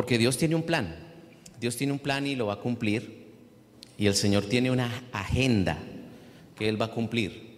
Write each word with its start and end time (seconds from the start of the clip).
Porque 0.00 0.16
Dios 0.16 0.38
tiene 0.38 0.54
un 0.54 0.62
plan. 0.62 0.96
Dios 1.60 1.76
tiene 1.76 1.92
un 1.92 1.98
plan 1.98 2.26
y 2.26 2.34
lo 2.34 2.46
va 2.46 2.54
a 2.54 2.60
cumplir. 2.60 3.26
Y 3.98 4.06
el 4.06 4.14
Señor 4.14 4.46
tiene 4.46 4.70
una 4.70 5.04
agenda 5.12 5.76
que 6.56 6.70
Él 6.70 6.80
va 6.80 6.86
a 6.86 6.90
cumplir. 6.90 7.50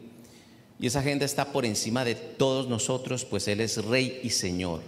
Y 0.80 0.88
esa 0.88 0.98
agenda 0.98 1.24
está 1.24 1.52
por 1.52 1.64
encima 1.64 2.04
de 2.04 2.16
todos 2.16 2.66
nosotros, 2.66 3.24
pues 3.24 3.46
Él 3.46 3.60
es 3.60 3.84
Rey 3.84 4.18
y 4.24 4.30
Señor. 4.30 4.80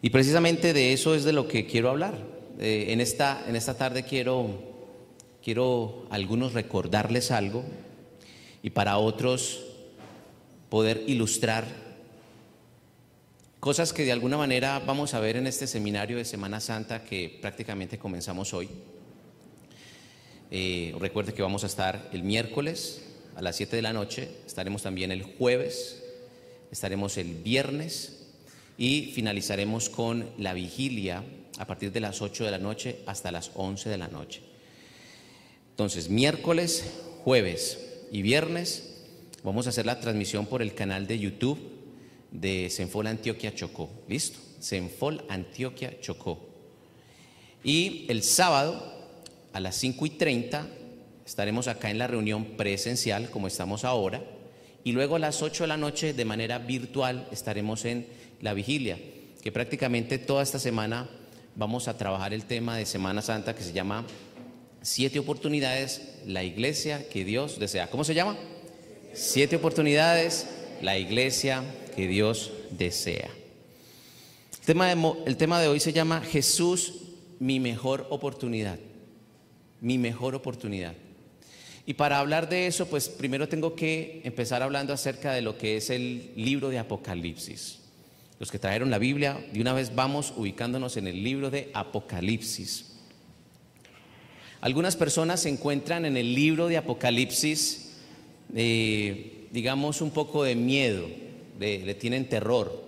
Y 0.00 0.10
precisamente 0.10 0.72
de 0.72 0.92
eso 0.92 1.16
es 1.16 1.24
de 1.24 1.32
lo 1.32 1.48
que 1.48 1.66
quiero 1.66 1.90
hablar. 1.90 2.14
Eh, 2.60 2.86
en, 2.90 3.00
esta, 3.00 3.44
en 3.48 3.56
esta 3.56 3.76
tarde 3.76 4.04
quiero, 4.04 4.60
quiero 5.42 6.06
algunos 6.08 6.52
recordarles 6.52 7.32
algo 7.32 7.64
y 8.62 8.70
para 8.70 8.98
otros 8.98 9.64
poder 10.68 11.02
ilustrar 11.08 11.85
cosas 13.66 13.92
que 13.92 14.04
de 14.04 14.12
alguna 14.12 14.36
manera 14.36 14.78
vamos 14.78 15.12
a 15.12 15.18
ver 15.18 15.36
en 15.36 15.48
este 15.48 15.66
seminario 15.66 16.18
de 16.18 16.24
Semana 16.24 16.60
Santa 16.60 17.02
que 17.02 17.36
prácticamente 17.42 17.98
comenzamos 17.98 18.54
hoy. 18.54 18.68
Eh, 20.52 20.94
recuerde 21.00 21.34
que 21.34 21.42
vamos 21.42 21.64
a 21.64 21.66
estar 21.66 22.08
el 22.12 22.22
miércoles 22.22 23.02
a 23.34 23.42
las 23.42 23.56
7 23.56 23.74
de 23.74 23.82
la 23.82 23.92
noche, 23.92 24.30
estaremos 24.46 24.84
también 24.84 25.10
el 25.10 25.24
jueves, 25.24 26.00
estaremos 26.70 27.16
el 27.16 27.34
viernes 27.34 28.28
y 28.78 29.10
finalizaremos 29.16 29.88
con 29.88 30.30
la 30.38 30.54
vigilia 30.54 31.24
a 31.58 31.66
partir 31.66 31.90
de 31.90 31.98
las 31.98 32.22
8 32.22 32.44
de 32.44 32.52
la 32.52 32.58
noche 32.58 33.00
hasta 33.04 33.32
las 33.32 33.50
11 33.56 33.90
de 33.90 33.98
la 33.98 34.06
noche. 34.06 34.42
Entonces, 35.70 36.08
miércoles, 36.08 36.84
jueves 37.24 37.80
y 38.12 38.22
viernes 38.22 38.92
vamos 39.42 39.66
a 39.66 39.70
hacer 39.70 39.86
la 39.86 39.98
transmisión 39.98 40.46
por 40.46 40.62
el 40.62 40.72
canal 40.72 41.08
de 41.08 41.18
YouTube 41.18 41.75
de 42.30 42.70
Senfol 42.70 43.06
Antioquia 43.06 43.54
Chocó. 43.54 43.90
¿Listo? 44.08 44.38
Senfol 44.60 45.24
Antioquia 45.28 46.00
Chocó. 46.00 46.38
Y 47.62 48.06
el 48.08 48.22
sábado 48.22 48.94
a 49.52 49.60
las 49.60 49.76
5 49.76 50.06
y 50.06 50.10
30 50.10 50.66
estaremos 51.24 51.66
acá 51.68 51.90
en 51.90 51.98
la 51.98 52.06
reunión 52.06 52.56
presencial 52.56 53.30
como 53.30 53.46
estamos 53.46 53.84
ahora. 53.84 54.22
Y 54.84 54.92
luego 54.92 55.16
a 55.16 55.18
las 55.18 55.42
8 55.42 55.64
de 55.64 55.68
la 55.68 55.76
noche 55.76 56.12
de 56.12 56.24
manera 56.24 56.58
virtual 56.58 57.26
estaremos 57.32 57.84
en 57.84 58.06
la 58.40 58.54
vigilia, 58.54 58.98
que 59.42 59.50
prácticamente 59.50 60.18
toda 60.18 60.42
esta 60.42 60.58
semana 60.58 61.08
vamos 61.56 61.88
a 61.88 61.96
trabajar 61.98 62.32
el 62.32 62.44
tema 62.44 62.76
de 62.76 62.86
Semana 62.86 63.22
Santa 63.22 63.54
que 63.54 63.62
se 63.62 63.72
llama 63.72 64.06
Siete 64.82 65.18
oportunidades, 65.18 66.20
la 66.26 66.44
iglesia 66.44 67.08
que 67.08 67.24
Dios 67.24 67.58
desea. 67.58 67.90
¿Cómo 67.90 68.04
se 68.04 68.14
llama? 68.14 68.36
Siete 69.14 69.56
oportunidades, 69.56 70.46
la 70.80 70.96
iglesia 70.96 71.64
que 71.96 72.06
Dios 72.06 72.52
desea. 72.70 73.30
El 74.52 74.66
tema 74.66 74.94
de, 74.94 75.12
el 75.26 75.36
tema 75.36 75.60
de 75.60 75.68
hoy 75.68 75.80
se 75.80 75.92
llama 75.92 76.20
Jesús, 76.20 76.94
mi 77.40 77.58
mejor 77.58 78.06
oportunidad. 78.10 78.78
Mi 79.80 79.98
mejor 79.98 80.34
oportunidad. 80.34 80.94
Y 81.86 81.94
para 81.94 82.18
hablar 82.18 82.48
de 82.48 82.66
eso, 82.66 82.86
pues 82.86 83.08
primero 83.08 83.48
tengo 83.48 83.74
que 83.74 84.20
empezar 84.24 84.62
hablando 84.62 84.92
acerca 84.92 85.32
de 85.32 85.40
lo 85.40 85.56
que 85.56 85.76
es 85.76 85.88
el 85.88 86.32
libro 86.36 86.68
de 86.68 86.78
Apocalipsis. 86.78 87.78
Los 88.38 88.50
que 88.50 88.58
trajeron 88.58 88.90
la 88.90 88.98
Biblia, 88.98 89.38
de 89.52 89.60
una 89.60 89.72
vez 89.72 89.94
vamos 89.94 90.34
ubicándonos 90.36 90.96
en 90.96 91.06
el 91.06 91.22
libro 91.22 91.50
de 91.50 91.70
Apocalipsis. 91.72 92.96
Algunas 94.60 94.96
personas 94.96 95.42
se 95.42 95.48
encuentran 95.48 96.04
en 96.04 96.16
el 96.16 96.34
libro 96.34 96.66
de 96.66 96.76
Apocalipsis, 96.76 97.92
eh, 98.54 99.46
digamos, 99.52 100.00
un 100.00 100.10
poco 100.10 100.42
de 100.42 100.56
miedo, 100.56 101.06
le 101.58 101.94
tienen 101.94 102.28
terror. 102.28 102.86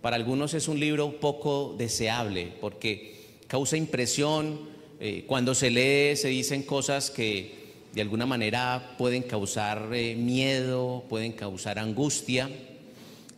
Para 0.00 0.16
algunos 0.16 0.54
es 0.54 0.68
un 0.68 0.78
libro 0.78 1.18
poco 1.18 1.74
deseable 1.76 2.52
porque 2.60 3.16
causa 3.46 3.76
impresión. 3.76 4.76
Eh, 5.00 5.24
cuando 5.26 5.54
se 5.54 5.70
lee 5.70 6.16
se 6.16 6.28
dicen 6.28 6.62
cosas 6.62 7.10
que 7.10 7.66
de 7.92 8.02
alguna 8.02 8.24
manera 8.24 8.94
pueden 8.98 9.22
causar 9.22 9.90
eh, 9.92 10.14
miedo, 10.14 11.04
pueden 11.08 11.32
causar 11.32 11.78
angustia. 11.78 12.50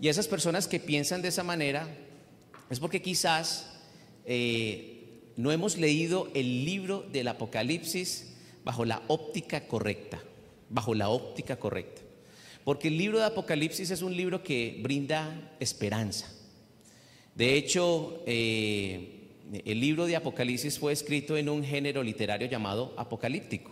Y 0.01 0.09
esas 0.09 0.29
personas 0.29 0.69
que 0.69 0.79
piensan 0.79 1.23
de 1.23 1.29
esa 1.29 1.43
manera 1.43 1.89
es 2.71 2.81
porque 2.81 3.03
quizás 3.03 3.81
eh, 4.27 5.33
no 5.37 5.51
hemos 5.53 5.79
leído 5.79 6.29
el 6.35 6.65
libro 6.65 7.05
del 7.11 7.29
Apocalipsis 7.29 8.35
bajo 8.65 8.85
la 8.85 9.03
óptica 9.09 9.67
correcta, 9.67 10.23
bajo 10.69 10.95
la 10.95 11.09
óptica 11.09 11.57
correcta. 11.57 11.98
Porque 12.65 12.89
el 12.89 12.99
libro 12.99 13.19
de 13.19 13.25
Apocalipsis 13.25 13.91
es 13.91 14.03
un 14.03 14.17
libro 14.17 14.43
que 14.43 14.79
brinda 14.83 15.57
esperanza. 15.61 16.33
De 17.35 17.55
hecho, 17.55 18.23
eh, 18.27 19.19
el 19.65 19.81
libro 19.81 20.07
de 20.07 20.17
Apocalipsis 20.17 20.79
fue 20.79 20.93
escrito 20.93 21.37
en 21.37 21.49
un 21.49 21.65
género 21.65 22.03
literario 22.03 22.49
llamado 22.49 22.95
apocalíptico. 22.97 23.71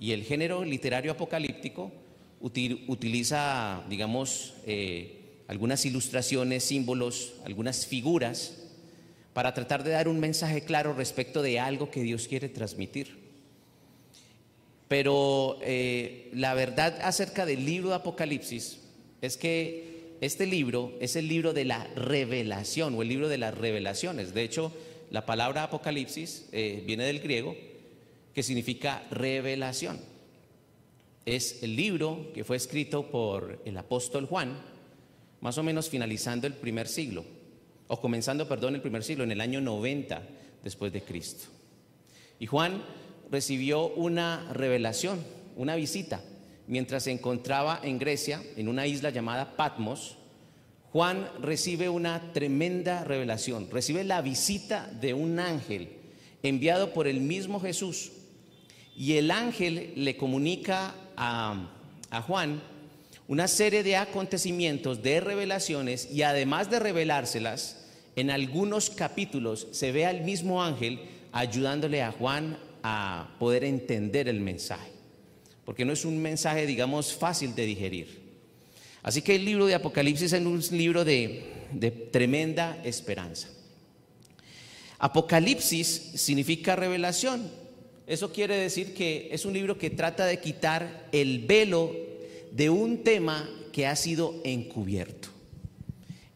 Y 0.00 0.12
el 0.12 0.24
género 0.24 0.64
literario 0.64 1.12
apocalíptico 1.12 1.92
utiliza, 2.40 3.84
digamos, 3.88 4.54
eh, 4.66 5.42
algunas 5.48 5.84
ilustraciones, 5.84 6.64
símbolos, 6.64 7.34
algunas 7.44 7.86
figuras, 7.86 8.64
para 9.32 9.54
tratar 9.54 9.84
de 9.84 9.90
dar 9.90 10.08
un 10.08 10.18
mensaje 10.18 10.62
claro 10.62 10.94
respecto 10.94 11.42
de 11.42 11.60
algo 11.60 11.90
que 11.90 12.02
Dios 12.02 12.26
quiere 12.26 12.48
transmitir. 12.48 13.27
Pero 14.88 15.58
eh, 15.62 16.30
la 16.32 16.54
verdad 16.54 16.98
acerca 17.02 17.44
del 17.44 17.64
libro 17.64 17.90
de 17.90 17.96
Apocalipsis 17.96 18.80
es 19.20 19.36
que 19.36 20.16
este 20.20 20.46
libro 20.46 20.94
es 21.00 21.14
el 21.14 21.28
libro 21.28 21.52
de 21.52 21.64
la 21.64 21.84
revelación 21.94 22.94
o 22.94 23.02
el 23.02 23.08
libro 23.08 23.28
de 23.28 23.38
las 23.38 23.56
revelaciones. 23.56 24.34
De 24.34 24.42
hecho, 24.42 24.72
la 25.10 25.26
palabra 25.26 25.64
Apocalipsis 25.64 26.48
eh, 26.52 26.82
viene 26.86 27.04
del 27.04 27.20
griego 27.20 27.54
que 28.34 28.42
significa 28.42 29.04
revelación. 29.10 30.00
Es 31.26 31.62
el 31.62 31.76
libro 31.76 32.30
que 32.32 32.44
fue 32.44 32.56
escrito 32.56 33.10
por 33.10 33.60
el 33.64 33.76
apóstol 33.76 34.26
Juan 34.26 34.58
más 35.40 35.58
o 35.58 35.62
menos 35.62 35.88
finalizando 35.88 36.46
el 36.46 36.54
primer 36.54 36.88
siglo, 36.88 37.24
o 37.86 38.00
comenzando, 38.00 38.48
perdón, 38.48 38.74
el 38.74 38.80
primer 38.80 39.04
siglo, 39.04 39.24
en 39.24 39.32
el 39.32 39.40
año 39.40 39.60
90 39.60 40.22
después 40.62 40.92
de 40.92 41.02
Cristo. 41.02 41.46
Y 42.40 42.46
Juan 42.46 42.82
recibió 43.30 43.88
una 43.88 44.48
revelación, 44.52 45.24
una 45.56 45.76
visita, 45.76 46.22
mientras 46.66 47.04
se 47.04 47.12
encontraba 47.12 47.80
en 47.82 47.98
Grecia, 47.98 48.42
en 48.56 48.68
una 48.68 48.86
isla 48.86 49.10
llamada 49.10 49.56
Patmos. 49.56 50.16
Juan 50.92 51.28
recibe 51.40 51.88
una 51.88 52.32
tremenda 52.32 53.04
revelación, 53.04 53.68
recibe 53.70 54.04
la 54.04 54.22
visita 54.22 54.90
de 55.00 55.14
un 55.14 55.38
ángel 55.38 55.90
enviado 56.42 56.92
por 56.92 57.06
el 57.06 57.20
mismo 57.20 57.60
Jesús. 57.60 58.12
Y 58.96 59.14
el 59.14 59.30
ángel 59.30 59.92
le 59.96 60.16
comunica 60.16 60.94
a, 61.16 61.70
a 62.10 62.22
Juan 62.22 62.60
una 63.28 63.46
serie 63.46 63.82
de 63.82 63.96
acontecimientos, 63.96 65.02
de 65.02 65.20
revelaciones, 65.20 66.10
y 66.10 66.22
además 66.22 66.70
de 66.70 66.78
revelárselas, 66.78 67.84
en 68.16 68.30
algunos 68.30 68.88
capítulos 68.90 69.68
se 69.70 69.92
ve 69.92 70.06
al 70.06 70.22
mismo 70.22 70.62
ángel 70.62 71.00
ayudándole 71.32 72.02
a 72.02 72.10
Juan 72.10 72.58
a 72.82 73.34
poder 73.38 73.64
entender 73.64 74.28
el 74.28 74.40
mensaje, 74.40 74.90
porque 75.64 75.84
no 75.84 75.92
es 75.92 76.04
un 76.04 76.20
mensaje, 76.20 76.66
digamos, 76.66 77.14
fácil 77.14 77.54
de 77.54 77.66
digerir. 77.66 78.28
Así 79.02 79.22
que 79.22 79.36
el 79.36 79.44
libro 79.44 79.66
de 79.66 79.74
Apocalipsis 79.74 80.32
es 80.32 80.40
un 80.42 80.60
libro 80.72 81.04
de, 81.04 82.08
tremenda 82.10 82.78
esperanza. 82.84 83.48
Apocalipsis 84.98 85.86
significa 86.14 86.76
revelación. 86.76 87.50
Eso 88.06 88.32
quiere 88.32 88.56
decir 88.56 88.94
que 88.94 89.28
es 89.32 89.44
un 89.44 89.52
libro 89.52 89.78
que 89.78 89.90
trata 89.90 90.26
de 90.26 90.40
quitar 90.40 91.08
el 91.12 91.40
velo 91.46 91.94
de 92.50 92.70
un 92.70 93.04
tema 93.04 93.48
que 93.72 93.86
ha 93.86 93.94
sido 93.96 94.40
encubierto. 94.44 95.28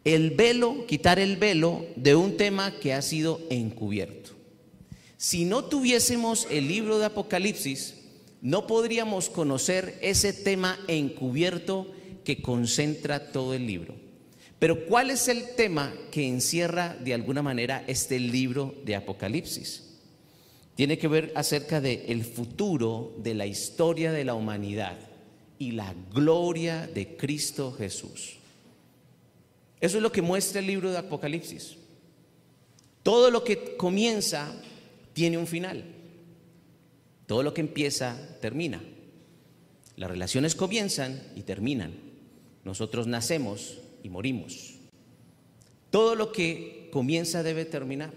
El 0.04 0.30
velo, 0.30 0.86
quitar 0.86 1.18
el 1.18 1.36
velo 1.36 1.86
de 1.96 2.14
un 2.14 2.36
tema 2.36 2.78
que 2.78 2.92
ha 2.92 3.02
sido 3.02 3.40
encubierto. 3.50 4.30
Si 5.22 5.44
no 5.44 5.66
tuviésemos 5.66 6.48
el 6.50 6.66
libro 6.66 6.98
de 6.98 7.04
Apocalipsis, 7.04 7.94
no 8.40 8.66
podríamos 8.66 9.30
conocer 9.30 9.96
ese 10.02 10.32
tema 10.32 10.76
encubierto 10.88 11.86
que 12.24 12.42
concentra 12.42 13.30
todo 13.30 13.54
el 13.54 13.64
libro. 13.64 13.94
Pero 14.58 14.84
¿cuál 14.86 15.10
es 15.10 15.28
el 15.28 15.54
tema 15.54 15.94
que 16.10 16.26
encierra 16.26 16.96
de 16.96 17.14
alguna 17.14 17.40
manera 17.40 17.84
este 17.86 18.18
libro 18.18 18.74
de 18.84 18.96
Apocalipsis? 18.96 19.84
Tiene 20.74 20.98
que 20.98 21.06
ver 21.06 21.30
acerca 21.36 21.80
del 21.80 22.02
el 22.08 22.24
futuro 22.24 23.14
de 23.18 23.34
la 23.34 23.46
historia 23.46 24.10
de 24.10 24.24
la 24.24 24.34
humanidad 24.34 24.98
y 25.56 25.70
la 25.70 25.94
gloria 26.12 26.88
de 26.88 27.16
Cristo 27.16 27.70
Jesús. 27.70 28.38
Eso 29.80 29.98
es 29.98 30.02
lo 30.02 30.10
que 30.10 30.20
muestra 30.20 30.58
el 30.58 30.66
libro 30.66 30.90
de 30.90 30.98
Apocalipsis. 30.98 31.76
Todo 33.04 33.30
lo 33.30 33.44
que 33.44 33.76
comienza 33.76 34.52
tiene 35.12 35.38
un 35.38 35.46
final. 35.46 35.84
Todo 37.26 37.42
lo 37.42 37.54
que 37.54 37.60
empieza 37.60 38.16
termina. 38.40 38.82
Las 39.96 40.10
relaciones 40.10 40.54
comienzan 40.54 41.22
y 41.36 41.42
terminan. 41.42 41.94
Nosotros 42.64 43.06
nacemos 43.06 43.78
y 44.02 44.08
morimos. 44.08 44.74
Todo 45.90 46.14
lo 46.14 46.32
que 46.32 46.88
comienza 46.92 47.42
debe 47.42 47.64
terminar. 47.64 48.12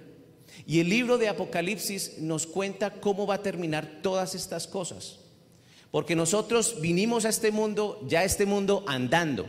Y 0.66 0.80
el 0.80 0.90
libro 0.90 1.18
de 1.18 1.28
Apocalipsis 1.28 2.20
nos 2.20 2.48
cuenta 2.48 2.94
cómo 3.02 3.28
va 3.28 3.36
a 3.36 3.42
terminar 3.42 4.00
todas 4.02 4.36
estas 4.36 4.68
cosas. 4.68 5.20
Porque 5.92 6.16
nosotros 6.16 6.82
vinimos 6.82 7.26
a 7.26 7.30
este 7.30 7.52
mundo, 7.52 8.06
ya 8.08 8.22
a 8.22 8.24
este 8.24 8.46
mundo 8.46 8.84
andando. 8.88 9.48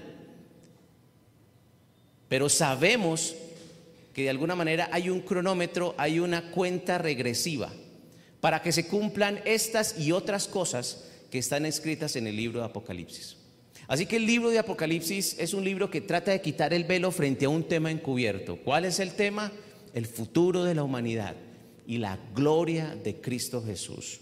Pero 2.28 2.48
sabemos 2.48 3.34
que 4.16 4.22
de 4.22 4.30
alguna 4.30 4.56
manera 4.56 4.88
hay 4.92 5.10
un 5.10 5.20
cronómetro, 5.20 5.94
hay 5.98 6.20
una 6.20 6.50
cuenta 6.50 6.96
regresiva 6.96 7.70
para 8.40 8.62
que 8.62 8.72
se 8.72 8.86
cumplan 8.86 9.42
estas 9.44 10.00
y 10.00 10.10
otras 10.10 10.48
cosas 10.48 11.04
que 11.30 11.36
están 11.36 11.66
escritas 11.66 12.16
en 12.16 12.26
el 12.26 12.34
libro 12.34 12.60
de 12.60 12.64
Apocalipsis. 12.64 13.36
Así 13.86 14.06
que 14.06 14.16
el 14.16 14.24
libro 14.24 14.48
de 14.48 14.58
Apocalipsis 14.58 15.36
es 15.38 15.52
un 15.52 15.64
libro 15.64 15.90
que 15.90 16.00
trata 16.00 16.30
de 16.30 16.40
quitar 16.40 16.72
el 16.72 16.84
velo 16.84 17.12
frente 17.12 17.44
a 17.44 17.50
un 17.50 17.64
tema 17.64 17.90
encubierto. 17.90 18.56
¿Cuál 18.56 18.86
es 18.86 19.00
el 19.00 19.12
tema? 19.12 19.52
El 19.92 20.06
futuro 20.06 20.64
de 20.64 20.74
la 20.74 20.82
humanidad 20.82 21.36
y 21.86 21.98
la 21.98 22.19
gloria 22.34 22.96
de 22.96 23.16
Cristo 23.20 23.62
Jesús. 23.62 24.20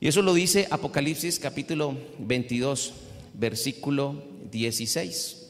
Y 0.00 0.08
eso 0.08 0.22
lo 0.22 0.32
dice 0.32 0.66
Apocalipsis 0.70 1.38
capítulo 1.38 1.94
22, 2.20 2.94
versículo 3.34 4.24
16. 4.50 5.41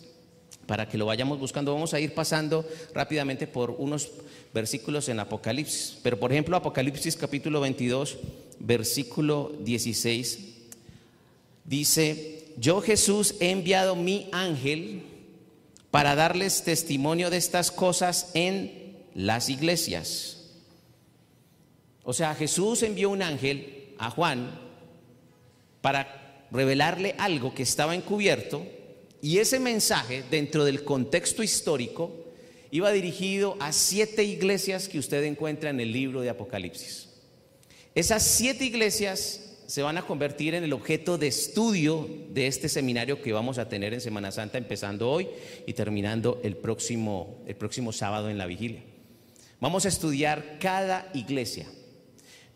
Para 0.67 0.89
que 0.89 0.99
lo 0.99 1.07
vayamos 1.07 1.39
buscando, 1.39 1.75
vamos 1.75 1.93
a 1.93 2.01
ir 2.01 2.15
pasando 2.15 2.65
rápidamente 2.95 3.47
por 3.47 3.71
unos 3.73 4.11
versículos 4.55 5.09
en 5.09 5.21
Apocalipsis. 5.21 5.99
Pero 6.03 6.19
por 6.19 6.33
ejemplo, 6.33 6.57
Apocalipsis 6.57 7.17
capítulo 7.17 7.61
22, 7.61 8.19
versículo 8.61 9.53
16, 9.61 10.39
dice, 11.65 12.45
yo 12.59 12.81
Jesús 12.81 13.35
he 13.41 13.51
enviado 13.51 13.97
mi 13.97 14.29
ángel 14.33 15.03
para 15.91 16.15
darles 16.15 16.65
testimonio 16.65 17.29
de 17.29 17.37
estas 17.37 17.71
cosas 17.71 18.31
en 18.35 18.97
las 19.15 19.49
iglesias. 19.49 20.39
O 22.05 22.13
sea, 22.13 22.35
Jesús 22.35 22.83
envió 22.83 23.11
un 23.11 23.23
ángel 23.23 23.95
a 23.99 24.11
Juan 24.11 24.59
para 25.81 26.47
revelarle 26.51 27.15
algo 27.19 27.55
que 27.55 27.63
estaba 27.63 27.95
encubierto 27.95 28.65
y 29.23 29.39
ese 29.39 29.61
mensaje 29.61 30.25
dentro 30.31 30.65
del 30.65 30.83
contexto 30.83 31.45
histórico 31.45 32.13
iba 32.73 32.91
dirigido 32.91 33.57
a 33.61 33.73
siete 33.73 34.25
iglesias 34.25 34.89
que 34.89 34.99
usted 34.99 35.23
encuentra 35.23 35.71
en 35.71 35.79
el 35.79 35.93
libro 35.93 36.23
de 36.23 36.31
Apocalipsis. 36.31 37.09
Esas 37.95 38.25
siete 38.25 38.65
iglesias 38.65 39.53
se 39.67 39.83
van 39.83 39.97
a 39.97 40.07
convertir 40.07 40.55
en 40.55 40.65
el 40.65 40.73
objeto 40.73 41.19
de 41.19 41.29
estudio 41.29 42.09
de 42.31 42.49
este 42.49 42.69
seminario 42.69 43.23
que 43.23 43.33
vamos 43.33 43.59
a 43.59 43.69
tener 43.69 43.95
en 43.95 44.01
Semana 44.01 44.33
Santa, 44.33 44.59
empezando 44.59 45.09
hoy 45.09 45.29
y 45.67 45.73
terminando 45.75 46.41
el 46.43 46.57
próximo, 46.57 47.43
el 47.47 47.55
próximo 47.55 47.93
sábado 47.93 48.29
en 48.29 48.39
la 48.39 48.47
vigilia. 48.47 48.83
Vamos 49.61 49.85
a 49.85 49.89
estudiar 49.89 50.59
cada 50.59 51.09
iglesia. 51.15 51.69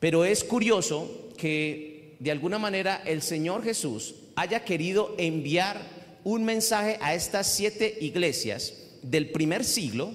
Pero 0.01 0.25
es 0.25 0.43
curioso 0.43 1.29
que 1.37 2.17
de 2.19 2.33
alguna 2.33 2.59
manera 2.59 3.03
el 3.07 3.23
Señor 3.23 3.63
Jesús 3.63 4.17
haya 4.35 4.65
querido 4.65 5.15
enviar 5.17 5.96
un 6.27 6.45
mensaje 6.45 6.99
a 7.01 7.15
estas 7.15 7.47
siete 7.47 7.99
iglesias 8.01 8.73
del 9.01 9.31
primer 9.31 9.65
siglo, 9.65 10.11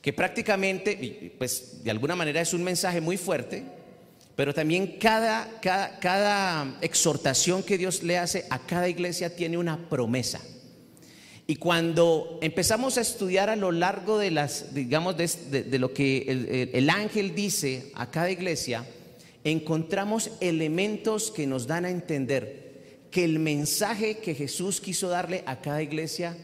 que 0.00 0.12
prácticamente, 0.12 1.34
pues 1.38 1.82
de 1.82 1.90
alguna 1.90 2.14
manera 2.14 2.40
es 2.40 2.54
un 2.54 2.62
mensaje 2.62 3.00
muy 3.00 3.16
fuerte, 3.16 3.64
pero 4.36 4.54
también 4.54 4.96
cada, 5.00 5.58
cada, 5.60 5.98
cada, 5.98 6.78
exhortación 6.82 7.64
que 7.64 7.76
Dios 7.76 8.04
le 8.04 8.16
hace 8.16 8.44
a 8.48 8.60
cada 8.60 8.88
iglesia 8.88 9.34
tiene 9.34 9.58
una 9.58 9.88
promesa. 9.88 10.40
Y 11.48 11.56
cuando 11.56 12.38
empezamos 12.40 12.96
a 12.96 13.00
estudiar 13.00 13.50
a 13.50 13.56
lo 13.56 13.72
largo 13.72 14.18
de 14.18 14.30
las, 14.30 14.72
digamos, 14.72 15.16
de, 15.16 15.78
lo 15.80 15.92
que 15.92 16.26
el, 16.28 16.70
el 16.72 16.90
ángel 16.90 17.34
dice 17.34 17.90
a 17.94 18.08
cada 18.08 18.30
iglesia, 18.30 18.86
encontramos 19.42 20.30
elementos 20.40 21.32
que 21.32 21.44
nos 21.44 21.66
dan 21.66 21.86
a 21.86 21.90
entender 21.90 22.63
que 23.14 23.24
el 23.24 23.38
mensaje 23.38 24.18
que 24.18 24.34
Jesús 24.34 24.80
quiso 24.80 25.08
darle 25.08 25.44
a 25.46 25.60
cada 25.60 25.80
iglesia 25.84 26.36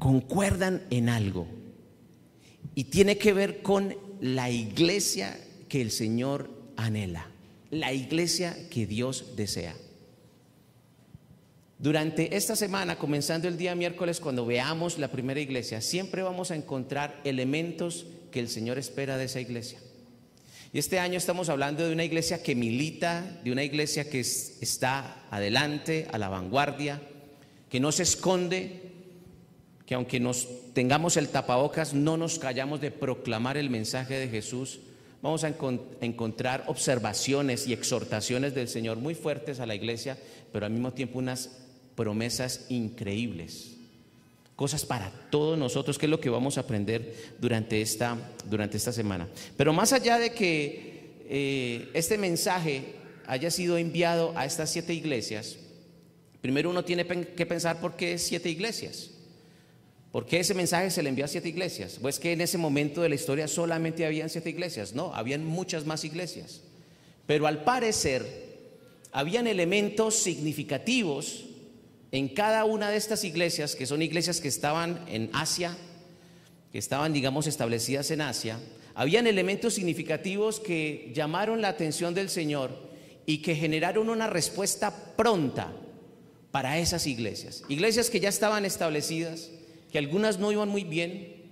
concuerdan 0.00 0.82
en 0.90 1.08
algo. 1.08 1.46
Y 2.74 2.84
tiene 2.84 3.18
que 3.18 3.32
ver 3.32 3.62
con 3.62 3.94
la 4.20 4.50
iglesia 4.50 5.38
que 5.68 5.80
el 5.80 5.92
Señor 5.92 6.50
anhela, 6.76 7.30
la 7.70 7.92
iglesia 7.92 8.56
que 8.68 8.84
Dios 8.84 9.36
desea. 9.36 9.76
Durante 11.78 12.36
esta 12.36 12.56
semana, 12.56 12.98
comenzando 12.98 13.46
el 13.46 13.56
día 13.56 13.76
miércoles, 13.76 14.18
cuando 14.18 14.44
veamos 14.44 14.98
la 14.98 15.12
primera 15.12 15.38
iglesia, 15.38 15.80
siempre 15.80 16.22
vamos 16.22 16.50
a 16.50 16.56
encontrar 16.56 17.20
elementos 17.22 18.06
que 18.32 18.40
el 18.40 18.48
Señor 18.48 18.76
espera 18.76 19.16
de 19.18 19.26
esa 19.26 19.40
iglesia. 19.40 19.78
Y 20.76 20.78
este 20.78 20.98
año 20.98 21.16
estamos 21.16 21.48
hablando 21.48 21.86
de 21.86 21.94
una 21.94 22.04
iglesia 22.04 22.42
que 22.42 22.54
milita, 22.54 23.40
de 23.42 23.50
una 23.50 23.64
iglesia 23.64 24.10
que 24.10 24.20
está 24.20 25.24
adelante, 25.30 26.06
a 26.12 26.18
la 26.18 26.28
vanguardia, 26.28 27.00
que 27.70 27.80
no 27.80 27.92
se 27.92 28.02
esconde, 28.02 28.82
que 29.86 29.94
aunque 29.94 30.20
nos 30.20 30.46
tengamos 30.74 31.16
el 31.16 31.30
tapabocas, 31.30 31.94
no 31.94 32.18
nos 32.18 32.38
callamos 32.38 32.82
de 32.82 32.90
proclamar 32.90 33.56
el 33.56 33.70
mensaje 33.70 34.18
de 34.18 34.28
Jesús. 34.28 34.80
Vamos 35.22 35.44
a 35.44 35.54
encontrar 36.02 36.64
observaciones 36.66 37.66
y 37.66 37.72
exhortaciones 37.72 38.54
del 38.54 38.68
Señor 38.68 38.98
muy 38.98 39.14
fuertes 39.14 39.60
a 39.60 39.66
la 39.66 39.74
iglesia, 39.74 40.18
pero 40.52 40.66
al 40.66 40.72
mismo 40.72 40.92
tiempo 40.92 41.18
unas 41.18 41.56
promesas 41.94 42.66
increíbles. 42.68 43.75
Cosas 44.56 44.86
para 44.86 45.10
todos 45.30 45.58
nosotros, 45.58 45.98
que 45.98 46.06
es 46.06 46.10
lo 46.10 46.18
que 46.18 46.30
vamos 46.30 46.56
a 46.56 46.62
aprender 46.62 47.14
durante 47.38 47.82
esta, 47.82 48.16
durante 48.48 48.78
esta 48.78 48.90
semana. 48.90 49.28
Pero 49.56 49.74
más 49.74 49.92
allá 49.92 50.18
de 50.18 50.32
que 50.32 51.24
eh, 51.28 51.90
este 51.92 52.16
mensaje 52.16 52.94
haya 53.26 53.50
sido 53.50 53.76
enviado 53.76 54.32
a 54.34 54.46
estas 54.46 54.72
siete 54.72 54.94
iglesias, 54.94 55.58
primero 56.40 56.70
uno 56.70 56.84
tiene 56.84 57.06
que 57.06 57.46
pensar 57.46 57.80
por 57.80 57.96
qué 57.96 58.16
siete 58.16 58.48
iglesias. 58.48 59.10
¿Por 60.10 60.24
qué 60.24 60.40
ese 60.40 60.54
mensaje 60.54 60.90
se 60.90 61.02
le 61.02 61.10
envió 61.10 61.26
a 61.26 61.28
siete 61.28 61.50
iglesias? 61.50 61.98
Pues 62.00 62.18
que 62.18 62.32
en 62.32 62.40
ese 62.40 62.56
momento 62.56 63.02
de 63.02 63.10
la 63.10 63.14
historia 63.16 63.48
solamente 63.48 64.06
habían 64.06 64.30
siete 64.30 64.48
iglesias. 64.48 64.94
No, 64.94 65.14
habían 65.14 65.44
muchas 65.44 65.84
más 65.84 66.04
iglesias. 66.04 66.62
Pero 67.26 67.46
al 67.46 67.64
parecer, 67.64 68.46
habían 69.12 69.46
elementos 69.46 70.14
significativos 70.14 71.45
en 72.16 72.28
cada 72.28 72.64
una 72.64 72.90
de 72.90 72.96
estas 72.96 73.24
iglesias, 73.24 73.76
que 73.76 73.84
son 73.84 74.00
iglesias 74.00 74.40
que 74.40 74.48
estaban 74.48 75.04
en 75.06 75.28
Asia, 75.34 75.76
que 76.72 76.78
estaban, 76.78 77.12
digamos, 77.12 77.46
establecidas 77.46 78.10
en 78.10 78.22
Asia. 78.22 78.58
Habían 78.94 79.26
elementos 79.26 79.74
significativos 79.74 80.58
que 80.58 81.12
llamaron 81.14 81.60
la 81.60 81.68
atención 81.68 82.14
del 82.14 82.30
Señor 82.30 82.70
y 83.26 83.42
que 83.42 83.54
generaron 83.54 84.08
una 84.08 84.28
respuesta 84.28 85.14
pronta 85.14 85.72
para 86.50 86.78
esas 86.78 87.06
iglesias. 87.06 87.64
Iglesias 87.68 88.08
que 88.08 88.20
ya 88.20 88.30
estaban 88.30 88.64
establecidas, 88.64 89.50
que 89.92 89.98
algunas 89.98 90.38
no 90.38 90.50
iban 90.50 90.70
muy 90.70 90.84
bien, 90.84 91.44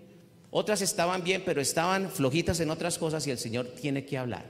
otras 0.50 0.80
estaban 0.80 1.24
bien, 1.24 1.42
pero 1.44 1.60
estaban 1.60 2.10
flojitas 2.10 2.58
en 2.60 2.70
otras 2.70 2.96
cosas 2.96 3.26
y 3.26 3.30
el 3.30 3.38
Señor 3.38 3.74
tiene 3.78 4.06
que 4.06 4.16
hablar. 4.16 4.46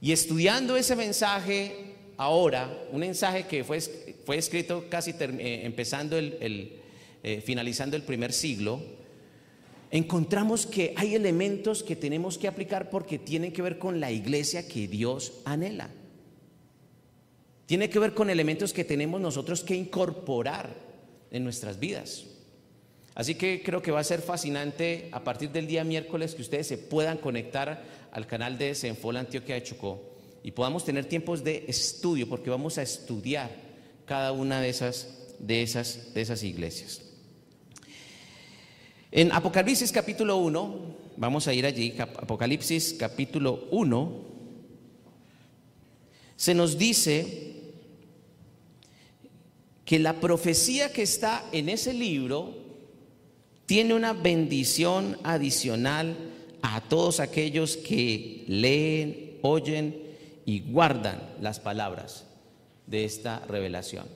Y 0.00 0.12
estudiando 0.12 0.78
ese 0.78 0.96
mensaje 0.96 1.89
ahora, 2.20 2.70
un 2.92 3.00
mensaje 3.00 3.46
que 3.46 3.64
fue, 3.64 3.80
fue 3.80 4.36
escrito 4.36 4.84
casi 4.90 5.12
eh, 5.18 5.62
empezando 5.64 6.18
el, 6.18 6.78
eh, 7.22 7.40
finalizando 7.40 7.96
el 7.96 8.02
primer 8.02 8.34
siglo, 8.34 8.78
encontramos 9.90 10.66
que 10.66 10.92
hay 10.98 11.14
elementos 11.14 11.82
que 11.82 11.96
tenemos 11.96 12.36
que 12.36 12.46
aplicar 12.46 12.90
porque 12.90 13.18
tienen 13.18 13.54
que 13.54 13.62
ver 13.62 13.78
con 13.78 14.00
la 14.00 14.12
iglesia 14.12 14.68
que 14.68 14.86
Dios 14.86 15.40
anhela. 15.46 15.88
Tiene 17.64 17.88
que 17.88 17.98
ver 17.98 18.12
con 18.12 18.28
elementos 18.28 18.74
que 18.74 18.84
tenemos 18.84 19.18
nosotros 19.18 19.64
que 19.64 19.74
incorporar 19.74 20.76
en 21.30 21.42
nuestras 21.42 21.80
vidas. 21.80 22.26
Así 23.14 23.34
que 23.34 23.62
creo 23.64 23.80
que 23.80 23.92
va 23.92 24.00
a 24.00 24.04
ser 24.04 24.20
fascinante 24.20 25.08
a 25.12 25.24
partir 25.24 25.52
del 25.52 25.66
día 25.66 25.84
miércoles 25.84 26.34
que 26.34 26.42
ustedes 26.42 26.66
se 26.66 26.76
puedan 26.76 27.16
conectar 27.16 27.82
al 28.12 28.26
canal 28.26 28.58
de 28.58 28.74
Senfol 28.74 29.16
Antioquia 29.16 29.54
de 29.54 29.62
Chocó 29.62 30.09
y 30.42 30.52
podamos 30.52 30.84
tener 30.84 31.06
tiempos 31.06 31.44
de 31.44 31.64
estudio, 31.68 32.28
porque 32.28 32.50
vamos 32.50 32.78
a 32.78 32.82
estudiar 32.82 33.50
cada 34.06 34.32
una 34.32 34.60
de 34.60 34.68
esas, 34.68 35.08
de 35.38 35.62
esas, 35.62 36.14
de 36.14 36.20
esas 36.20 36.42
iglesias. 36.42 37.02
En 39.12 39.32
Apocalipsis 39.32 39.92
capítulo 39.92 40.36
1, 40.38 40.96
vamos 41.16 41.46
a 41.48 41.52
ir 41.52 41.66
allí, 41.66 41.94
Apocalipsis 41.98 42.94
capítulo 42.98 43.66
1, 43.70 44.30
se 46.36 46.54
nos 46.54 46.78
dice 46.78 47.50
que 49.84 49.98
la 49.98 50.20
profecía 50.20 50.92
que 50.92 51.02
está 51.02 51.44
en 51.52 51.68
ese 51.68 51.92
libro 51.92 52.54
tiene 53.66 53.94
una 53.94 54.12
bendición 54.12 55.18
adicional 55.22 56.16
a 56.62 56.80
todos 56.80 57.20
aquellos 57.20 57.76
que 57.76 58.44
leen, 58.46 59.38
oyen 59.42 60.09
y 60.44 60.60
guardan 60.60 61.20
las 61.40 61.60
palabras 61.60 62.26
de 62.86 63.04
esta 63.04 63.40
revelación. 63.46 64.06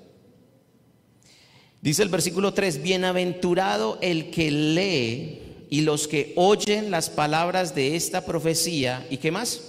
Dice 1.81 2.03
el 2.03 2.09
versículo 2.09 2.55
3, 2.55 2.83
bienaventurado 2.83 3.99
el 4.01 4.31
que 4.31 4.51
lee 4.51 5.43
y 5.69 5.83
los 5.83 6.09
que 6.09 6.33
oyen 6.37 6.91
las 6.91 7.11
palabras 7.11 7.75
de 7.75 7.95
esta 7.95 8.25
profecía, 8.25 9.07
¿y 9.11 9.19
qué 9.19 9.31
más? 9.31 9.61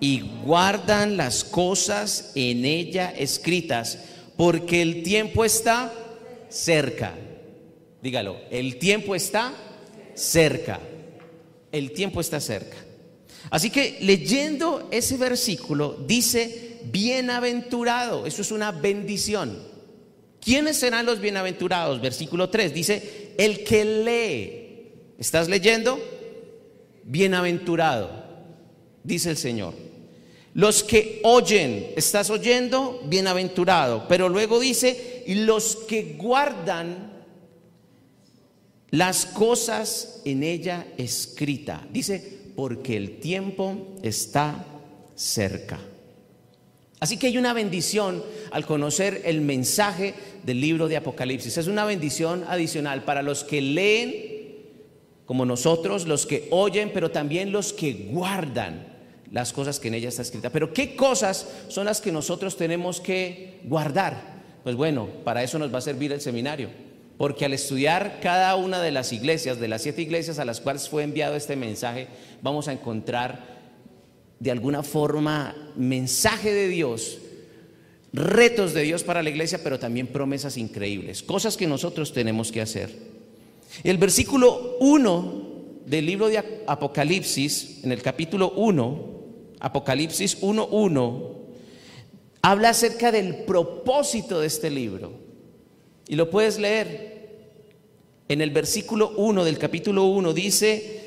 Y 0.00 0.20
guardan 0.44 1.16
las 1.16 1.44
cosas 1.44 2.32
en 2.34 2.64
ella 2.64 3.10
escritas, 3.16 3.98
porque 4.36 4.82
el 4.82 5.02
tiempo 5.02 5.44
está 5.44 5.92
cerca. 6.50 7.14
Dígalo, 8.02 8.36
el 8.50 8.78
tiempo 8.78 9.14
está 9.14 9.54
cerca. 10.14 10.78
El 11.72 11.92
tiempo 11.92 12.20
está 12.20 12.38
cerca. 12.38 12.76
Así 13.50 13.70
que 13.70 13.98
leyendo 14.00 14.88
ese 14.90 15.16
versículo 15.16 15.96
dice, 16.06 16.80
bienaventurado, 16.90 18.26
eso 18.26 18.42
es 18.42 18.50
una 18.50 18.72
bendición. 18.72 19.58
¿Quiénes 20.40 20.76
serán 20.76 21.06
los 21.06 21.20
bienaventurados? 21.20 22.00
Versículo 22.00 22.50
3 22.50 22.74
dice, 22.74 23.34
el 23.38 23.64
que 23.64 23.84
lee. 23.84 24.60
¿Estás 25.18 25.48
leyendo? 25.48 25.98
Bienaventurado, 27.04 28.10
dice 29.02 29.30
el 29.30 29.36
Señor. 29.36 29.74
Los 30.54 30.84
que 30.84 31.20
oyen, 31.24 31.92
¿estás 31.96 32.30
oyendo? 32.30 33.02
Bienaventurado. 33.06 34.06
Pero 34.08 34.28
luego 34.28 34.60
dice, 34.60 35.24
y 35.26 35.34
los 35.34 35.76
que 35.88 36.14
guardan 36.16 37.12
las 38.90 39.26
cosas 39.26 40.20
en 40.24 40.44
ella 40.44 40.86
escrita. 40.96 41.84
Dice, 41.90 42.43
porque 42.56 42.96
el 42.96 43.18
tiempo 43.20 43.96
está 44.02 44.64
cerca. 45.14 45.78
Así 47.00 47.18
que 47.18 47.26
hay 47.26 47.38
una 47.38 47.52
bendición 47.52 48.22
al 48.50 48.64
conocer 48.64 49.22
el 49.24 49.40
mensaje 49.40 50.14
del 50.42 50.60
libro 50.60 50.88
de 50.88 50.96
Apocalipsis. 50.96 51.58
Es 51.58 51.66
una 51.66 51.84
bendición 51.84 52.44
adicional 52.48 53.04
para 53.04 53.22
los 53.22 53.44
que 53.44 53.60
leen 53.60 54.34
como 55.26 55.44
nosotros, 55.46 56.06
los 56.06 56.26
que 56.26 56.48
oyen, 56.50 56.90
pero 56.92 57.10
también 57.10 57.52
los 57.52 57.72
que 57.72 58.08
guardan 58.10 58.86
las 59.30 59.52
cosas 59.52 59.80
que 59.80 59.88
en 59.88 59.94
ella 59.94 60.08
está 60.08 60.22
escrita. 60.22 60.50
Pero 60.50 60.72
¿qué 60.72 60.94
cosas 60.96 61.48
son 61.68 61.86
las 61.86 62.00
que 62.00 62.12
nosotros 62.12 62.56
tenemos 62.56 63.00
que 63.00 63.60
guardar? 63.64 64.42
Pues 64.62 64.76
bueno, 64.76 65.08
para 65.24 65.42
eso 65.42 65.58
nos 65.58 65.72
va 65.72 65.78
a 65.78 65.82
servir 65.82 66.12
el 66.12 66.20
seminario. 66.20 66.70
Porque 67.16 67.44
al 67.44 67.52
estudiar 67.52 68.18
cada 68.20 68.56
una 68.56 68.82
de 68.82 68.90
las 68.90 69.12
iglesias, 69.12 69.60
de 69.60 69.68
las 69.68 69.82
siete 69.82 70.02
iglesias 70.02 70.38
a 70.38 70.44
las 70.44 70.60
cuales 70.60 70.88
fue 70.88 71.04
enviado 71.04 71.36
este 71.36 71.56
mensaje, 71.56 72.08
vamos 72.42 72.68
a 72.68 72.72
encontrar 72.72 73.54
de 74.40 74.50
alguna 74.50 74.82
forma 74.82 75.54
mensaje 75.76 76.52
de 76.52 76.68
Dios 76.68 77.18
retos 78.14 78.74
de 78.74 78.82
Dios 78.82 79.02
para 79.02 79.24
la 79.24 79.30
iglesia, 79.30 79.60
pero 79.62 79.78
también 79.78 80.06
promesas 80.06 80.56
increíbles, 80.56 81.22
cosas 81.22 81.56
que 81.56 81.66
nosotros 81.66 82.12
tenemos 82.12 82.52
que 82.52 82.60
hacer. 82.60 82.90
El 83.82 83.98
versículo 83.98 84.76
1 84.78 85.42
del 85.84 86.06
libro 86.06 86.28
de 86.28 86.62
Apocalipsis, 86.66 87.80
en 87.82 87.90
el 87.90 88.02
capítulo 88.02 88.52
1, 88.52 89.14
Apocalipsis 89.58 90.40
1.1, 90.42 91.28
habla 92.40 92.68
acerca 92.68 93.10
del 93.10 93.44
propósito 93.44 94.40
de 94.40 94.46
este 94.46 94.70
libro. 94.70 95.23
Y 96.08 96.16
lo 96.16 96.30
puedes 96.30 96.58
leer. 96.58 97.14
En 98.28 98.40
el 98.40 98.50
versículo 98.50 99.10
1 99.16 99.44
del 99.44 99.58
capítulo 99.58 100.04
1 100.04 100.32
dice 100.32 101.00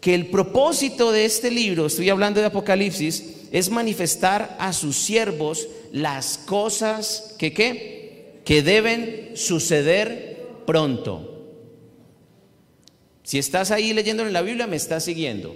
que 0.00 0.14
el 0.14 0.26
propósito 0.26 1.12
de 1.12 1.24
este 1.24 1.50
libro, 1.50 1.86
estoy 1.86 2.08
hablando 2.08 2.40
de 2.40 2.46
Apocalipsis, 2.46 3.48
es 3.50 3.70
manifestar 3.70 4.56
a 4.58 4.72
sus 4.72 4.96
siervos 4.96 5.68
las 5.92 6.38
cosas 6.38 7.34
que 7.38 7.52
¿qué? 7.52 8.40
que 8.44 8.62
deben 8.62 9.32
suceder 9.34 10.46
pronto. 10.66 11.28
Si 13.22 13.38
estás 13.38 13.70
ahí 13.70 13.92
leyendo 13.92 14.26
en 14.26 14.32
la 14.32 14.42
Biblia, 14.42 14.66
me 14.66 14.76
estás 14.76 15.04
siguiendo. 15.04 15.54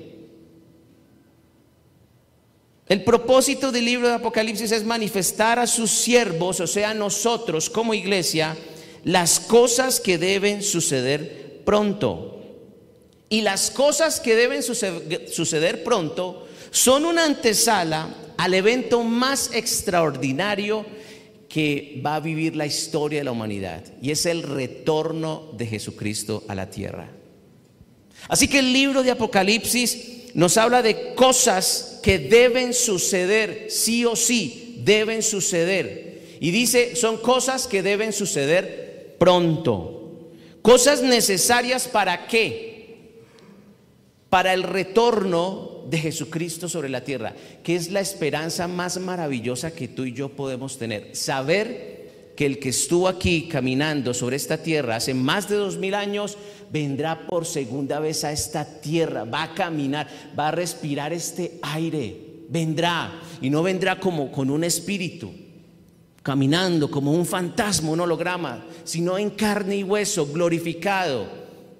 El 2.88 3.02
propósito 3.02 3.72
del 3.72 3.84
libro 3.84 4.06
de 4.06 4.14
Apocalipsis 4.14 4.70
es 4.70 4.84
manifestar 4.84 5.58
a 5.58 5.66
sus 5.66 5.90
siervos, 5.90 6.60
o 6.60 6.66
sea, 6.68 6.94
nosotros 6.94 7.68
como 7.68 7.94
iglesia, 7.94 8.56
las 9.06 9.38
cosas 9.38 10.00
que 10.00 10.18
deben 10.18 10.64
suceder 10.64 11.62
pronto. 11.64 12.42
Y 13.28 13.42
las 13.42 13.70
cosas 13.70 14.18
que 14.18 14.34
deben 14.34 14.64
suceder 14.64 15.84
pronto 15.84 16.48
son 16.72 17.06
una 17.06 17.24
antesala 17.24 18.12
al 18.36 18.52
evento 18.52 19.04
más 19.04 19.50
extraordinario 19.52 20.84
que 21.48 22.02
va 22.04 22.16
a 22.16 22.20
vivir 22.20 22.56
la 22.56 22.66
historia 22.66 23.20
de 23.20 23.24
la 23.24 23.30
humanidad 23.30 23.84
y 24.02 24.10
es 24.10 24.26
el 24.26 24.42
retorno 24.42 25.52
de 25.56 25.66
Jesucristo 25.66 26.42
a 26.48 26.56
la 26.56 26.68
tierra. 26.68 27.08
Así 28.26 28.48
que 28.48 28.58
el 28.58 28.72
libro 28.72 29.04
de 29.04 29.12
Apocalipsis 29.12 30.34
nos 30.34 30.56
habla 30.56 30.82
de 30.82 31.14
cosas 31.14 32.00
que 32.02 32.18
deben 32.18 32.74
suceder, 32.74 33.68
sí 33.70 34.04
o 34.04 34.16
sí, 34.16 34.80
deben 34.84 35.22
suceder. 35.22 36.36
Y 36.40 36.50
dice, 36.50 36.96
son 36.96 37.18
cosas 37.18 37.68
que 37.68 37.84
deben 37.84 38.12
suceder 38.12 38.85
pronto. 39.18 39.96
Cosas 40.62 41.02
necesarias 41.02 41.86
para 41.86 42.26
qué? 42.26 43.22
Para 44.28 44.52
el 44.52 44.64
retorno 44.64 45.84
de 45.88 45.98
Jesucristo 45.98 46.68
sobre 46.68 46.88
la 46.88 47.04
tierra, 47.04 47.34
que 47.62 47.76
es 47.76 47.92
la 47.92 48.00
esperanza 48.00 48.66
más 48.66 48.98
maravillosa 48.98 49.72
que 49.72 49.88
tú 49.88 50.04
y 50.04 50.12
yo 50.12 50.30
podemos 50.30 50.78
tener. 50.78 51.14
Saber 51.14 52.32
que 52.34 52.46
el 52.46 52.58
que 52.58 52.70
estuvo 52.70 53.06
aquí 53.08 53.48
caminando 53.48 54.12
sobre 54.12 54.36
esta 54.36 54.58
tierra 54.58 54.96
hace 54.96 55.14
más 55.14 55.48
de 55.48 55.54
dos 55.54 55.78
mil 55.78 55.94
años, 55.94 56.36
vendrá 56.70 57.26
por 57.26 57.46
segunda 57.46 58.00
vez 58.00 58.24
a 58.24 58.32
esta 58.32 58.80
tierra, 58.80 59.24
va 59.24 59.44
a 59.44 59.54
caminar, 59.54 60.08
va 60.38 60.48
a 60.48 60.52
respirar 60.52 61.12
este 61.12 61.58
aire, 61.62 62.16
vendrá 62.48 63.20
y 63.40 63.48
no 63.48 63.62
vendrá 63.62 64.00
como 64.00 64.32
con 64.32 64.50
un 64.50 64.64
espíritu 64.64 65.45
caminando 66.26 66.90
como 66.90 67.12
un 67.12 67.24
fantasma, 67.24 67.92
un 67.92 68.00
holograma, 68.00 68.66
sino 68.82 69.16
en 69.16 69.30
carne 69.30 69.76
y 69.76 69.84
hueso, 69.84 70.26
glorificado. 70.26 71.24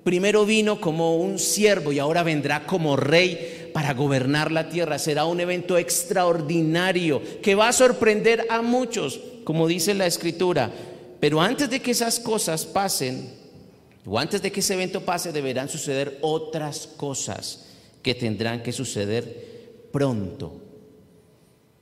Primero 0.05 0.47
vino 0.47 0.81
como 0.81 1.17
un 1.17 1.41
siervo 1.41 1.91
y 1.91 1.99
ahora 1.99 2.23
vendrá 2.23 2.65
como 2.65 2.95
rey 2.95 3.73
para 3.75 3.93
gobernar 3.93 4.53
la 4.53 4.69
tierra. 4.69 5.01
Será 5.01 5.25
un 5.25 5.41
evento 5.41 5.77
extraordinario 5.77 7.21
que 7.43 7.57
va 7.57 7.71
a 7.71 7.73
sorprender 7.73 8.47
a 8.49 8.63
muchos, 8.63 9.19
como 9.43 9.67
dice 9.67 9.95
la 9.95 10.07
escritura. 10.07 10.71
Pero 11.19 11.41
antes 11.41 11.69
de 11.69 11.83
que 11.83 11.91
esas 11.91 12.21
cosas 12.21 12.67
pasen, 12.67 13.29
o 14.05 14.17
antes 14.17 14.41
de 14.41 14.53
que 14.53 14.61
ese 14.61 14.75
evento 14.75 15.01
pase, 15.05 15.33
deberán 15.33 15.69
suceder 15.69 16.21
otras 16.23 16.87
cosas 16.97 17.67
que 18.01 18.15
tendrán 18.15 18.63
que 18.63 18.71
suceder 18.71 19.89
pronto. 19.91 20.66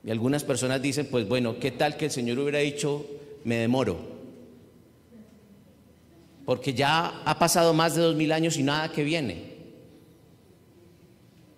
Y 0.05 0.11
algunas 0.11 0.43
personas 0.43 0.81
dicen, 0.81 1.07
pues 1.09 1.27
bueno, 1.27 1.59
¿qué 1.59 1.71
tal 1.71 1.97
que 1.97 2.05
el 2.05 2.11
Señor 2.11 2.39
hubiera 2.39 2.59
dicho, 2.59 3.05
me 3.43 3.55
demoro? 3.55 3.97
Porque 6.45 6.73
ya 6.73 7.21
ha 7.25 7.39
pasado 7.39 7.73
más 7.73 7.95
de 7.95 8.03
dos 8.03 8.15
mil 8.15 8.31
años 8.31 8.57
y 8.57 8.63
nada 8.63 8.91
que 8.91 9.03
viene 9.03 9.55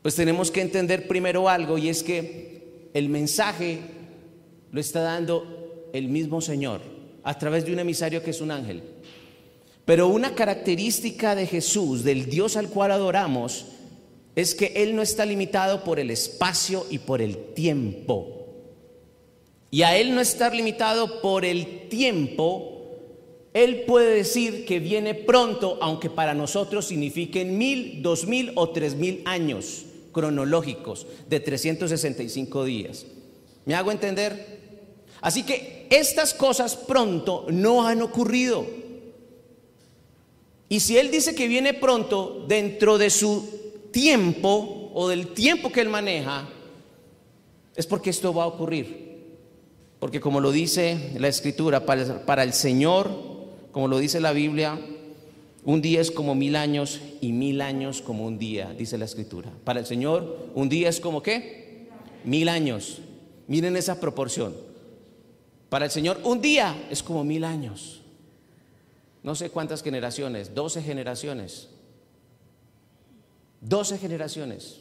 pues 0.07 0.15
tenemos 0.15 0.51
que 0.51 0.61
entender 0.61 1.05
primero 1.05 1.49
algo 1.49 1.77
y 1.77 1.89
es 1.89 2.01
que 2.01 2.89
el 2.93 3.09
mensaje 3.09 3.79
lo 4.71 4.79
está 4.79 5.01
dando 5.01 5.89
el 5.91 6.07
mismo 6.07 6.39
Señor 6.39 6.79
a 7.25 7.37
través 7.37 7.65
de 7.65 7.73
un 7.73 7.79
emisario 7.79 8.23
que 8.23 8.29
es 8.29 8.39
un 8.39 8.51
ángel. 8.51 8.83
Pero 9.83 10.07
una 10.07 10.33
característica 10.33 11.35
de 11.35 11.45
Jesús, 11.45 12.05
del 12.05 12.29
Dios 12.29 12.55
al 12.55 12.69
cual 12.69 12.91
adoramos, 12.91 13.65
es 14.33 14.55
que 14.55 14.71
Él 14.77 14.95
no 14.95 15.01
está 15.01 15.25
limitado 15.25 15.83
por 15.83 15.99
el 15.99 16.09
espacio 16.09 16.85
y 16.89 16.99
por 16.99 17.21
el 17.21 17.53
tiempo. 17.53 18.36
Y 19.69 19.81
a 19.81 19.97
Él 19.97 20.15
no 20.15 20.21
estar 20.21 20.55
limitado 20.55 21.21
por 21.21 21.43
el 21.43 21.89
tiempo, 21.89 22.97
Él 23.53 23.83
puede 23.85 24.15
decir 24.15 24.65
que 24.65 24.79
viene 24.79 25.13
pronto, 25.13 25.77
aunque 25.81 26.09
para 26.09 26.33
nosotros 26.33 26.85
signifiquen 26.87 27.57
mil, 27.57 28.01
dos 28.01 28.25
mil 28.25 28.51
o 28.55 28.69
tres 28.69 28.95
mil 28.95 29.21
años 29.25 29.85
cronológicos 30.13 31.05
de 31.29 31.39
365 31.39 32.63
días. 32.63 33.05
¿Me 33.65 33.75
hago 33.75 33.91
entender? 33.91 34.57
Así 35.21 35.43
que 35.43 35.87
estas 35.89 36.33
cosas 36.33 36.75
pronto 36.75 37.45
no 37.49 37.85
han 37.85 38.01
ocurrido. 38.01 38.65
Y 40.69 40.79
si 40.79 40.97
Él 40.97 41.11
dice 41.11 41.35
que 41.35 41.47
viene 41.47 41.73
pronto, 41.73 42.45
dentro 42.47 42.97
de 42.97 43.09
su 43.09 43.89
tiempo 43.91 44.91
o 44.93 45.07
del 45.07 45.27
tiempo 45.29 45.71
que 45.71 45.81
Él 45.81 45.89
maneja, 45.89 46.47
es 47.75 47.85
porque 47.85 48.09
esto 48.09 48.33
va 48.33 48.43
a 48.43 48.47
ocurrir. 48.47 49.06
Porque 49.99 50.21
como 50.21 50.39
lo 50.39 50.51
dice 50.51 51.13
la 51.17 51.27
Escritura, 51.27 51.85
para, 51.85 52.43
el 52.43 52.53
Señor, 52.53 53.09
como 53.71 53.87
lo 53.87 53.97
dice 53.97 54.19
la 54.19 54.31
Biblia, 54.31 54.79
un 55.65 55.81
día 55.81 56.01
es 56.01 56.11
como 56.11 56.35
mil 56.35 56.55
años 56.55 57.01
y 57.19 57.33
mil 57.33 57.61
años 57.61 58.01
como 58.01 58.25
un 58.25 58.37
día, 58.37 58.73
dice 58.77 58.97
la 58.97 59.05
escritura. 59.05 59.51
Para 59.65 59.81
el 59.81 59.85
Señor, 59.85 60.51
un 60.55 60.69
día 60.69 60.87
es 60.87 61.01
como 61.01 61.21
qué? 61.21 61.87
Mil 62.23 62.47
años. 62.47 62.99
Miren 63.47 63.75
esa 63.75 63.99
proporción. 63.99 64.55
Para 65.69 65.85
el 65.85 65.91
Señor, 65.91 66.21
un 66.23 66.39
día 66.39 66.87
es 66.89 67.03
como 67.03 67.23
mil 67.23 67.43
años. 67.43 68.01
no 69.23 69.35
sé 69.35 69.49
cuántas 69.49 69.83
generaciones, 69.83 70.55
12 70.55 70.81
generaciones. 70.83 71.67
12 73.59 73.97
generaciones. 73.97 74.79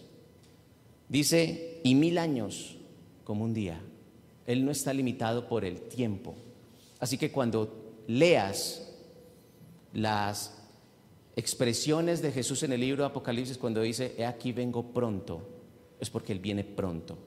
Dice, 1.09 1.81
y 1.83 1.97
mil 1.97 2.19
años 2.19 2.77
como 3.25 3.45
un 3.45 3.55
día. 3.55 3.81
Él 4.47 4.65
no 4.65 4.71
está 4.71 4.93
limitado 4.93 5.49
por 5.49 5.65
el 5.65 5.81
tiempo. 5.83 6.35
Así 6.99 7.19
que 7.19 7.31
cuando 7.31 8.03
leas 8.07 8.93
las 9.93 10.57
expresiones 11.35 12.23
de 12.23 12.33
Jesús 12.33 12.63
en 12.63 12.73
el 12.73 12.81
libro 12.81 13.03
de 13.03 13.11
Apocalipsis, 13.11 13.59
cuando 13.59 13.83
dice, 13.83 14.15
he 14.17 14.25
aquí 14.25 14.53
vengo 14.53 14.93
pronto, 14.93 15.47
es 16.01 16.09
porque 16.09 16.33
Él 16.33 16.39
viene 16.39 16.65
pronto. 16.65 17.19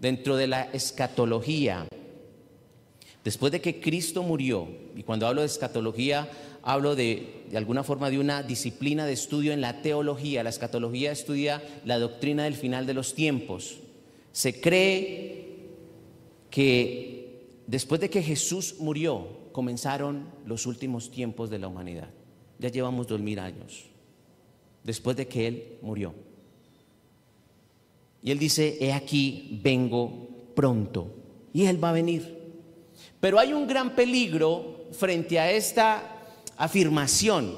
Dentro 0.00 0.36
de 0.36 0.46
la 0.46 0.62
escatología, 0.72 1.86
después 3.24 3.52
de 3.52 3.60
que 3.60 3.80
Cristo 3.80 4.22
murió, 4.22 4.68
y 4.94 5.02
cuando 5.02 5.26
hablo 5.26 5.40
de 5.40 5.46
escatología, 5.46 6.28
hablo 6.62 6.96
de, 6.96 7.44
de 7.50 7.56
alguna 7.56 7.82
forma 7.82 8.10
de 8.10 8.18
una 8.18 8.42
disciplina 8.42 9.06
de 9.06 9.12
estudio 9.12 9.52
en 9.52 9.60
la 9.60 9.82
teología. 9.82 10.42
La 10.42 10.50
escatología 10.50 11.12
estudia 11.12 11.62
la 11.84 11.98
doctrina 11.98 12.44
del 12.44 12.54
final 12.54 12.86
de 12.86 12.94
los 12.94 13.14
tiempos. 13.14 13.78
Se 14.32 14.60
cree 14.60 15.45
que 16.56 17.60
después 17.66 18.00
de 18.00 18.08
que 18.08 18.22
Jesús 18.22 18.76
murió, 18.78 19.28
comenzaron 19.52 20.26
los 20.46 20.64
últimos 20.64 21.10
tiempos 21.10 21.50
de 21.50 21.58
la 21.58 21.68
humanidad. 21.68 22.08
Ya 22.58 22.70
llevamos 22.70 23.06
dos 23.06 23.20
mil 23.20 23.38
años 23.38 23.84
después 24.82 25.18
de 25.18 25.28
que 25.28 25.46
Él 25.46 25.78
murió. 25.82 26.14
Y 28.22 28.30
Él 28.30 28.38
dice, 28.38 28.78
he 28.80 28.94
aquí, 28.94 29.60
vengo 29.62 30.28
pronto. 30.54 31.10
Y 31.52 31.66
Él 31.66 31.82
va 31.84 31.90
a 31.90 31.92
venir. 31.92 32.54
Pero 33.20 33.38
hay 33.38 33.52
un 33.52 33.66
gran 33.66 33.94
peligro 33.94 34.86
frente 34.92 35.38
a 35.38 35.52
esta 35.52 36.24
afirmación. 36.56 37.54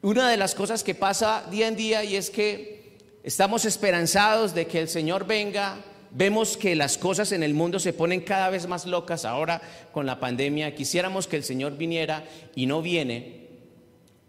Una 0.00 0.30
de 0.30 0.38
las 0.38 0.54
cosas 0.54 0.82
que 0.82 0.94
pasa 0.94 1.46
día 1.50 1.68
en 1.68 1.76
día 1.76 2.02
y 2.02 2.16
es 2.16 2.30
que 2.30 2.96
estamos 3.22 3.66
esperanzados 3.66 4.54
de 4.54 4.66
que 4.66 4.80
el 4.80 4.88
Señor 4.88 5.26
venga, 5.26 5.84
vemos 6.18 6.56
que 6.56 6.74
las 6.74 6.98
cosas 6.98 7.30
en 7.30 7.44
el 7.44 7.54
mundo 7.54 7.78
se 7.78 7.92
ponen 7.92 8.20
cada 8.20 8.50
vez 8.50 8.66
más 8.66 8.86
locas 8.86 9.24
ahora 9.24 9.62
con 9.92 10.04
la 10.04 10.18
pandemia. 10.18 10.74
Quisiéramos 10.74 11.28
que 11.28 11.36
el 11.36 11.44
Señor 11.44 11.78
viniera 11.78 12.24
y 12.56 12.66
no 12.66 12.82
viene. 12.82 13.46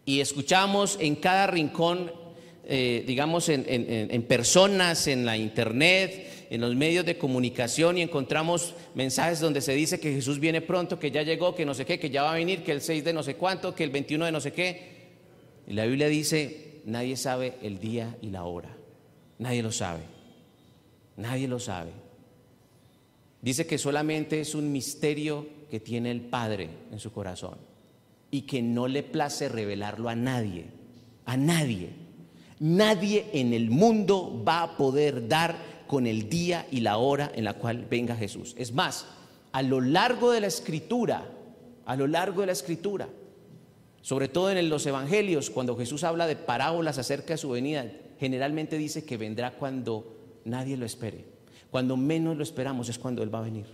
Y 0.05 0.22
escuchamos 0.22 0.98
en 1.01 1.15
cada 1.15 1.48
rincón, 1.48 2.12
eh, 2.65 3.03
digamos, 3.08 3.50
en, 3.50 3.65
en 3.67 4.24
personas, 4.24 5.08
en 5.08 5.25
la 5.25 5.36
internet, 5.36 6.48
en 6.51 6.62
los 6.62 6.75
medios 6.75 7.05
de 7.05 7.17
comunicación 7.17 7.98
y 7.98 8.03
encontramos 8.03 8.75
mensajes 8.93 9.39
donde 9.39 9.62
se 9.62 9.74
dice 9.74 10.00
que 10.00 10.13
Jesús 10.13 10.39
viene 10.39 10.62
pronto, 10.62 11.00
que 11.00 11.10
ya 11.10 11.24
llegó, 11.24 11.55
que 11.55 11.65
no 11.65 11.74
sé 11.74 11.86
qué, 11.86 12.00
que 12.00 12.12
ya 12.12 12.22
va 12.22 12.31
a 12.31 12.36
venir, 12.36 12.63
que 12.63 12.72
el 12.72 12.81
6 12.81 13.03
de 13.03 13.13
no 13.13 13.24
sé 13.24 13.36
cuánto, 13.36 13.74
que 13.74 13.84
el 13.84 13.89
21 13.89 14.25
de 14.25 14.31
no 14.31 14.41
sé 14.41 14.53
qué. 14.53 15.00
Y 15.67 15.74
la 15.74 15.86
Biblia 15.86 16.08
dice, 16.08 16.81
nadie 16.86 17.17
sabe 17.17 17.55
el 17.63 17.79
día 17.79 18.15
y 18.22 18.29
la 18.29 18.43
hora. 18.43 18.75
Nadie 19.39 19.63
lo 19.63 19.72
sabe. 19.72 20.19
Nadie 21.20 21.50
lo 21.50 21.60
sabe. 21.60 21.92
Dice 23.42 23.68
que 23.68 23.78
solamente 23.78 24.40
es 24.40 24.56
un 24.56 24.72
misterio 24.72 25.48
que 25.70 25.80
tiene 25.80 26.12
el 26.12 26.22
Padre 26.22 26.70
en 26.92 27.00
su 27.00 27.12
corazón 27.12 27.58
y 28.32 28.44
que 28.44 28.62
no 28.62 28.88
le 28.88 29.04
place 29.04 29.50
revelarlo 29.50 30.08
a 30.08 30.16
nadie, 30.16 30.68
a 31.26 31.36
nadie. 31.36 31.90
Nadie 32.60 33.28
en 33.34 33.54
el 33.54 33.70
mundo 33.70 34.44
va 34.48 34.64
a 34.64 34.78
poder 34.78 35.28
dar 35.28 35.58
con 35.88 36.08
el 36.08 36.30
día 36.30 36.68
y 36.72 36.82
la 36.82 36.98
hora 36.98 37.32
en 37.36 37.44
la 37.44 37.54
cual 37.54 37.86
venga 37.90 38.16
Jesús. 38.16 38.56
Es 38.58 38.74
más, 38.74 39.06
a 39.52 39.62
lo 39.62 39.82
largo 39.82 40.32
de 40.32 40.42
la 40.42 40.48
escritura, 40.48 41.30
a 41.86 41.96
lo 41.98 42.08
largo 42.08 42.42
de 42.42 42.48
la 42.48 42.54
escritura, 42.54 43.10
sobre 44.02 44.30
todo 44.30 44.52
en 44.52 44.70
los 44.70 44.86
evangelios, 44.86 45.50
cuando 45.50 45.76
Jesús 45.76 46.04
habla 46.06 46.28
de 46.28 46.38
parábolas 46.38 46.98
acerca 46.98 47.34
de 47.34 47.38
su 47.38 47.50
venida, 47.50 47.86
generalmente 48.20 48.78
dice 48.78 49.03
que 49.03 49.18
vendrá 49.18 49.51
cuando 49.51 50.19
nadie 50.46 50.78
lo 50.78 50.86
espere. 50.86 51.25
Cuando 51.72 51.98
menos 51.98 52.38
lo 52.38 52.44
esperamos 52.44 52.90
es 52.90 52.98
cuando 52.98 53.24
Él 53.24 53.34
va 53.34 53.40
a 53.40 53.44
venir. 53.44 53.66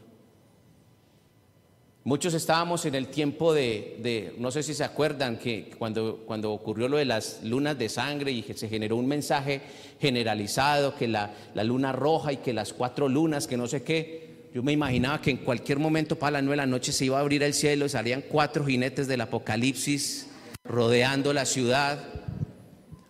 Muchos 2.03 2.35
estábamos 2.35 2.85
en 2.85 2.93
el 2.93 3.07
tiempo 3.07 3.51
de, 3.51 4.35
no 4.37 4.51
sé 4.51 4.61
si 4.61 4.75
se 4.75 4.83
acuerdan, 4.83 5.39
que 5.39 5.71
cuando, 5.75 6.23
cuando 6.27 6.53
ocurrió 6.53 6.87
lo 6.87 6.97
de 6.97 7.05
las 7.05 7.41
lunas 7.43 7.79
de 7.79 7.89
sangre 7.89 8.31
y 8.31 8.43
se 8.43 8.69
generó 8.69 8.95
un 8.97 9.07
mensaje 9.07 9.61
generalizado, 9.99 10.95
que 10.95 11.07
la, 11.07 11.33
la 11.55 11.63
luna 11.63 11.91
roja 11.93 12.31
y 12.31 12.37
que 12.37 12.53
las 12.53 12.73
cuatro 12.73 13.09
lunas, 13.09 13.47
que 13.47 13.57
no 13.57 13.65
sé 13.65 13.81
qué, 13.81 14.51
yo 14.53 14.61
me 14.61 14.71
imaginaba 14.71 15.19
que 15.19 15.31
en 15.31 15.37
cualquier 15.37 15.79
momento 15.79 16.15
para 16.15 16.33
las 16.33 16.43
nueve 16.43 16.57
la 16.57 16.67
noche 16.67 16.91
se 16.91 17.05
iba 17.05 17.17
a 17.17 17.21
abrir 17.21 17.41
el 17.41 17.55
cielo 17.55 17.87
y 17.87 17.89
salían 17.89 18.21
cuatro 18.21 18.63
jinetes 18.65 19.07
del 19.07 19.21
apocalipsis 19.21 20.27
rodeando 20.63 21.33
la 21.33 21.45
ciudad. 21.45 21.97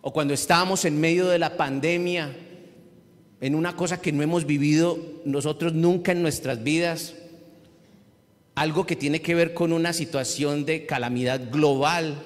O 0.00 0.10
cuando 0.10 0.32
estábamos 0.32 0.86
en 0.86 0.98
medio 0.98 1.28
de 1.28 1.38
la 1.38 1.58
pandemia, 1.58 2.34
en 3.40 3.54
una 3.54 3.76
cosa 3.76 4.00
que 4.00 4.12
no 4.12 4.22
hemos 4.22 4.46
vivido 4.46 4.98
nosotros 5.24 5.74
nunca 5.74 6.12
en 6.12 6.22
nuestras 6.22 6.62
vidas, 6.62 7.14
algo 8.54 8.86
que 8.86 8.96
tiene 8.96 9.20
que 9.20 9.34
ver 9.34 9.52
con 9.52 9.72
una 9.72 9.92
situación 9.92 10.64
de 10.64 10.86
calamidad 10.86 11.50
global, 11.50 12.22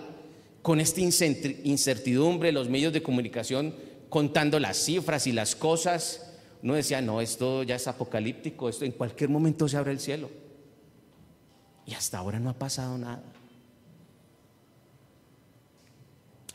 con 0.63 0.79
esta 0.79 1.01
incertidumbre, 1.01 2.53
los 2.53 2.69
medios 2.69 2.93
de 2.93 3.03
comunicación 3.03 3.75
contando 4.09 4.61
las 4.61 4.77
cifras 4.77 5.27
y 5.27 5.33
las 5.33 5.57
cosas. 5.57 6.35
Uno 6.63 6.75
decía, 6.75 7.01
no, 7.01 7.21
esto 7.21 7.63
ya 7.63 7.77
es 7.77 7.89
apocalíptico, 7.89 8.69
esto 8.69 8.85
en 8.85 8.93
cualquier 8.93 9.31
momento 9.31 9.67
se 9.69 9.77
abre 9.77 9.93
el 9.93 10.01
cielo. 10.01 10.31
Y 11.87 11.95
hasta 11.95 12.19
ahora 12.19 12.39
no 12.39 12.51
ha 12.51 12.59
pasado 12.59 12.97
nada. 12.99 13.25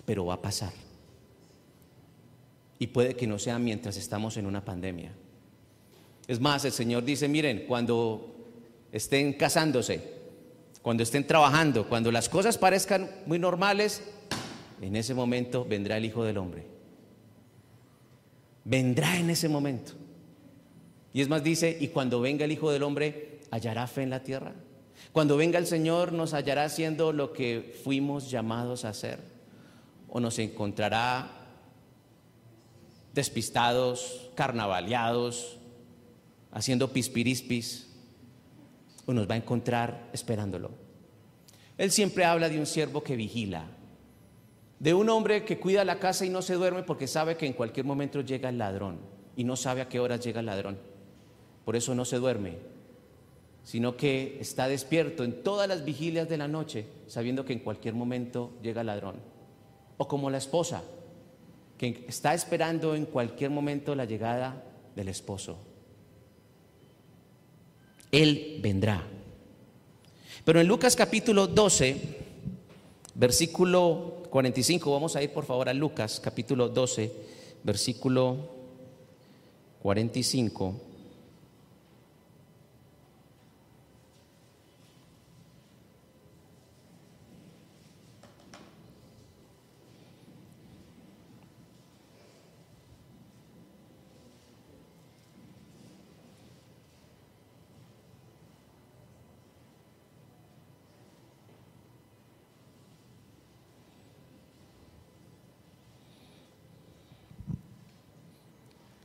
Pero 0.06 0.26
va 0.26 0.36
a 0.36 0.42
pasar. 0.42 0.85
Y 2.80 2.88
puede 2.88 3.16
que 3.16 3.28
no 3.28 3.40
sea 3.40 3.58
mientras 3.60 3.98
estamos 3.98 4.38
en 4.38 4.46
una 4.46 4.64
pandemia. 4.64 5.12
Es 6.28 6.40
más, 6.40 6.66
el 6.66 6.72
Señor 6.72 7.04
dice, 7.04 7.28
miren, 7.28 7.66
cuando 7.68 8.36
estén 8.92 9.34
casándose, 9.34 10.16
cuando 10.82 11.04
estén 11.04 11.26
trabajando, 11.26 11.88
cuando 11.88 12.12
las 12.12 12.30
cosas 12.30 12.58
parezcan 12.58 13.10
muy 13.26 13.40
normales, 13.40 14.04
en 14.82 14.96
ese 14.96 15.14
momento 15.14 15.66
vendrá 15.66 15.98
el 15.98 16.06
Hijo 16.06 16.24
del 16.24 16.38
Hombre. 16.38 16.66
Vendrá 18.64 19.18
en 19.18 19.30
ese 19.30 19.48
momento. 19.48 19.94
Y 21.14 21.22
es 21.22 21.30
más, 21.30 21.44
dice, 21.44 21.78
y 21.80 21.90
cuando 21.90 22.20
venga 22.20 22.46
el 22.46 22.52
Hijo 22.52 22.72
del 22.72 22.84
Hombre, 22.84 23.40
hallará 23.52 23.88
fe 23.88 24.04
en 24.04 24.10
la 24.10 24.24
tierra. 24.24 24.54
Cuando 25.12 25.38
venga 25.38 25.60
el 25.60 25.68
Señor, 25.68 26.12
nos 26.12 26.34
hallará 26.34 26.66
haciendo 26.66 27.14
lo 27.14 27.32
que 27.32 27.74
fuimos 27.84 28.30
llamados 28.30 28.84
a 28.84 28.90
hacer. 28.90 29.20
O 30.10 30.20
nos 30.20 30.40
encontrará 30.40 31.45
despistados, 33.16 34.30
carnavaleados, 34.36 35.58
haciendo 36.52 36.92
pispirispis 36.92 37.88
o 39.06 39.14
nos 39.14 39.28
va 39.30 39.36
a 39.36 39.38
encontrar 39.38 40.10
esperándolo. 40.14 40.72
Él 41.78 41.92
siempre 41.92 42.26
habla 42.26 42.50
de 42.50 42.60
un 42.60 42.66
siervo 42.66 43.04
que 43.04 43.16
vigila, 43.16 43.68
de 44.80 44.94
un 44.94 45.10
hombre 45.10 45.46
que 45.46 45.58
cuida 45.58 45.86
la 45.86 46.00
casa 46.00 46.26
y 46.26 46.30
no 46.30 46.42
se 46.42 46.56
duerme 46.56 46.84
porque 46.84 47.08
sabe 47.08 47.38
que 47.38 47.46
en 47.46 47.54
cualquier 47.54 47.86
momento 47.86 48.22
llega 48.22 48.50
el 48.50 48.58
ladrón 48.58 49.00
y 49.38 49.46
no 49.46 49.56
sabe 49.56 49.82
a 49.82 49.90
qué 49.90 50.00
horas 50.00 50.20
llega 50.20 50.42
el 50.42 50.46
ladrón. 50.46 50.78
Por 51.64 51.78
eso 51.78 51.96
no 51.96 52.04
se 52.04 52.18
duerme, 52.18 52.58
sino 53.64 53.96
que 53.96 54.38
está 54.42 54.68
despierto 54.68 55.24
en 55.24 55.42
todas 55.42 55.70
las 55.70 55.86
vigilias 55.86 56.28
de 56.28 56.38
la 56.38 56.50
noche, 56.50 56.86
sabiendo 57.08 57.46
que 57.46 57.54
en 57.54 57.60
cualquier 57.60 57.94
momento 57.94 58.54
llega 58.62 58.82
el 58.82 58.88
ladrón. 58.88 59.16
O 59.98 60.08
como 60.08 60.30
la 60.30 60.38
esposa, 60.38 60.84
que 61.78 62.06
está 62.08 62.34
esperando 62.34 62.96
en 62.96 63.06
cualquier 63.06 63.50
momento 63.50 63.96
la 63.96 64.06
llegada 64.06 64.64
del 64.96 65.10
esposo. 65.10 65.58
Él 68.12 68.60
vendrá. 68.62 69.04
Pero 70.46 70.62
en 70.62 70.68
Lucas 70.68 70.96
capítulo 70.96 71.48
12, 71.48 71.98
versículo 73.16 74.24
45, 74.30 74.92
vamos 74.92 75.16
a 75.16 75.24
ir 75.24 75.32
por 75.32 75.46
favor 75.46 75.68
a 75.68 75.74
Lucas 75.74 76.20
capítulo 76.24 76.70
12, 76.70 77.12
versículo 77.64 78.38
45. 79.82 80.95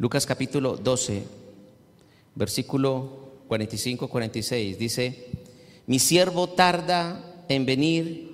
Lucas 0.00 0.24
capítulo 0.24 0.78
12, 0.78 1.24
versículo 2.34 3.34
45-46, 3.50 4.78
dice, 4.78 5.26
mi 5.86 5.98
siervo 5.98 6.48
tarda 6.48 7.22
en 7.50 7.66
venir 7.66 8.30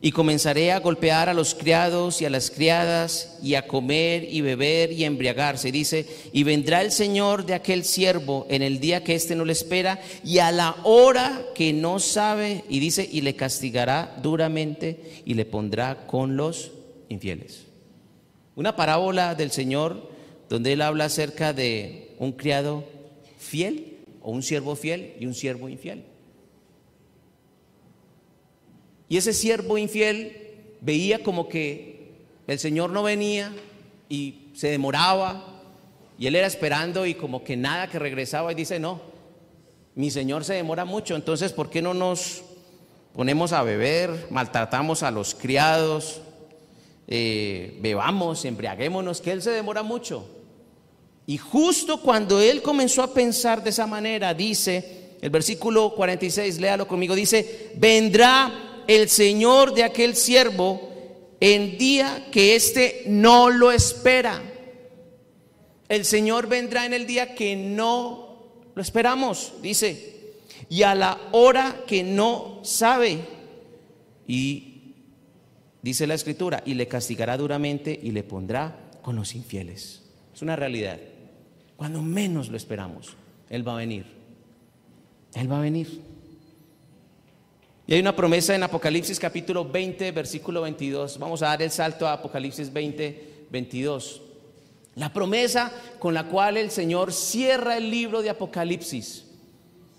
y 0.00 0.10
comenzaré 0.10 0.72
a 0.72 0.80
golpear 0.80 1.28
a 1.28 1.34
los 1.34 1.54
criados 1.54 2.20
y 2.20 2.24
a 2.24 2.30
las 2.30 2.50
criadas 2.50 3.38
y 3.40 3.54
a 3.54 3.68
comer 3.68 4.26
y 4.28 4.40
beber 4.40 4.90
y 4.90 5.04
embriagarse. 5.04 5.70
Dice, 5.70 6.04
y 6.32 6.42
vendrá 6.42 6.82
el 6.82 6.90
Señor 6.90 7.46
de 7.46 7.54
aquel 7.54 7.84
siervo 7.84 8.48
en 8.50 8.62
el 8.62 8.80
día 8.80 9.04
que 9.04 9.14
éste 9.14 9.36
no 9.36 9.44
le 9.44 9.52
espera 9.52 10.00
y 10.24 10.38
a 10.38 10.50
la 10.50 10.78
hora 10.82 11.44
que 11.54 11.72
no 11.72 12.00
sabe. 12.00 12.64
Y 12.68 12.80
dice, 12.80 13.08
y 13.08 13.20
le 13.20 13.36
castigará 13.36 14.16
duramente 14.20 15.22
y 15.24 15.34
le 15.34 15.44
pondrá 15.44 16.08
con 16.08 16.36
los 16.36 16.72
infieles. 17.08 17.66
Una 18.56 18.74
parábola 18.74 19.36
del 19.36 19.52
Señor 19.52 20.17
donde 20.48 20.72
él 20.72 20.82
habla 20.82 21.06
acerca 21.06 21.52
de 21.52 22.14
un 22.18 22.32
criado 22.32 22.84
fiel 23.38 23.98
o 24.22 24.30
un 24.30 24.42
siervo 24.42 24.76
fiel 24.76 25.14
y 25.20 25.26
un 25.26 25.34
siervo 25.34 25.68
infiel. 25.68 26.04
Y 29.08 29.16
ese 29.16 29.32
siervo 29.32 29.78
infiel 29.78 30.36
veía 30.80 31.22
como 31.22 31.48
que 31.48 32.12
el 32.46 32.58
Señor 32.58 32.90
no 32.90 33.02
venía 33.02 33.54
y 34.08 34.50
se 34.54 34.68
demoraba 34.68 35.62
y 36.18 36.26
él 36.26 36.34
era 36.34 36.46
esperando 36.46 37.06
y 37.06 37.14
como 37.14 37.44
que 37.44 37.56
nada 37.56 37.88
que 37.88 37.98
regresaba 37.98 38.52
y 38.52 38.54
dice, 38.54 38.78
no, 38.78 39.00
mi 39.94 40.10
Señor 40.10 40.44
se 40.44 40.54
demora 40.54 40.84
mucho, 40.84 41.14
entonces 41.14 41.52
¿por 41.52 41.70
qué 41.70 41.80
no 41.80 41.94
nos 41.94 42.42
ponemos 43.14 43.52
a 43.52 43.62
beber, 43.62 44.26
maltratamos 44.30 45.02
a 45.02 45.10
los 45.10 45.34
criados, 45.34 46.20
eh, 47.06 47.78
bebamos, 47.80 48.44
embriaguémonos, 48.44 49.20
que 49.20 49.32
Él 49.32 49.42
se 49.42 49.50
demora 49.50 49.82
mucho? 49.82 50.37
Y 51.28 51.36
justo 51.36 52.00
cuando 52.00 52.40
él 52.40 52.62
comenzó 52.62 53.02
a 53.02 53.12
pensar 53.12 53.62
de 53.62 53.68
esa 53.68 53.86
manera, 53.86 54.32
dice 54.32 55.16
el 55.20 55.28
versículo 55.28 55.94
46, 55.94 56.58
léalo 56.58 56.88
conmigo, 56.88 57.14
dice, 57.14 57.72
vendrá 57.76 58.82
el 58.86 59.10
Señor 59.10 59.74
de 59.74 59.84
aquel 59.84 60.16
siervo 60.16 60.88
en 61.38 61.76
día 61.76 62.28
que 62.32 62.56
éste 62.56 63.02
no 63.08 63.50
lo 63.50 63.70
espera. 63.70 64.42
El 65.90 66.06
Señor 66.06 66.46
vendrá 66.46 66.86
en 66.86 66.94
el 66.94 67.06
día 67.06 67.34
que 67.34 67.54
no 67.56 68.38
lo 68.74 68.80
esperamos, 68.80 69.52
dice, 69.60 70.32
y 70.70 70.82
a 70.82 70.94
la 70.94 71.20
hora 71.32 71.84
que 71.86 72.02
no 72.04 72.60
sabe. 72.62 73.18
Y 74.26 74.94
dice 75.82 76.06
la 76.06 76.14
escritura, 76.14 76.62
y 76.64 76.72
le 76.72 76.88
castigará 76.88 77.36
duramente 77.36 78.00
y 78.02 78.12
le 78.12 78.22
pondrá 78.22 78.88
con 79.02 79.14
los 79.14 79.34
infieles. 79.34 80.04
Es 80.34 80.40
una 80.40 80.56
realidad. 80.56 80.98
Cuando 81.78 82.02
menos 82.02 82.48
lo 82.48 82.56
esperamos, 82.56 83.14
Él 83.48 83.66
va 83.66 83.74
a 83.74 83.76
venir. 83.76 84.04
Él 85.34 85.50
va 85.50 85.58
a 85.58 85.62
venir. 85.62 86.02
Y 87.86 87.94
hay 87.94 88.00
una 88.00 88.16
promesa 88.16 88.52
en 88.56 88.64
Apocalipsis 88.64 89.20
capítulo 89.20 89.64
20, 89.64 90.10
versículo 90.10 90.62
22. 90.62 91.20
Vamos 91.20 91.40
a 91.40 91.46
dar 91.46 91.62
el 91.62 91.70
salto 91.70 92.08
a 92.08 92.14
Apocalipsis 92.14 92.72
20, 92.72 93.46
22. 93.48 94.22
La 94.96 95.12
promesa 95.12 95.70
con 96.00 96.14
la 96.14 96.24
cual 96.24 96.56
el 96.56 96.72
Señor 96.72 97.12
cierra 97.12 97.76
el 97.76 97.92
libro 97.92 98.22
de 98.22 98.30
Apocalipsis. 98.30 99.26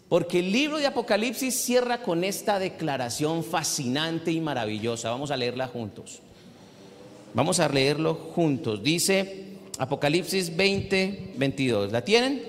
Porque 0.10 0.40
el 0.40 0.52
libro 0.52 0.80
de 0.80 0.88
Apocalipsis 0.88 1.56
cierra 1.56 2.02
con 2.02 2.26
esta 2.26 2.60
declaración 2.60 3.42
fascinante 3.42 4.34
y 4.34 4.42
maravillosa. 4.42 5.12
Vamos 5.12 5.32
a 5.32 5.38
leerla 5.38 5.68
juntos. 5.68 6.20
Vamos 7.34 7.62
a 7.62 7.70
leerlo 7.70 8.16
juntos. 8.16 8.84
Dice, 8.84 9.49
Apocalipsis 9.80 10.56
20, 10.56 11.34
22. 11.38 11.92
¿La 11.94 12.04
tienen? 12.04 12.44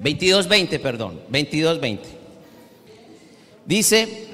Veintidós 0.00 0.48
veinte, 0.48 0.80
perdón, 0.80 1.20
veintidós 1.28 1.78
veinte. 1.80 2.08
Dice 3.66 4.26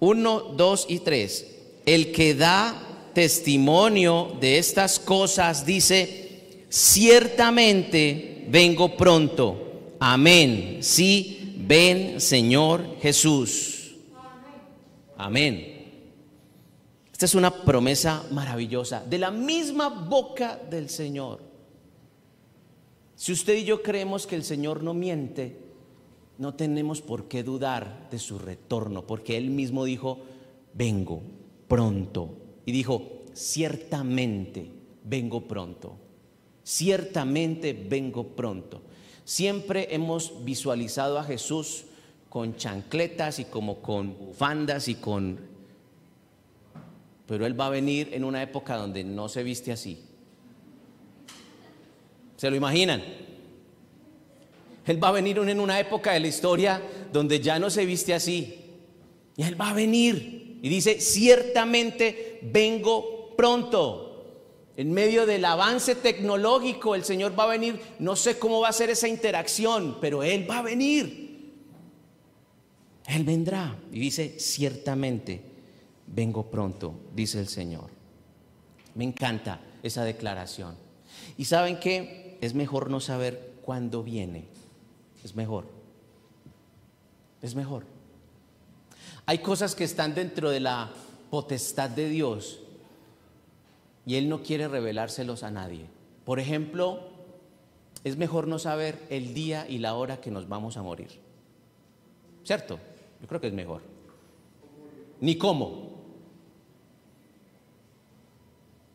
uno, 0.00 0.40
dos 0.40 0.86
y 0.88 1.00
tres. 1.00 1.52
El 1.84 2.12
que 2.12 2.34
da 2.34 3.10
testimonio 3.12 4.36
de 4.40 4.56
estas 4.56 4.98
cosas 4.98 5.66
dice, 5.66 6.64
ciertamente 6.70 8.46
vengo 8.48 8.96
pronto. 8.96 9.96
Amén. 10.00 10.78
Sí, 10.80 11.56
ven 11.58 12.22
Señor 12.22 12.96
Jesús. 13.02 13.96
Amén. 15.18 15.75
Esta 17.16 17.24
es 17.24 17.34
una 17.34 17.62
promesa 17.64 18.26
maravillosa 18.30 19.02
de 19.02 19.16
la 19.16 19.30
misma 19.30 19.88
boca 19.88 20.60
del 20.68 20.90
Señor. 20.90 21.40
Si 23.14 23.32
usted 23.32 23.56
y 23.56 23.64
yo 23.64 23.82
creemos 23.82 24.26
que 24.26 24.36
el 24.36 24.44
Señor 24.44 24.82
no 24.82 24.92
miente, 24.92 25.56
no 26.36 26.52
tenemos 26.52 27.00
por 27.00 27.26
qué 27.26 27.42
dudar 27.42 28.10
de 28.10 28.18
su 28.18 28.38
retorno, 28.38 29.06
porque 29.06 29.38
Él 29.38 29.48
mismo 29.48 29.86
dijo, 29.86 30.18
vengo 30.74 31.22
pronto. 31.68 32.36
Y 32.66 32.72
dijo, 32.72 33.22
ciertamente 33.32 34.70
vengo 35.02 35.48
pronto. 35.48 35.96
Ciertamente 36.64 37.72
vengo 37.72 38.36
pronto. 38.36 38.82
Siempre 39.24 39.88
hemos 39.94 40.44
visualizado 40.44 41.18
a 41.18 41.24
Jesús 41.24 41.86
con 42.28 42.56
chancletas 42.56 43.38
y 43.38 43.46
como 43.46 43.80
con 43.80 44.18
bufandas 44.18 44.88
y 44.88 44.96
con 44.96 45.55
pero 47.26 47.44
Él 47.44 47.58
va 47.58 47.66
a 47.66 47.70
venir 47.70 48.10
en 48.12 48.24
una 48.24 48.42
época 48.42 48.76
donde 48.76 49.02
no 49.02 49.28
se 49.28 49.42
viste 49.42 49.72
así. 49.72 50.00
¿Se 52.36 52.50
lo 52.50 52.56
imaginan? 52.56 53.02
Él 54.86 55.02
va 55.02 55.08
a 55.08 55.12
venir 55.12 55.38
en 55.38 55.60
una 55.60 55.80
época 55.80 56.12
de 56.12 56.20
la 56.20 56.28
historia 56.28 56.80
donde 57.12 57.40
ya 57.40 57.58
no 57.58 57.70
se 57.70 57.84
viste 57.84 58.14
así. 58.14 58.60
Y 59.36 59.42
Él 59.42 59.60
va 59.60 59.70
a 59.70 59.74
venir 59.74 60.58
y 60.62 60.68
dice, 60.68 61.00
ciertamente 61.00 62.38
vengo 62.42 63.34
pronto. 63.36 64.02
En 64.76 64.92
medio 64.92 65.26
del 65.26 65.44
avance 65.44 65.94
tecnológico, 65.96 66.94
el 66.94 67.04
Señor 67.04 67.38
va 67.38 67.44
a 67.44 67.48
venir. 67.48 67.80
No 67.98 68.14
sé 68.14 68.38
cómo 68.38 68.60
va 68.60 68.68
a 68.68 68.72
ser 68.72 68.90
esa 68.90 69.08
interacción, 69.08 69.98
pero 70.00 70.22
Él 70.22 70.48
va 70.48 70.58
a 70.58 70.62
venir. 70.62 71.54
Él 73.06 73.24
vendrá. 73.24 73.76
Y 73.90 73.98
dice, 73.98 74.38
ciertamente 74.38 75.55
vengo 76.06 76.50
pronto, 76.50 76.94
dice 77.14 77.40
el 77.40 77.48
Señor. 77.48 77.90
Me 78.94 79.04
encanta 79.04 79.60
esa 79.82 80.04
declaración. 80.04 80.76
Y 81.36 81.44
saben 81.44 81.78
que 81.78 82.38
es 82.40 82.54
mejor 82.54 82.90
no 82.90 83.00
saber 83.00 83.54
cuándo 83.62 84.02
viene. 84.02 84.46
Es 85.24 85.34
mejor. 85.34 85.66
Es 87.42 87.54
mejor. 87.54 87.84
Hay 89.26 89.38
cosas 89.38 89.74
que 89.74 89.84
están 89.84 90.14
dentro 90.14 90.50
de 90.50 90.60
la 90.60 90.90
potestad 91.30 91.90
de 91.90 92.08
Dios 92.08 92.60
y 94.06 94.14
Él 94.14 94.28
no 94.28 94.42
quiere 94.42 94.68
revelárselos 94.68 95.42
a 95.42 95.50
nadie. 95.50 95.86
Por 96.24 96.38
ejemplo, 96.38 97.00
es 98.04 98.16
mejor 98.16 98.46
no 98.46 98.58
saber 98.58 99.04
el 99.10 99.34
día 99.34 99.66
y 99.68 99.78
la 99.78 99.94
hora 99.94 100.20
que 100.20 100.30
nos 100.30 100.48
vamos 100.48 100.76
a 100.76 100.82
morir. 100.82 101.08
¿Cierto? 102.44 102.78
Yo 103.20 103.26
creo 103.26 103.40
que 103.40 103.48
es 103.48 103.52
mejor. 103.52 103.82
Ni 105.20 105.36
cómo. 105.36 105.95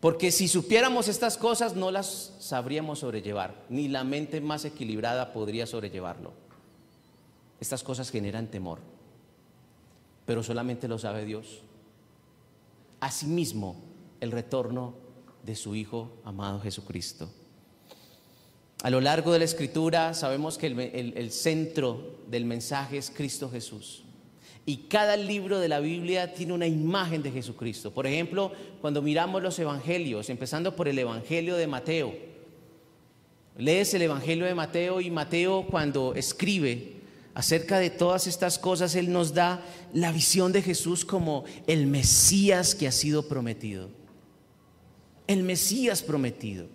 Porque 0.02 0.32
si 0.32 0.48
supiéramos 0.48 1.08
estas 1.08 1.38
cosas 1.38 1.76
no 1.76 1.92
las 1.92 2.34
sabríamos 2.40 3.00
sobrellevar, 3.00 3.66
ni 3.70 3.88
la 3.88 4.04
mente 4.04 4.42
más 4.42 4.66
equilibrada 4.66 5.32
podría 5.32 5.68
sobrellevarlo. 5.68 6.34
Estas 7.60 7.84
cosas 7.84 8.10
generan 8.10 8.48
temor, 8.48 8.80
pero 10.26 10.42
solamente 10.42 10.88
lo 10.88 10.98
sabe 10.98 11.24
Dios. 11.24 11.62
Asimismo, 13.00 13.76
el 14.20 14.32
retorno 14.32 14.96
de 15.44 15.56
su 15.56 15.76
Hijo 15.76 16.12
amado 16.24 16.60
Jesucristo. 16.60 17.30
A 18.82 18.90
lo 18.90 19.02
largo 19.02 19.32
de 19.32 19.40
la 19.40 19.46
escritura 19.46 20.16
sabemos 20.16 20.58
que 20.58 20.68
el, 20.68 21.32
centro 21.32 22.18
del 22.28 22.46
mensaje 22.46 22.98
es 22.98 23.12
Cristo 23.12 23.52
Jesús. 23.52 24.04
Y 24.66 24.78
cada 24.90 25.18
libro 25.18 25.60
de 25.60 25.68
la 25.68 25.80
Biblia 25.80 26.34
tiene 26.34 26.54
una 26.54 26.68
imagen 26.68 27.24
de 27.24 27.32
Jesucristo. 27.32 27.92
Por 27.92 28.06
ejemplo, 28.06 28.52
cuando 28.80 29.02
miramos 29.02 29.42
los 29.42 29.58
evangelios, 29.58 30.30
empezando 30.30 30.76
por 30.76 30.88
el 30.88 31.00
Evangelio 31.00 31.56
de 31.56 31.68
Mateo. 31.68 32.14
Lees 33.58 33.94
el 33.94 34.04
Evangelio 34.04 34.46
de 34.46 34.56
Mateo 34.56 35.02
y 35.02 35.10
Mateo 35.10 35.66
cuando 35.68 36.14
escribe 36.16 37.02
acerca 37.34 37.80
de 37.80 37.90
todas 37.90 38.28
estas 38.28 38.60
cosas, 38.60 38.96
él 38.96 39.12
nos 39.12 39.34
da 39.34 39.64
la 39.94 40.12
visión 40.12 40.52
de 40.52 40.62
Jesús 40.62 41.06
como 41.06 41.44
el 41.66 41.88
Mesías 41.88 42.76
que 42.76 42.88
ha 42.88 42.92
sido 42.92 43.28
prometido. 43.28 43.90
El 45.28 45.44
Mesías 45.44 46.04
prometido. 46.04 46.68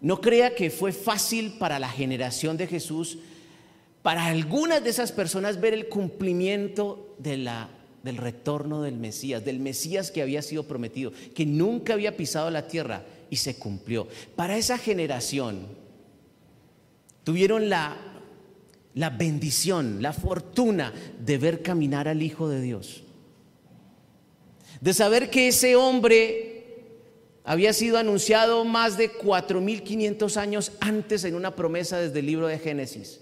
No 0.00 0.20
crea 0.20 0.54
que 0.54 0.70
fue 0.70 0.92
fácil 0.92 1.54
para 1.58 1.78
la 1.78 1.88
generación 1.88 2.56
de 2.56 2.66
Jesús 2.66 3.18
para 4.02 4.26
algunas 4.26 4.82
de 4.82 4.90
esas 4.90 5.12
personas 5.12 5.60
ver 5.60 5.74
el 5.74 5.88
cumplimiento 5.88 7.14
de 7.18 7.36
la, 7.36 7.68
del 8.02 8.16
retorno 8.16 8.82
del 8.82 8.96
Mesías, 8.96 9.44
del 9.44 9.60
Mesías 9.60 10.10
que 10.10 10.22
había 10.22 10.42
sido 10.42 10.64
prometido, 10.64 11.12
que 11.34 11.44
nunca 11.44 11.92
había 11.92 12.16
pisado 12.16 12.50
la 12.50 12.66
tierra 12.66 13.04
y 13.28 13.36
se 13.36 13.56
cumplió. 13.56 14.08
Para 14.36 14.56
esa 14.56 14.78
generación 14.78 15.66
tuvieron 17.24 17.68
la, 17.68 17.96
la 18.94 19.10
bendición, 19.10 20.00
la 20.00 20.14
fortuna 20.14 20.92
de 21.18 21.38
ver 21.38 21.62
caminar 21.62 22.08
al 22.08 22.22
Hijo 22.22 22.48
de 22.48 22.62
Dios. 22.62 23.04
De 24.80 24.94
saber 24.94 25.28
que 25.28 25.48
ese 25.48 25.76
hombre 25.76 26.50
había 27.44 27.74
sido 27.74 27.98
anunciado 27.98 28.64
más 28.64 28.96
de 28.96 29.12
4.500 29.12 30.36
años 30.38 30.72
antes 30.80 31.24
en 31.24 31.34
una 31.34 31.54
promesa 31.54 31.98
desde 31.98 32.20
el 32.20 32.26
libro 32.26 32.46
de 32.46 32.58
Génesis. 32.58 33.20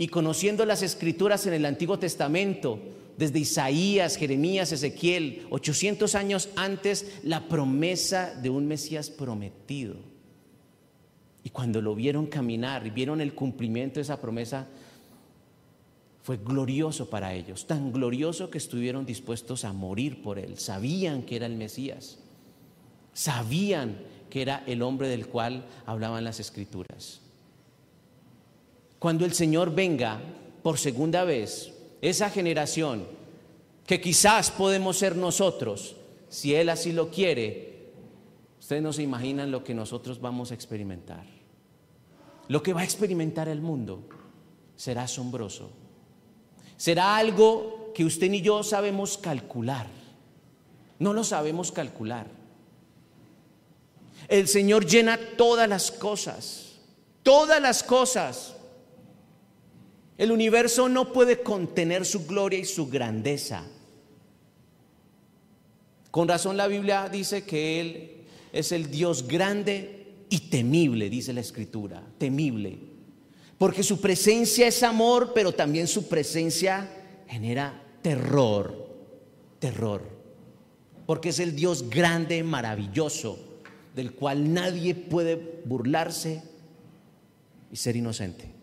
Y 0.00 0.08
conociendo 0.08 0.64
las 0.64 0.82
escrituras 0.82 1.44
en 1.44 1.52
el 1.52 1.66
Antiguo 1.66 1.98
Testamento, 1.98 2.78
desde 3.18 3.40
Isaías, 3.40 4.16
Jeremías, 4.16 4.72
Ezequiel, 4.72 5.46
800 5.50 6.14
años 6.14 6.48
antes, 6.56 7.18
la 7.22 7.48
promesa 7.48 8.34
de 8.34 8.48
un 8.48 8.66
Mesías 8.66 9.10
prometido. 9.10 9.96
Y 11.44 11.50
cuando 11.50 11.82
lo 11.82 11.94
vieron 11.94 12.28
caminar 12.28 12.86
y 12.86 12.90
vieron 12.90 13.20
el 13.20 13.34
cumplimiento 13.34 13.96
de 13.96 14.04
esa 14.04 14.22
promesa, 14.22 14.68
fue 16.22 16.38
glorioso 16.38 17.10
para 17.10 17.34
ellos, 17.34 17.66
tan 17.66 17.92
glorioso 17.92 18.48
que 18.48 18.56
estuvieron 18.56 19.04
dispuestos 19.04 19.66
a 19.66 19.74
morir 19.74 20.22
por 20.22 20.38
él. 20.38 20.58
Sabían 20.58 21.24
que 21.24 21.36
era 21.36 21.44
el 21.44 21.56
Mesías, 21.56 22.18
sabían 23.12 23.98
que 24.30 24.40
era 24.40 24.64
el 24.66 24.80
hombre 24.80 25.08
del 25.08 25.26
cual 25.26 25.66
hablaban 25.84 26.24
las 26.24 26.40
escrituras. 26.40 27.20
Cuando 29.00 29.24
el 29.24 29.32
Señor 29.32 29.74
venga 29.74 30.20
por 30.62 30.78
segunda 30.78 31.24
vez, 31.24 31.72
esa 32.02 32.28
generación 32.28 33.06
que 33.86 33.98
quizás 33.98 34.50
podemos 34.50 34.98
ser 34.98 35.16
nosotros, 35.16 35.96
si 36.28 36.54
Él 36.54 36.68
así 36.68 36.92
lo 36.92 37.10
quiere, 37.10 37.92
ustedes 38.60 38.82
no 38.82 38.92
se 38.92 39.02
imaginan 39.02 39.50
lo 39.50 39.64
que 39.64 39.74
nosotros 39.74 40.20
vamos 40.20 40.50
a 40.50 40.54
experimentar. 40.54 41.24
Lo 42.48 42.62
que 42.62 42.74
va 42.74 42.82
a 42.82 42.84
experimentar 42.84 43.48
el 43.48 43.62
mundo 43.62 44.04
será 44.76 45.04
asombroso. 45.04 45.70
Será 46.76 47.16
algo 47.16 47.92
que 47.94 48.04
usted 48.04 48.28
ni 48.28 48.42
yo 48.42 48.62
sabemos 48.62 49.16
calcular. 49.16 49.86
No 50.98 51.14
lo 51.14 51.24
sabemos 51.24 51.72
calcular. 51.72 52.26
El 54.28 54.46
Señor 54.46 54.84
llena 54.84 55.18
todas 55.38 55.66
las 55.66 55.90
cosas, 55.90 56.80
todas 57.22 57.62
las 57.62 57.82
cosas. 57.82 58.56
El 60.20 60.32
universo 60.32 60.90
no 60.90 61.14
puede 61.14 61.40
contener 61.40 62.04
su 62.04 62.26
gloria 62.26 62.58
y 62.58 62.66
su 62.66 62.90
grandeza. 62.90 63.64
Con 66.10 66.28
razón 66.28 66.58
la 66.58 66.66
Biblia 66.66 67.08
dice 67.08 67.44
que 67.44 67.80
Él 67.80 68.10
es 68.52 68.70
el 68.72 68.90
Dios 68.90 69.26
grande 69.26 70.08
y 70.28 70.50
temible, 70.50 71.08
dice 71.08 71.32
la 71.32 71.40
Escritura, 71.40 72.02
temible. 72.18 72.78
Porque 73.56 73.82
su 73.82 73.98
presencia 73.98 74.66
es 74.66 74.82
amor, 74.82 75.32
pero 75.34 75.52
también 75.52 75.88
su 75.88 76.06
presencia 76.06 76.86
genera 77.26 77.82
terror, 78.02 78.90
terror. 79.58 80.02
Porque 81.06 81.30
es 81.30 81.38
el 81.38 81.56
Dios 81.56 81.88
grande, 81.88 82.42
maravilloso, 82.42 83.38
del 83.96 84.12
cual 84.12 84.52
nadie 84.52 84.94
puede 84.94 85.62
burlarse 85.64 86.42
y 87.72 87.76
ser 87.76 87.96
inocente. 87.96 88.59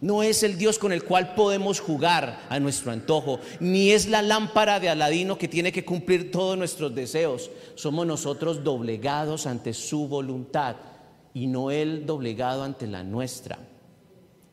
No 0.00 0.22
es 0.22 0.44
el 0.44 0.56
Dios 0.56 0.78
con 0.78 0.92
el 0.92 1.02
cual 1.02 1.34
podemos 1.34 1.80
jugar 1.80 2.46
a 2.48 2.60
nuestro 2.60 2.92
antojo, 2.92 3.40
ni 3.58 3.90
es 3.90 4.06
la 4.06 4.22
lámpara 4.22 4.78
de 4.78 4.88
Aladino 4.88 5.36
que 5.36 5.48
tiene 5.48 5.72
que 5.72 5.84
cumplir 5.84 6.30
todos 6.30 6.56
nuestros 6.56 6.94
deseos. 6.94 7.50
Somos 7.74 8.06
nosotros 8.06 8.62
doblegados 8.62 9.46
ante 9.46 9.74
su 9.74 10.06
voluntad 10.06 10.76
y 11.34 11.48
no 11.48 11.72
Él 11.72 12.06
doblegado 12.06 12.62
ante 12.62 12.86
la 12.86 13.02
nuestra. 13.02 13.58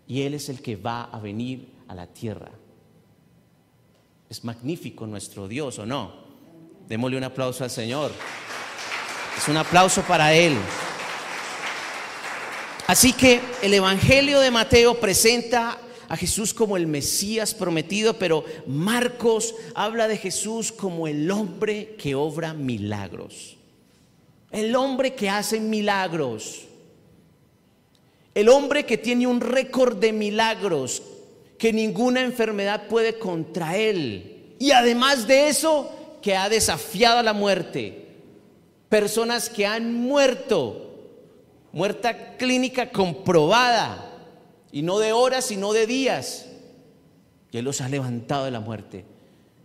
Y 0.07 0.23
Él 0.23 0.33
es 0.33 0.49
el 0.49 0.61
que 0.61 0.75
va 0.75 1.03
a 1.03 1.19
venir 1.19 1.69
a 1.87 1.93
la 1.93 2.07
tierra. 2.07 2.51
Es 4.29 4.43
magnífico 4.43 5.05
nuestro 5.05 5.47
Dios, 5.47 5.77
¿o 5.77 5.85
no? 5.85 6.11
Démosle 6.87 7.17
un 7.17 7.23
aplauso 7.23 7.63
al 7.63 7.69
Señor. 7.69 8.11
Es 9.37 9.47
un 9.47 9.57
aplauso 9.57 10.01
para 10.01 10.33
Él. 10.33 10.57
Así 12.87 13.13
que 13.13 13.41
el 13.63 13.73
Evangelio 13.73 14.39
de 14.39 14.51
Mateo 14.51 14.99
presenta 14.99 15.79
a 16.07 16.15
Jesús 16.15 16.53
como 16.53 16.77
el 16.77 16.85
Mesías 16.85 17.55
prometido, 17.55 18.19
pero 18.19 18.45
Marcos 18.67 19.55
habla 19.73 20.07
de 20.07 20.17
Jesús 20.17 20.71
como 20.71 21.07
el 21.07 21.31
hombre 21.31 21.95
que 21.97 22.13
obra 22.13 22.53
milagros. 22.53 23.57
El 24.51 24.75
hombre 24.75 25.15
que 25.15 25.29
hace 25.29 25.59
milagros. 25.59 26.65
El 28.35 28.49
hombre 28.49 28.85
que 28.85 28.99
tiene 28.99 29.25
un 29.25 29.41
récord 29.41 29.97
de 29.97 30.13
milagros 30.13 31.01
que 31.57 31.73
ninguna 31.73 32.21
enfermedad 32.21 32.87
puede 32.87 33.17
contra 33.17 33.77
él. 33.77 34.53
Y 34.59 34.71
además 34.71 35.25
de 35.25 35.47
eso, 35.47 35.91
que 36.21 36.35
ha 36.35 36.49
desafiado 36.49 37.17
a 37.17 37.23
la 37.23 37.33
muerte. 37.33 38.05
Personas 38.89 39.49
que 39.49 39.65
han 39.65 39.91
muerto 39.93 40.84
muerta 41.75 42.37
clínica 42.37 42.89
comprobada, 42.89 44.13
y 44.71 44.81
no 44.81 44.97
de 44.97 45.11
horas, 45.11 45.45
sino 45.45 45.73
de 45.73 45.85
días. 45.85 46.47
Y 47.51 47.57
Él 47.57 47.65
los 47.65 47.81
ha 47.81 47.89
levantado 47.89 48.45
de 48.45 48.51
la 48.51 48.61
muerte. 48.61 49.05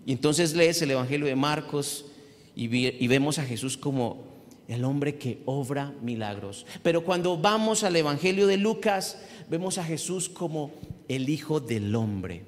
Y 0.05 0.12
entonces 0.12 0.55
lees 0.55 0.83
el 0.83 0.90
Evangelio 0.90 1.27
de 1.27 1.37
Marcos 1.37 2.07
y, 2.55 2.64
y 2.64 3.09
vemos 3.09 3.38
a 3.38 3.44
Jesús 3.44 3.77
como 3.77 4.25
el 4.68 4.85
hombre 4.85 5.18
que 5.18 5.40
obra 5.46 5.94
milagros. 6.03 6.66
Pero 6.83 7.05
cuando 7.05 7.38
vamos 7.38 7.85
al 7.85 7.96
Evangelio 7.96 8.46
de 8.46 8.57
Lucas, 8.57 9.18
vemos 9.49 9.79
a 9.79 9.85
Jesús 9.85 10.29
como 10.29 10.73
el 11.09 11.29
Hijo 11.29 11.61
del 11.61 11.94
Hombre. 11.94 12.44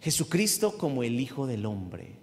Jesucristo 0.00 0.76
como 0.78 1.02
el 1.02 1.20
Hijo 1.20 1.46
del 1.46 1.66
Hombre 1.66 2.17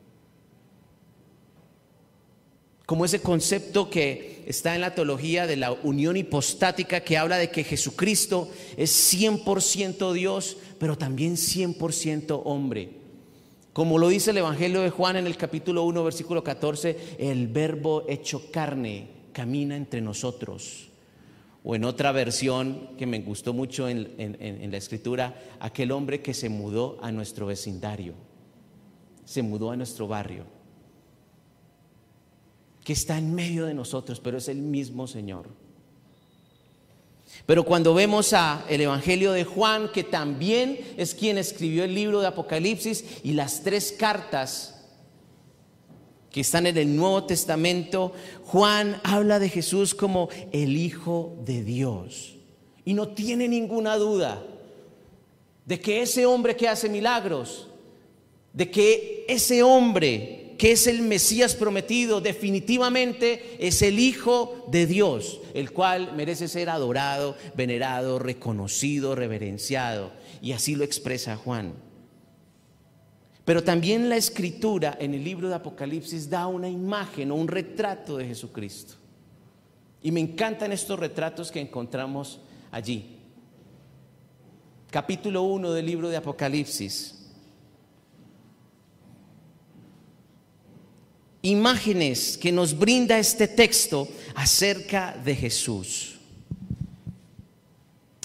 como 2.86 3.06
ese 3.06 3.22
concepto 3.22 3.90
que 3.90 4.44
está 4.46 4.76
en 4.76 4.82
la 4.82 4.94
teología 4.94 5.48
de 5.48 5.56
la 5.56 5.72
unión 5.72 6.18
hipostática 6.18 7.00
que 7.00 7.18
habla 7.18 7.38
de 7.38 7.50
que 7.50 7.64
Jesucristo 7.64 8.50
es 8.78 9.14
100% 9.14 10.14
Dios, 10.14 10.58
pero 10.78 10.98
también 10.98 11.36
100% 11.36 12.42
hombre. 12.46 12.90
Como 13.74 13.98
lo 13.98 14.08
dice 14.08 14.32
el 14.32 14.38
Evangelio 14.38 14.82
de 14.82 14.92
Juan 14.92 15.16
en 15.18 15.26
el 15.26 15.36
capítulo 15.36 15.84
1, 15.84 16.04
versículo 16.04 16.44
14, 16.44 17.16
el 17.18 17.48
verbo 17.48 18.06
hecho 18.08 18.52
carne 18.52 19.10
camina 19.34 19.76
entre 19.76 20.00
nosotros. 20.00 20.90
O 21.64 21.76
en 21.76 21.84
otra 21.84 22.12
versión 22.12 22.92
que 22.98 23.08
me 23.08 23.20
gustó 23.22 23.52
mucho 23.52 23.90
en, 23.90 24.14
en 24.20 24.72
la 24.72 24.78
escritura, 24.78 25.42
aquel 25.60 25.92
hombre 25.92 26.22
que 26.22 26.36
se 26.36 26.48
mudó 26.48 27.00
a 27.02 27.12
nuestro 27.12 27.48
vecindario, 27.48 28.14
se 29.26 29.42
mudó 29.42 29.72
a 29.72 29.76
nuestro 29.76 30.08
barrio 30.08 30.55
que 32.86 32.94
está 32.94 33.18
en 33.18 33.34
medio 33.34 33.66
de 33.66 33.74
nosotros, 33.74 34.22
pero 34.22 34.38
es 34.38 34.48
el 34.48 34.60
mismo 34.60 35.08
Señor. 35.08 35.48
Pero 37.48 37.66
cuando 37.66 37.96
vemos 37.96 38.32
a 38.34 38.64
el 38.70 38.80
evangelio 38.80 39.32
de 39.32 39.44
Juan, 39.44 39.92
que 39.92 40.04
también 40.04 40.80
es 40.96 41.16
quien 41.16 41.40
escribió 41.40 41.84
el 41.84 41.96
libro 41.96 42.22
de 42.22 42.28
Apocalipsis 42.28 43.04
y 43.24 43.34
las 43.34 43.64
tres 43.64 43.92
cartas 43.92 44.84
que 46.32 46.42
están 46.42 46.68
en 46.68 46.78
el 46.78 46.96
Nuevo 46.96 47.24
Testamento, 47.24 48.14
Juan 48.44 49.02
habla 49.04 49.40
de 49.40 49.50
Jesús 49.50 49.96
como 49.96 50.30
el 50.52 50.78
Hijo 50.78 51.36
de 51.44 51.64
Dios. 51.64 52.36
Y 52.86 52.94
no 52.94 53.10
tiene 53.10 53.48
ninguna 53.48 53.96
duda 53.96 54.44
de 55.66 55.80
que 55.80 56.04
ese 56.04 56.28
hombre 56.28 56.56
que 56.56 56.70
hace 56.70 56.88
milagros, 56.88 57.68
de 58.54 58.70
que 58.70 59.26
ese 59.28 59.64
hombre 59.64 60.45
que 60.58 60.72
es 60.72 60.88
el 60.88 61.02
Mesías 61.02 61.56
prometido, 61.56 62.22
definitivamente 62.22 63.58
es 63.60 63.82
el 63.82 64.00
Hijo 64.00 64.66
de 64.72 64.86
Dios, 64.86 65.42
el 65.54 65.72
cual 65.72 66.14
merece 66.16 66.48
ser 66.48 66.70
adorado, 66.70 67.36
venerado, 67.56 68.20
reconocido, 68.20 69.16
reverenciado. 69.16 70.12
Y 70.42 70.54
así 70.54 70.76
lo 70.76 70.84
expresa 70.84 71.36
Juan. 71.36 71.74
Pero 73.46 73.64
también 73.64 74.10
la 74.10 74.18
escritura 74.18 74.98
en 75.00 75.14
el 75.14 75.24
libro 75.24 75.50
de 75.50 75.56
Apocalipsis 75.56 76.30
da 76.30 76.48
una 76.48 76.68
imagen 76.68 77.32
o 77.32 77.36
un 77.36 77.48
retrato 77.48 78.18
de 78.18 78.26
Jesucristo. 78.26 78.96
Y 80.02 80.12
me 80.12 80.20
encantan 80.20 80.72
estos 80.72 81.00
retratos 81.00 81.52
que 81.52 81.60
encontramos 81.60 82.40
allí. 82.72 83.18
Capítulo 84.90 85.44
1 85.44 85.74
del 85.74 85.86
libro 85.86 86.10
de 86.10 86.18
Apocalipsis. 86.18 87.15
Imágenes 91.46 92.38
que 92.38 92.52
nos 92.52 92.78
brinda 92.78 93.20
este 93.20 93.48
texto 93.48 94.08
acerca 94.34 95.16
de 95.24 95.36
Jesús. 95.36 96.16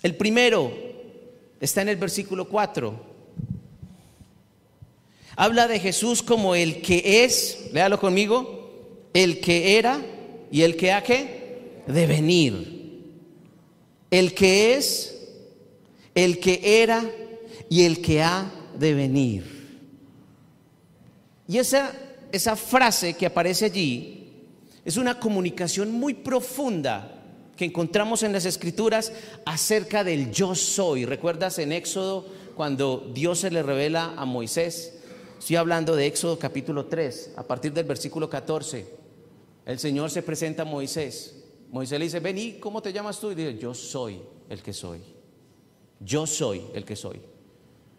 El 0.03 0.17
primero 0.17 0.73
está 1.61 1.83
en 1.83 1.91
el 1.91 1.97
versículo 1.97 2.49
4. 2.49 3.11
Habla 5.37 5.69
de 5.69 5.79
Jesús 5.79 6.23
como 6.23 6.55
el 6.55 6.81
que 6.81 7.25
es, 7.25 7.69
léalo 7.73 8.01
conmigo, 8.01 9.09
el 9.13 9.41
que 9.41 9.79
era 9.79 10.01
y 10.51 10.63
el 10.63 10.77
que 10.77 10.93
ha 10.93 11.03
de 11.03 12.07
venir. 12.07 12.81
el 14.11 14.35
que 14.35 14.75
es, 14.75 15.29
el 16.15 16.41
que 16.41 16.83
era 16.83 17.09
y 17.69 17.85
el 17.85 18.01
que 18.01 18.23
ha 18.23 18.51
de 18.79 18.95
venir. 18.95 19.61
Y 21.47 21.59
esa, 21.59 21.93
esa 22.33 22.57
frase 22.57 23.15
que 23.15 23.27
aparece 23.27 23.67
allí 23.67 24.21
es 24.85 24.97
una 24.97 25.19
comunicación 25.19 25.93
muy 25.93 26.15
profunda 26.15 27.17
que 27.57 27.67
encontramos 27.67 28.23
en 28.23 28.33
las 28.33 28.47
escrituras 28.47 29.13
acerca 29.45 30.03
del 30.03 30.31
yo 30.31 30.55
soy. 30.55 31.05
¿Recuerdas 31.05 31.59
en 31.59 31.73
Éxodo 31.73 32.27
cuando 32.57 33.11
Dios 33.13 33.41
se 33.41 33.51
le 33.51 33.63
revela 33.63 34.15
a 34.17 34.25
Moisés? 34.25 34.99
Estoy 35.39 35.57
hablando 35.57 35.95
de 35.95 36.07
Éxodo 36.07 36.39
capítulo 36.39 36.87
3, 36.87 37.35
a 37.37 37.43
partir 37.43 37.73
del 37.73 37.85
versículo 37.85 38.31
14. 38.31 38.87
El 39.67 39.79
Señor 39.79 40.11
se 40.11 40.23
presenta 40.23 40.63
a 40.63 40.65
Moisés. 40.65 41.37
Moisés 41.71 41.99
le 41.99 42.07
dice, 42.07 42.21
vení, 42.21 42.55
¿cómo 42.59 42.83
te 42.83 42.93
llamas 42.93 43.21
tú? 43.21 43.31
Y 43.31 43.35
dice, 43.35 43.59
yo 43.59 43.75
soy 43.75 44.21
el 44.49 44.63
que 44.63 44.73
soy. 44.73 45.01
Yo 46.01 46.27
soy 46.27 46.63
el 46.75 46.85
que 46.85 46.97
soy. 46.97 47.21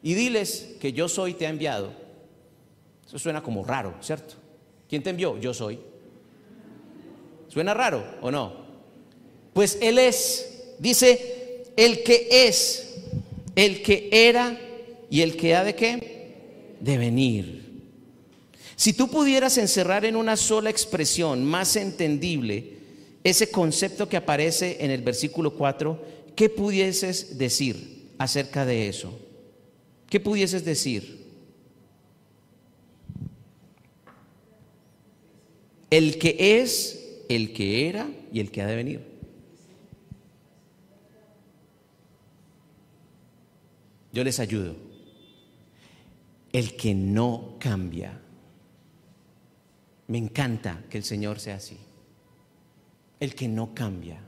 Y 0.01 0.15
diles 0.15 0.75
que 0.79 0.91
yo 0.91 1.07
soy 1.07 1.35
te 1.35 1.45
ha 1.45 1.49
enviado. 1.49 1.93
Eso 3.12 3.19
suena 3.19 3.43
como 3.43 3.65
raro, 3.65 3.93
¿cierto? 4.00 4.36
¿Quién 4.88 5.04
te 5.04 5.10
envió? 5.10 5.38
Yo 5.38 5.54
soy. 5.54 5.78
¿Suena 7.50 7.74
raro 7.74 8.02
o 8.21 8.32
no? 8.32 8.54
Pues 9.52 9.78
Él 9.82 10.00
es, 10.00 10.76
dice, 10.80 11.65
el 11.76 12.04
que 12.04 12.30
es, 12.32 13.02
el 13.54 13.82
que 13.82 14.08
era 14.13 14.58
y 15.10 15.19
el 15.19 15.36
que 15.36 15.58
ha 15.58 15.65
de 15.65 15.76
qué? 15.76 16.78
De 16.80 16.97
venir. 16.97 17.82
Si 18.78 18.93
tú 18.93 19.10
pudieras 19.10 19.58
encerrar 19.58 20.06
en 20.06 20.15
una 20.15 20.38
sola 20.38 20.69
expresión 20.69 21.43
más 21.43 21.76
entendible 21.76 22.78
ese 23.26 23.52
concepto 23.52 24.08
que 24.08 24.15
aparece 24.15 24.78
en 24.80 24.89
el 24.89 25.02
versículo 25.02 25.54
4, 25.54 26.02
¿qué 26.34 26.47
pudieses 26.47 27.38
decir 27.38 28.13
acerca 28.17 28.65
de 28.65 28.88
eso? 28.88 29.19
¿Qué 30.10 30.21
pudieses 30.21 30.63
decir? 30.63 31.20
El 35.91 36.17
que 36.17 36.62
es, 36.62 37.25
el 37.27 37.51
que 37.51 37.89
era 37.89 38.10
y 38.32 38.39
el 38.39 38.49
que 38.49 38.62
ha 38.62 38.65
de 38.65 38.75
venir. 38.77 39.12
Yo 44.13 44.23
les 44.23 44.39
ayudo. 44.39 44.75
El 46.54 46.77
que 46.77 46.95
no 46.95 47.56
cambia. 47.60 48.19
Me 50.08 50.17
encanta 50.17 50.82
que 50.89 50.97
el 50.97 51.04
Señor 51.04 51.39
sea 51.39 51.56
así. 51.56 51.77
El 53.19 53.36
que 53.36 53.49
no 53.49 53.75
cambia. 53.75 54.21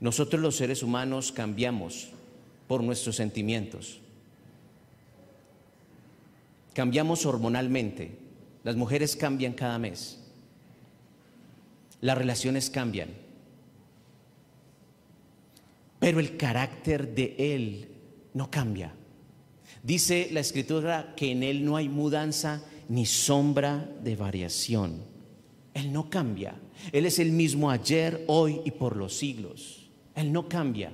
Nosotros 0.00 0.40
los 0.42 0.56
seres 0.56 0.82
humanos 0.82 1.32
cambiamos 1.32 2.10
por 2.68 2.82
nuestros 2.82 3.16
sentimientos. 3.16 4.00
Cambiamos 6.74 7.24
hormonalmente. 7.24 8.23
Las 8.64 8.76
mujeres 8.76 9.14
cambian 9.14 9.52
cada 9.52 9.78
mes. 9.78 10.18
Las 12.00 12.18
relaciones 12.18 12.70
cambian. 12.70 13.10
Pero 16.00 16.18
el 16.18 16.36
carácter 16.36 17.14
de 17.14 17.34
Él 17.38 17.88
no 18.32 18.50
cambia. 18.50 18.92
Dice 19.82 20.28
la 20.32 20.40
escritura 20.40 21.14
que 21.14 21.30
en 21.30 21.42
Él 21.42 21.64
no 21.64 21.76
hay 21.76 21.88
mudanza 21.88 22.62
ni 22.88 23.06
sombra 23.06 23.88
de 24.02 24.16
variación. 24.16 25.02
Él 25.74 25.92
no 25.92 26.08
cambia. 26.08 26.54
Él 26.90 27.06
es 27.06 27.18
el 27.18 27.32
mismo 27.32 27.70
ayer, 27.70 28.24
hoy 28.26 28.60
y 28.64 28.70
por 28.70 28.96
los 28.96 29.16
siglos. 29.16 29.88
Él 30.14 30.32
no 30.32 30.48
cambia. 30.48 30.90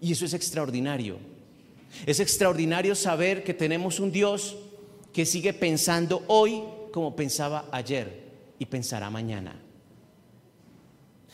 Y 0.00 0.12
eso 0.12 0.24
es 0.24 0.34
extraordinario. 0.34 1.18
Es 2.04 2.18
extraordinario 2.20 2.94
saber 2.94 3.44
que 3.44 3.54
tenemos 3.54 4.00
un 4.00 4.10
Dios 4.10 4.56
que 5.12 5.24
sigue 5.24 5.52
pensando 5.52 6.24
hoy 6.26 6.62
como 6.96 7.14
pensaba 7.14 7.66
ayer 7.72 8.22
y 8.58 8.64
pensará 8.64 9.10
mañana. 9.10 9.54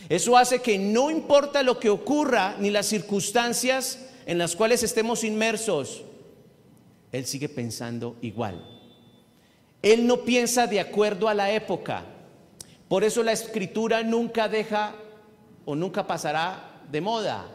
Eso 0.08 0.36
hace 0.36 0.60
que 0.60 0.76
no 0.76 1.08
importa 1.08 1.62
lo 1.62 1.78
que 1.78 1.88
ocurra 1.88 2.56
ni 2.58 2.68
las 2.68 2.86
circunstancias 2.86 4.04
en 4.26 4.38
las 4.38 4.56
cuales 4.56 4.82
estemos 4.82 5.22
inmersos, 5.22 6.02
Él 7.12 7.26
sigue 7.26 7.48
pensando 7.48 8.16
igual. 8.22 8.60
Él 9.82 10.04
no 10.04 10.24
piensa 10.24 10.66
de 10.66 10.80
acuerdo 10.80 11.28
a 11.28 11.34
la 11.34 11.52
época. 11.52 12.06
Por 12.88 13.04
eso 13.04 13.22
la 13.22 13.30
escritura 13.30 14.02
nunca 14.02 14.48
deja 14.48 14.96
o 15.64 15.76
nunca 15.76 16.08
pasará 16.08 16.82
de 16.90 17.00
moda. 17.00 17.46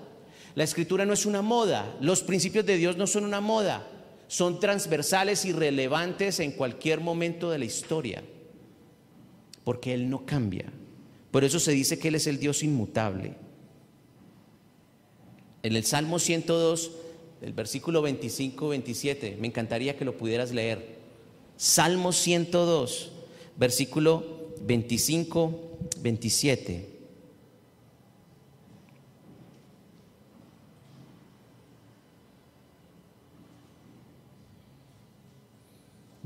La 0.56 0.64
escritura 0.64 1.04
no 1.04 1.12
es 1.12 1.26
una 1.26 1.42
moda. 1.42 1.94
Los 2.00 2.24
principios 2.24 2.66
de 2.66 2.78
Dios 2.78 2.96
no 2.96 3.06
son 3.06 3.26
una 3.26 3.42
moda 3.42 3.86
son 4.28 4.60
transversales 4.60 5.46
y 5.46 5.54
relevantes 5.54 6.40
en 6.40 6.52
cualquier 6.52 7.02
momento 7.02 7.50
de 7.50 7.58
la 7.60 7.66
historia, 7.66 8.24
porque 9.64 9.94
Él 9.94 10.10
no 10.10 10.26
cambia. 10.26 10.66
Por 11.32 11.44
eso 11.44 11.60
se 11.60 11.72
dice 11.72 12.00
que 12.00 12.08
Él 12.10 12.16
es 12.16 12.28
el 12.28 12.40
Dios 12.40 12.64
inmutable. 12.64 13.36
En 15.64 15.76
el 15.76 15.84
Salmo 15.84 16.20
102, 16.20 16.92
el 17.42 17.54
versículo 17.54 18.08
25-27, 18.08 19.38
me 19.38 19.48
encantaría 19.48 19.98
que 19.98 20.06
lo 20.06 20.16
pudieras 20.18 20.52
leer. 20.52 20.98
Salmo 21.56 22.12
102, 22.12 23.12
versículo 23.58 24.54
25-27. 24.66 26.97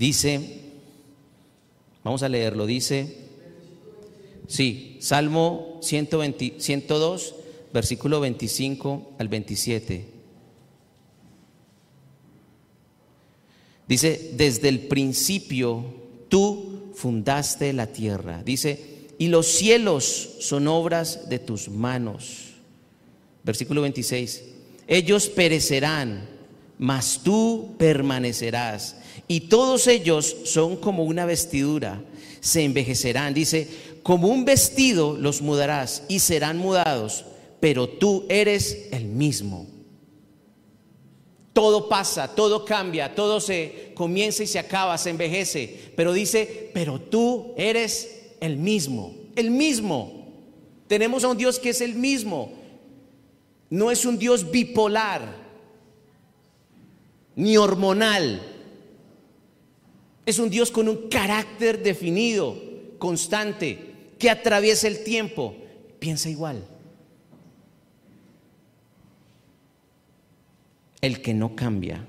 Dice, 0.02 0.42
vamos 2.04 2.24
a 2.24 2.28
leerlo, 2.28 2.66
dice, 2.66 3.18
sí, 4.48 4.98
Salmo 5.00 5.78
120, 5.84 6.56
102, 6.58 7.36
versículo 7.72 8.20
25 8.20 9.12
al 9.20 9.28
27. 9.28 10.06
Dice, 13.88 14.32
desde 14.34 14.70
el 14.70 14.80
principio 14.88 15.86
tú 16.30 16.94
fundaste 16.96 17.72
la 17.72 17.86
tierra. 17.86 18.42
Dice, 18.42 19.06
y 19.20 19.28
los 19.28 19.46
cielos 19.46 20.32
son 20.40 20.68
obras 20.68 21.30
de 21.30 21.38
tus 21.38 21.70
manos. 21.70 22.54
Versículo 23.44 23.84
26. 23.84 24.46
Ellos 24.88 25.28
perecerán, 25.28 26.28
mas 26.82 27.22
tú 27.24 27.76
permanecerás 27.78 28.96
y 29.28 29.42
todos 29.42 29.86
ellos 29.86 30.36
son 30.46 30.78
como 30.78 31.04
una 31.04 31.28
vestidura, 31.28 32.04
se 32.40 32.64
envejecerán. 32.64 33.36
Dice, 33.36 33.68
como 34.02 34.30
un 34.30 34.46
vestido 34.46 35.16
los 35.16 35.44
mudarás 35.44 36.02
y 36.10 36.18
serán 36.18 36.58
mudados, 36.58 37.26
pero 37.60 37.88
tú 37.88 38.26
eres 38.30 38.88
el 38.92 39.06
mismo. 39.06 39.68
Todo 41.54 41.88
pasa, 41.88 42.34
todo 42.34 42.66
cambia, 42.66 43.14
todo 43.14 43.40
se 43.40 43.92
comienza 43.94 44.42
y 44.42 44.48
se 44.48 44.58
acaba, 44.58 44.98
se 44.98 45.12
envejece, 45.12 45.92
pero 45.96 46.14
dice, 46.14 46.72
pero 46.74 47.00
tú 47.00 47.54
eres 47.58 48.34
el 48.40 48.58
mismo, 48.58 49.14
el 49.36 49.52
mismo. 49.52 50.26
Tenemos 50.88 51.24
a 51.24 51.28
un 51.28 51.38
Dios 51.38 51.60
que 51.60 51.70
es 51.70 51.82
el 51.82 51.94
mismo. 51.94 52.54
No 53.70 53.92
es 53.92 54.04
un 54.04 54.18
Dios 54.18 54.50
bipolar, 54.50 55.41
ni 57.36 57.58
hormonal, 57.58 58.42
es 60.26 60.40
un 60.40 60.50
Dios 60.50 60.72
con 60.72 60.88
un 60.88 61.10
carácter 61.10 61.82
definido, 61.82 62.56
constante, 63.00 64.14
que 64.20 64.30
atraviesa 64.30 64.88
el 64.88 65.04
tiempo. 65.04 65.56
Piensa 66.00 66.30
igual. 66.30 66.64
El 71.02 71.22
que 71.22 71.34
no 71.34 71.56
cambia. 71.56 72.06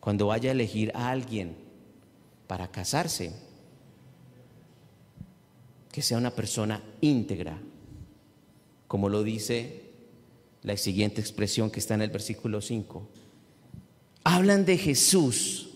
Cuando 0.00 0.28
vaya 0.28 0.50
a 0.50 0.52
elegir 0.52 0.90
a 0.94 1.10
alguien 1.10 1.54
para 2.46 2.68
casarse, 2.68 3.32
que 5.92 6.02
sea 6.02 6.16
una 6.16 6.34
persona 6.34 6.82
íntegra, 7.02 7.60
como 8.88 9.08
lo 9.08 9.22
dice 9.22 9.82
la 10.62 10.76
siguiente 10.76 11.20
expresión 11.20 11.70
que 11.70 11.80
está 11.80 11.94
en 11.94 12.02
el 12.02 12.10
versículo 12.10 12.60
5. 12.60 13.08
Hablan 14.24 14.64
de 14.64 14.78
Jesús 14.78 15.68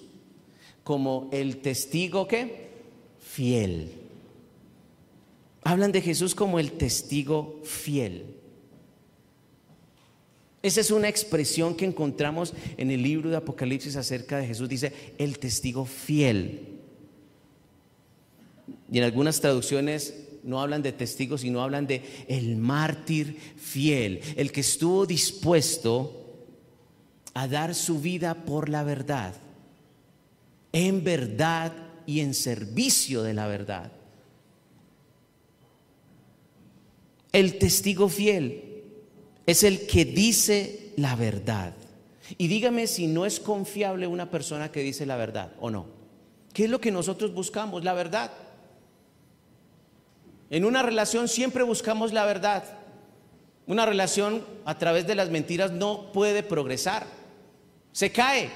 como 0.84 1.28
el 1.32 1.58
testigo 1.58 2.28
que 2.28 2.70
fiel. 3.20 3.90
Hablan 5.62 5.90
de 5.90 6.00
Jesús 6.00 6.34
como 6.34 6.60
el 6.60 6.72
testigo 6.72 7.60
fiel. 7.64 8.36
Esa 10.62 10.80
es 10.80 10.90
una 10.90 11.08
expresión 11.08 11.74
que 11.76 11.84
encontramos 11.84 12.54
en 12.76 12.90
el 12.90 13.02
libro 13.02 13.30
de 13.30 13.36
Apocalipsis 13.36 13.96
acerca 13.96 14.38
de 14.38 14.46
Jesús. 14.46 14.68
Dice, 14.68 14.92
el 15.18 15.38
testigo 15.38 15.84
fiel. 15.84 16.76
Y 18.90 18.98
en 18.98 19.04
algunas 19.04 19.40
traducciones 19.40 20.14
no 20.42 20.60
hablan 20.60 20.82
de 20.82 20.92
testigos, 20.92 21.40
sino 21.40 21.62
hablan 21.62 21.86
de 21.86 22.02
el 22.28 22.56
mártir 22.56 23.36
fiel, 23.56 24.20
el 24.36 24.52
que 24.52 24.60
estuvo 24.60 25.06
dispuesto 25.06 26.25
a 27.36 27.48
dar 27.48 27.74
su 27.74 28.00
vida 28.00 28.34
por 28.46 28.70
la 28.70 28.82
verdad, 28.82 29.34
en 30.72 31.04
verdad 31.04 31.70
y 32.06 32.20
en 32.20 32.32
servicio 32.32 33.22
de 33.22 33.34
la 33.34 33.46
verdad. 33.46 33.92
El 37.32 37.58
testigo 37.58 38.08
fiel 38.08 38.84
es 39.44 39.64
el 39.64 39.86
que 39.86 40.06
dice 40.06 40.94
la 40.96 41.14
verdad. 41.14 41.74
Y 42.38 42.46
dígame 42.46 42.86
si 42.86 43.06
no 43.06 43.26
es 43.26 43.38
confiable 43.38 44.06
una 44.06 44.30
persona 44.30 44.72
que 44.72 44.80
dice 44.80 45.04
la 45.04 45.16
verdad 45.16 45.52
o 45.60 45.68
no. 45.68 45.84
¿Qué 46.54 46.64
es 46.64 46.70
lo 46.70 46.80
que 46.80 46.90
nosotros 46.90 47.34
buscamos? 47.34 47.84
La 47.84 47.92
verdad. 47.92 48.32
En 50.48 50.64
una 50.64 50.82
relación 50.82 51.28
siempre 51.28 51.64
buscamos 51.64 52.14
la 52.14 52.24
verdad. 52.24 52.64
Una 53.66 53.84
relación 53.84 54.42
a 54.64 54.78
través 54.78 55.06
de 55.06 55.16
las 55.16 55.28
mentiras 55.28 55.70
no 55.70 56.12
puede 56.12 56.42
progresar. 56.42 57.15
Se 57.96 58.12
cae, 58.12 58.50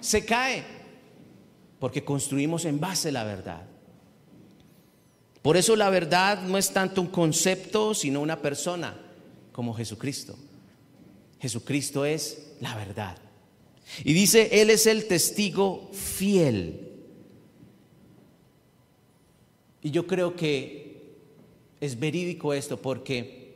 se 0.00 0.24
cae, 0.24 0.64
porque 1.78 2.02
construimos 2.02 2.64
en 2.64 2.80
base 2.80 3.10
a 3.10 3.12
la 3.12 3.22
verdad. 3.22 3.62
Por 5.42 5.56
eso 5.56 5.76
la 5.76 5.90
verdad 5.90 6.42
no 6.42 6.58
es 6.58 6.72
tanto 6.72 7.00
un 7.00 7.06
concepto, 7.06 7.94
sino 7.94 8.20
una 8.20 8.42
persona 8.42 9.00
como 9.52 9.74
Jesucristo. 9.74 10.36
Jesucristo 11.38 12.04
es 12.04 12.56
la 12.58 12.74
verdad. 12.74 13.16
Y 14.02 14.12
dice, 14.12 14.60
Él 14.60 14.70
es 14.70 14.88
el 14.88 15.06
testigo 15.06 15.88
fiel. 15.92 16.90
Y 19.82 19.92
yo 19.92 20.08
creo 20.08 20.34
que 20.34 21.14
es 21.80 22.00
verídico 22.00 22.54
esto 22.54 22.82
porque 22.82 23.54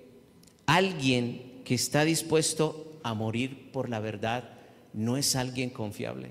alguien 0.66 1.60
que 1.64 1.74
está 1.74 2.04
dispuesto 2.04 3.00
a 3.02 3.14
morir 3.14 3.72
por 3.72 3.88
la 3.88 3.98
verdad 3.98 4.53
no 4.94 5.16
es 5.16 5.36
alguien 5.36 5.70
confiable. 5.70 6.30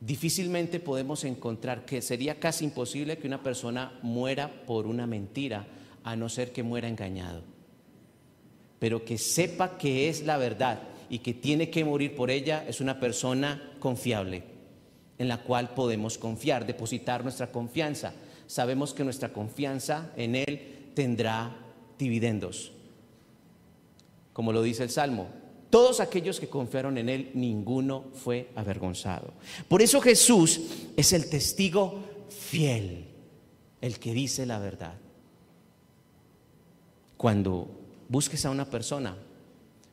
Difícilmente 0.00 0.80
podemos 0.80 1.22
encontrar 1.24 1.84
que 1.84 2.02
sería 2.02 2.40
casi 2.40 2.64
imposible 2.64 3.18
que 3.18 3.26
una 3.28 3.42
persona 3.42 3.98
muera 4.02 4.64
por 4.66 4.86
una 4.86 5.06
mentira, 5.06 5.66
a 6.04 6.16
no 6.16 6.28
ser 6.28 6.52
que 6.52 6.64
muera 6.64 6.88
engañado. 6.88 7.44
Pero 8.80 9.04
que 9.04 9.18
sepa 9.18 9.78
que 9.78 10.08
es 10.08 10.24
la 10.24 10.38
verdad 10.38 10.82
y 11.08 11.20
que 11.20 11.34
tiene 11.34 11.70
que 11.70 11.84
morir 11.84 12.16
por 12.16 12.30
ella 12.32 12.64
es 12.66 12.80
una 12.80 12.98
persona 12.98 13.74
confiable 13.78 14.42
en 15.18 15.28
la 15.28 15.38
cual 15.38 15.74
podemos 15.74 16.18
confiar, 16.18 16.66
depositar 16.66 17.22
nuestra 17.22 17.52
confianza. 17.52 18.12
Sabemos 18.48 18.92
que 18.92 19.04
nuestra 19.04 19.32
confianza 19.32 20.10
en 20.16 20.34
Él 20.34 20.90
tendrá 20.94 21.56
dividendos. 21.96 22.71
Como 24.32 24.52
lo 24.52 24.62
dice 24.62 24.82
el 24.82 24.90
Salmo, 24.90 25.28
todos 25.70 26.00
aquellos 26.00 26.38
que 26.38 26.48
confiaron 26.48 26.98
en 26.98 27.08
Él, 27.08 27.30
ninguno 27.34 28.04
fue 28.12 28.50
avergonzado. 28.56 29.32
Por 29.68 29.80
eso 29.80 30.00
Jesús 30.00 30.60
es 30.96 31.12
el 31.12 31.30
testigo 31.30 31.98
fiel, 32.28 33.06
el 33.80 33.98
que 33.98 34.12
dice 34.12 34.44
la 34.44 34.58
verdad. 34.58 34.94
Cuando 37.16 37.68
busques 38.08 38.44
a 38.44 38.50
una 38.50 38.68
persona 38.68 39.16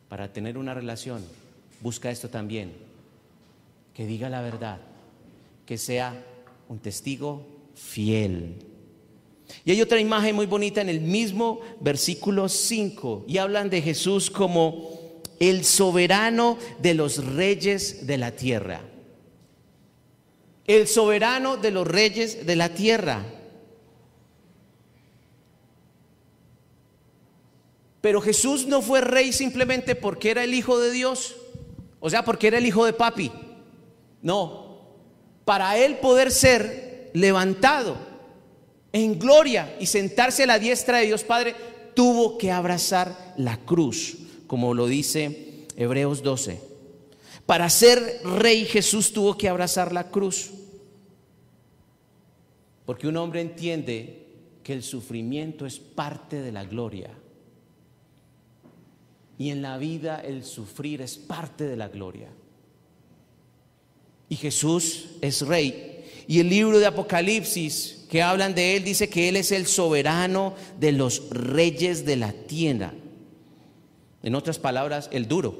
para 0.10 0.34
tener 0.34 0.58
una 0.58 0.74
relación, 0.74 1.24
busca 1.82 2.12
esto 2.12 2.30
también, 2.30 2.74
que 3.94 4.06
diga 4.06 4.30
la 4.30 4.42
verdad, 4.42 4.82
que 5.66 5.78
sea 5.78 6.26
un 6.68 6.80
testigo 6.80 7.46
fiel. 7.76 8.69
Y 9.66 9.72
hay 9.72 9.82
otra 9.82 10.00
imagen 10.00 10.36
muy 10.36 10.46
bonita 10.46 10.82
en 10.82 10.90
el 10.90 11.02
mismo 11.02 11.60
versículo 11.80 12.50
5 12.50 13.26
y 13.28 13.38
hablan 13.38 13.70
de 13.70 13.82
Jesús 13.82 14.30
como 14.30 15.22
el 15.40 15.66
soberano 15.66 16.58
de 16.80 16.94
los 16.94 17.24
reyes 17.26 18.06
de 18.08 18.18
la 18.18 18.32
tierra. 18.32 18.82
El 20.66 20.88
soberano 20.88 21.58
de 21.58 21.72
los 21.72 21.88
reyes 21.88 22.46
de 22.46 22.56
la 22.56 22.70
tierra. 22.70 23.26
Pero 28.02 28.22
Jesús 28.22 28.68
no 28.68 28.82
fue 28.82 29.02
rey 29.02 29.34
simplemente 29.34 29.96
porque 29.96 30.32
era 30.32 30.44
el 30.44 30.54
hijo 30.54 30.80
de 30.80 30.92
Dios, 30.92 31.36
o 32.00 32.10
sea, 32.10 32.24
porque 32.24 32.48
era 32.48 32.58
el 32.58 32.66
hijo 32.66 32.86
de 32.86 32.94
papi. 32.94 33.32
No, 34.22 34.80
para 35.44 35.78
él 35.78 35.98
poder 35.98 36.32
ser 36.32 37.12
levantado 37.14 38.09
en 38.92 39.20
gloria 39.20 39.76
y 39.80 39.86
sentarse 39.86 40.44
a 40.44 40.48
la 40.48 40.60
diestra 40.60 41.00
de 41.00 41.08
Dios 41.08 41.24
Padre, 41.24 41.56
tuvo 41.94 42.38
que 42.38 42.52
abrazar 42.52 43.34
la 43.38 43.58
cruz, 43.58 44.18
como 44.48 44.74
lo 44.74 44.88
dice 44.88 45.66
Hebreos 45.76 46.24
12. 46.24 46.62
Para 47.46 47.70
ser 47.70 48.22
rey 48.24 48.66
Jesús 48.66 49.12
tuvo 49.14 49.38
que 49.38 49.50
abrazar 49.50 49.92
la 49.92 50.10
cruz. 50.10 50.52
Porque 52.86 53.08
un 53.08 53.18
hombre 53.18 53.42
entiende 53.42 54.26
que 54.64 54.74
el 54.74 54.84
sufrimiento 54.84 55.66
es 55.66 55.80
parte 55.80 56.42
de 56.42 56.52
la 56.52 56.66
gloria. 56.66 57.12
Y 59.38 59.52
en 59.52 59.62
la 59.62 59.78
vida 59.78 60.20
el 60.20 60.44
sufrir 60.44 61.02
es 61.02 61.18
parte 61.18 61.66
de 61.66 61.78
la 61.78 61.88
gloria 61.88 62.30
y 64.30 64.36
Jesús 64.36 65.08
es 65.22 65.42
rey. 65.42 65.99
Y 66.30 66.40
el 66.42 66.50
libro 66.50 66.78
de 66.78 66.86
Apocalipsis 66.86 68.06
que 68.08 68.22
hablan 68.22 68.54
de 68.54 68.76
él 68.76 68.84
dice 68.84 69.10
que 69.10 69.30
él 69.30 69.36
es 69.36 69.52
el 69.52 69.66
soberano 69.66 70.54
de 70.80 70.92
los 70.92 71.28
reyes 71.32 72.06
de 72.06 72.18
la 72.18 72.34
tierra. 72.34 72.94
En 74.22 74.36
otras 74.36 74.60
palabras, 74.60 75.10
el 75.12 75.28
duro, 75.28 75.58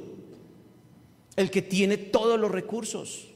el 1.34 1.50
que 1.50 1.60
tiene 1.60 1.96
todos 1.96 2.38
los 2.38 2.52
recursos, 2.52 3.26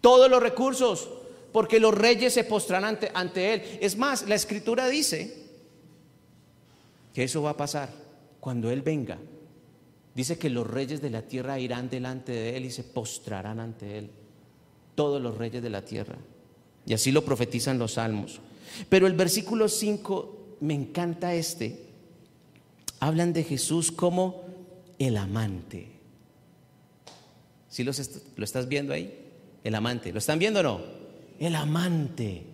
todos 0.00 0.28
los 0.28 0.42
recursos, 0.42 1.08
porque 1.52 1.78
los 1.78 1.94
reyes 1.94 2.34
se 2.34 2.42
postrarán 2.42 2.96
ante, 2.96 3.12
ante 3.14 3.54
él. 3.54 3.62
Es 3.80 3.96
más, 3.96 4.28
la 4.28 4.34
escritura 4.34 4.88
dice 4.88 5.32
que 7.14 7.22
eso 7.22 7.42
va 7.42 7.50
a 7.50 7.56
pasar 7.56 7.90
cuando 8.40 8.72
él 8.72 8.82
venga. 8.82 9.18
Dice 10.16 10.36
que 10.36 10.50
los 10.50 10.66
reyes 10.66 11.00
de 11.00 11.10
la 11.10 11.22
tierra 11.22 11.60
irán 11.60 11.88
delante 11.88 12.32
de 12.32 12.56
él 12.56 12.64
y 12.64 12.72
se 12.72 12.82
postrarán 12.82 13.60
ante 13.60 13.98
él 13.98 14.10
todos 14.96 15.22
los 15.22 15.38
reyes 15.38 15.62
de 15.62 15.70
la 15.70 15.84
tierra. 15.84 16.18
Y 16.86 16.94
así 16.94 17.12
lo 17.12 17.24
profetizan 17.24 17.78
los 17.78 17.94
salmos. 17.94 18.40
Pero 18.88 19.06
el 19.06 19.14
versículo 19.14 19.68
5, 19.68 20.56
me 20.60 20.74
encanta 20.74 21.34
este. 21.34 21.86
Hablan 23.00 23.32
de 23.32 23.44
Jesús 23.44 23.90
como 23.92 24.44
el 24.98 25.16
amante. 25.16 25.88
¿Sí 27.68 27.84
lo 27.84 27.92
estás 27.92 28.68
viendo 28.68 28.92
ahí? 28.92 29.16
El 29.62 29.74
amante. 29.74 30.12
¿Lo 30.12 30.18
están 30.18 30.38
viendo 30.38 30.60
o 30.60 30.62
no? 30.62 30.80
El 31.38 31.54
amante. 31.54 32.44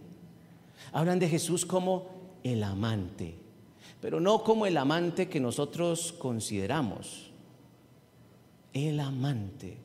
Hablan 0.92 1.18
de 1.18 1.28
Jesús 1.28 1.64
como 1.66 2.38
el 2.44 2.62
amante. 2.62 3.34
Pero 4.00 4.20
no 4.20 4.44
como 4.44 4.66
el 4.66 4.76
amante 4.76 5.28
que 5.28 5.40
nosotros 5.40 6.14
consideramos. 6.18 7.30
El 8.72 9.00
amante. 9.00 9.78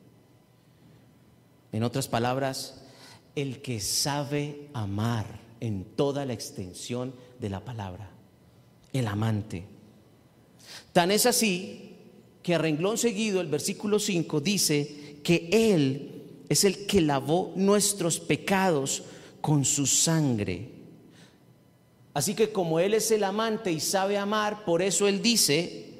En 1.72 1.82
otras 1.82 2.08
palabras, 2.08 2.81
el 3.34 3.62
que 3.62 3.80
sabe 3.80 4.68
amar 4.74 5.26
en 5.60 5.84
toda 5.84 6.26
la 6.26 6.32
extensión 6.32 7.14
de 7.38 7.48
la 7.48 7.64
palabra, 7.64 8.10
el 8.92 9.06
amante. 9.06 9.64
Tan 10.92 11.10
es 11.10 11.26
así 11.26 11.96
que 12.42 12.54
a 12.54 12.58
renglón 12.58 12.98
seguido 12.98 13.40
el 13.40 13.48
versículo 13.48 13.98
5 13.98 14.40
dice 14.40 15.20
que 15.22 15.48
Él 15.52 16.22
es 16.48 16.64
el 16.64 16.86
que 16.86 17.00
lavó 17.00 17.52
nuestros 17.56 18.18
pecados 18.20 19.04
con 19.40 19.64
su 19.64 19.86
sangre. 19.86 20.68
Así 22.14 22.34
que 22.34 22.50
como 22.50 22.78
Él 22.80 22.94
es 22.94 23.10
el 23.10 23.24
amante 23.24 23.72
y 23.72 23.80
sabe 23.80 24.18
amar, 24.18 24.64
por 24.64 24.82
eso 24.82 25.08
Él 25.08 25.22
dice, 25.22 25.92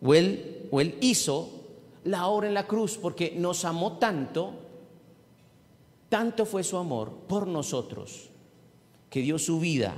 o 0.00 0.14
Él, 0.14 0.68
o 0.70 0.80
él 0.80 0.96
hizo 1.00 1.50
la 2.04 2.28
obra 2.28 2.48
en 2.48 2.54
la 2.54 2.66
cruz, 2.66 2.96
porque 2.96 3.34
nos 3.36 3.64
amó 3.64 3.98
tanto 3.98 4.69
tanto 6.10 6.44
fue 6.44 6.62
su 6.62 6.76
amor 6.76 7.10
por 7.26 7.46
nosotros 7.46 8.28
que 9.08 9.22
dio 9.22 9.38
su 9.38 9.58
vida 9.58 9.96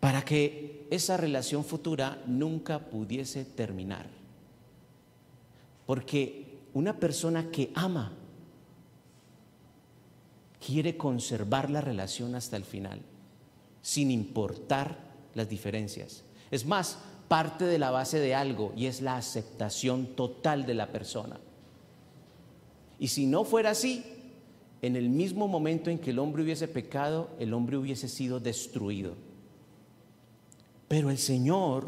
para 0.00 0.24
que 0.24 0.86
esa 0.90 1.16
relación 1.16 1.64
futura 1.64 2.22
nunca 2.26 2.78
pudiese 2.78 3.44
terminar. 3.44 4.06
Porque 5.86 6.58
una 6.74 6.98
persona 6.98 7.50
que 7.50 7.70
ama 7.74 8.12
quiere 10.64 10.96
conservar 10.96 11.70
la 11.70 11.80
relación 11.80 12.34
hasta 12.34 12.56
el 12.56 12.64
final, 12.64 13.00
sin 13.82 14.10
importar 14.10 14.98
las 15.34 15.48
diferencias. 15.48 16.24
Es 16.50 16.66
más, 16.66 16.98
parte 17.28 17.64
de 17.64 17.78
la 17.78 17.90
base 17.90 18.18
de 18.18 18.34
algo 18.34 18.72
y 18.76 18.86
es 18.86 19.00
la 19.00 19.16
aceptación 19.16 20.14
total 20.14 20.66
de 20.66 20.74
la 20.74 20.92
persona. 20.92 21.40
Y 22.98 23.08
si 23.08 23.26
no 23.26 23.44
fuera 23.44 23.70
así, 23.70 24.04
en 24.84 24.96
el 24.96 25.08
mismo 25.08 25.48
momento 25.48 25.88
en 25.88 25.98
que 25.98 26.10
el 26.10 26.18
hombre 26.18 26.42
hubiese 26.42 26.68
pecado, 26.68 27.30
el 27.38 27.54
hombre 27.54 27.78
hubiese 27.78 28.06
sido 28.06 28.38
destruido. 28.38 29.14
Pero 30.88 31.08
el 31.08 31.16
Señor, 31.16 31.86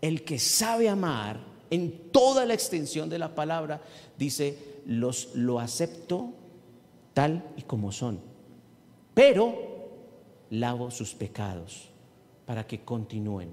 el 0.00 0.24
que 0.24 0.40
sabe 0.40 0.88
amar 0.88 1.38
en 1.70 2.10
toda 2.10 2.44
la 2.44 2.54
extensión 2.54 3.08
de 3.08 3.20
la 3.20 3.36
palabra, 3.36 3.80
dice, 4.18 4.80
los 4.84 5.32
lo 5.36 5.60
acepto 5.60 6.32
tal 7.14 7.52
y 7.56 7.62
como 7.62 7.92
son, 7.92 8.18
pero 9.14 9.54
lavo 10.50 10.90
sus 10.90 11.14
pecados 11.14 11.88
para 12.46 12.66
que 12.66 12.80
continúen. 12.80 13.50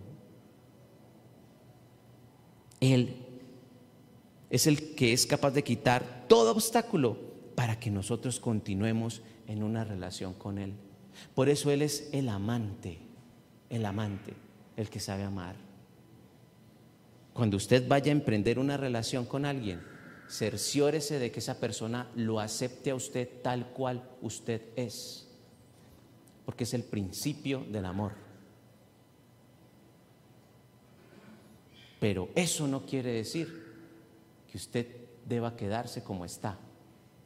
Él 2.79 3.15
es 4.49 4.65
el 4.65 4.95
que 4.95 5.13
es 5.13 5.27
capaz 5.27 5.51
de 5.51 5.63
quitar 5.63 6.25
todo 6.27 6.51
obstáculo 6.51 7.34
para 7.55 7.79
que 7.79 7.89
nosotros 7.89 8.39
continuemos 8.39 9.21
en 9.47 9.63
una 9.63 9.83
relación 9.83 10.33
con 10.33 10.57
Él. 10.57 10.73
Por 11.33 11.49
eso 11.49 11.71
Él 11.71 11.81
es 11.81 12.09
el 12.11 12.29
amante, 12.29 12.99
el 13.69 13.85
amante, 13.85 14.33
el 14.75 14.89
que 14.89 14.99
sabe 14.99 15.23
amar. 15.23 15.55
Cuando 17.33 17.57
usted 17.57 17.87
vaya 17.87 18.11
a 18.11 18.15
emprender 18.15 18.59
una 18.59 18.77
relación 18.77 19.25
con 19.25 19.45
alguien, 19.45 19.81
cerciórese 20.29 21.19
de 21.19 21.31
que 21.31 21.39
esa 21.39 21.59
persona 21.59 22.09
lo 22.15 22.39
acepte 22.39 22.91
a 22.91 22.95
usted 22.95 23.41
tal 23.41 23.67
cual 23.67 24.03
usted 24.21 24.61
es, 24.75 25.27
porque 26.45 26.65
es 26.65 26.73
el 26.73 26.83
principio 26.83 27.65
del 27.71 27.85
amor. 27.85 28.13
Pero 31.99 32.29
eso 32.35 32.67
no 32.67 32.85
quiere 32.85 33.11
decir 33.11 33.65
que 34.51 34.57
usted 34.57 34.87
deba 35.25 35.55
quedarse 35.55 36.03
como 36.03 36.25
está. 36.25 36.59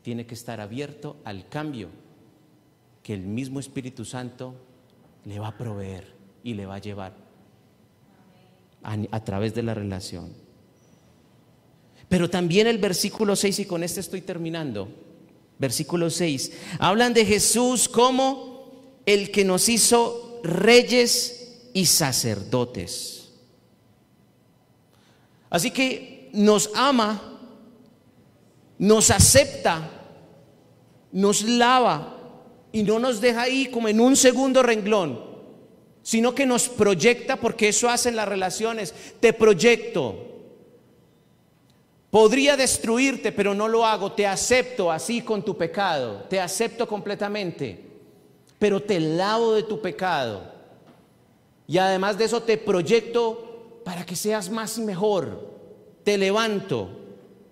Tiene 0.10 0.26
que 0.26 0.34
estar 0.34 0.60
abierto 0.60 1.18
al 1.24 1.48
cambio 1.50 1.90
que 3.04 3.14
el 3.14 3.22
mismo 3.22 3.60
Espíritu 3.60 4.06
Santo 4.06 4.56
le 5.24 5.38
va 5.38 5.50
a 5.50 5.56
proveer 5.56 6.16
y 6.44 6.56
le 6.56 6.66
va 6.66 6.74
a 6.74 6.80
llevar 6.80 7.14
a, 8.82 9.24
través 9.24 9.54
de 9.54 9.62
la 9.62 9.76
relación. 9.76 10.34
Pero 12.08 12.28
también 12.28 12.66
el 12.66 12.80
versículo 12.80 13.36
6, 13.36 13.60
y 13.60 13.66
con 13.66 13.84
este 13.84 14.00
estoy 14.00 14.22
terminando, 14.22 14.90
versículo 15.60 16.10
6, 16.10 16.54
hablan 16.80 17.14
de 17.14 17.24
Jesús 17.24 17.88
como 17.88 19.04
el 19.06 19.30
que 19.30 19.46
nos 19.46 19.70
hizo 19.70 20.42
reyes 20.44 21.70
y 21.76 21.86
sacerdotes. 21.86 23.30
Así 25.52 25.70
que 25.70 26.32
nos 26.34 26.72
ama, 26.74 27.30
nos 28.80 29.12
acepta, 29.12 29.98
nos 31.12 31.44
lava 31.44 32.18
y 32.72 32.84
no 32.84 33.00
nos 33.00 33.22
deja 33.22 33.44
ahí 33.44 33.68
como 33.68 33.88
en 33.88 34.00
un 34.00 34.16
segundo 34.16 34.62
renglón, 34.64 35.24
sino 36.02 36.36
que 36.36 36.46
nos 36.46 36.70
proyecta 36.70 37.38
porque 37.38 37.70
eso 37.70 37.90
hacen 37.90 38.16
las 38.16 38.28
relaciones. 38.28 38.94
Te 39.20 39.34
proyecto, 39.34 40.30
Podría 42.10 42.58
destruirte, 42.58 43.32
pero 43.32 43.54
no 43.54 43.68
lo 43.68 43.86
hago. 43.86 44.14
Te 44.14 44.26
acepto 44.26 44.92
así 44.92 45.22
con 45.22 45.44
tu 45.44 45.56
pecado. 45.58 46.26
Te 46.30 46.40
acepto 46.40 46.88
completamente. 46.88 47.86
Pero 48.58 48.82
te 48.82 49.00
lavo 49.00 49.54
de 49.54 49.64
tu 49.64 49.80
pecado. 49.80 50.52
Y 51.68 51.78
además 51.78 52.18
de 52.18 52.26
eso 52.26 52.42
te 52.42 52.58
proyecto 52.58 53.82
para 53.86 54.06
que 54.06 54.16
seas 54.16 54.50
más 54.50 54.78
y 54.80 54.82
mejor. 54.82 55.50
Te 56.04 56.18
levanto 56.18 56.90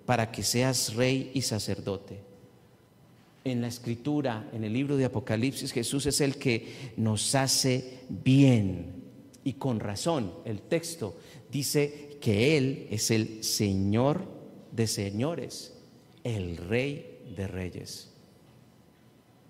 para 0.06 0.32
que 0.32 0.42
seas 0.42 0.96
rey 0.96 1.32
y 1.36 1.44
sacerdote. 1.44 2.27
En 3.48 3.62
la 3.62 3.70
escritura, 3.70 4.50
en 4.52 4.66
el 4.66 4.74
libro 4.74 4.98
de 4.98 5.06
Apocalipsis, 5.06 5.72
Jesús 5.72 6.06
es 6.06 6.20
el 6.20 6.36
que 6.36 6.92
nos 6.98 7.34
hace 7.34 8.02
bien. 8.10 9.04
Y 9.46 9.54
con 9.54 9.80
razón, 9.80 10.34
el 10.44 10.60
texto 10.60 11.16
dice 11.50 12.18
que 12.20 12.58
Él 12.58 12.88
es 12.92 13.10
el 13.10 13.46
Señor 13.46 14.26
de 14.74 14.86
señores, 14.86 15.74
el 16.26 16.58
rey 16.58 17.20
de 17.38 17.48
reyes. 17.48 18.10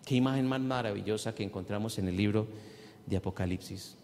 Qué 0.05 0.13
imagen 0.13 0.45
más 0.45 0.61
maravillosa 0.61 1.33
que 1.33 1.43
encontramos 1.43 1.97
en 1.97 2.07
el 2.07 2.17
libro 2.17 2.47
de 3.07 3.17
Apocalipsis. 3.17 3.95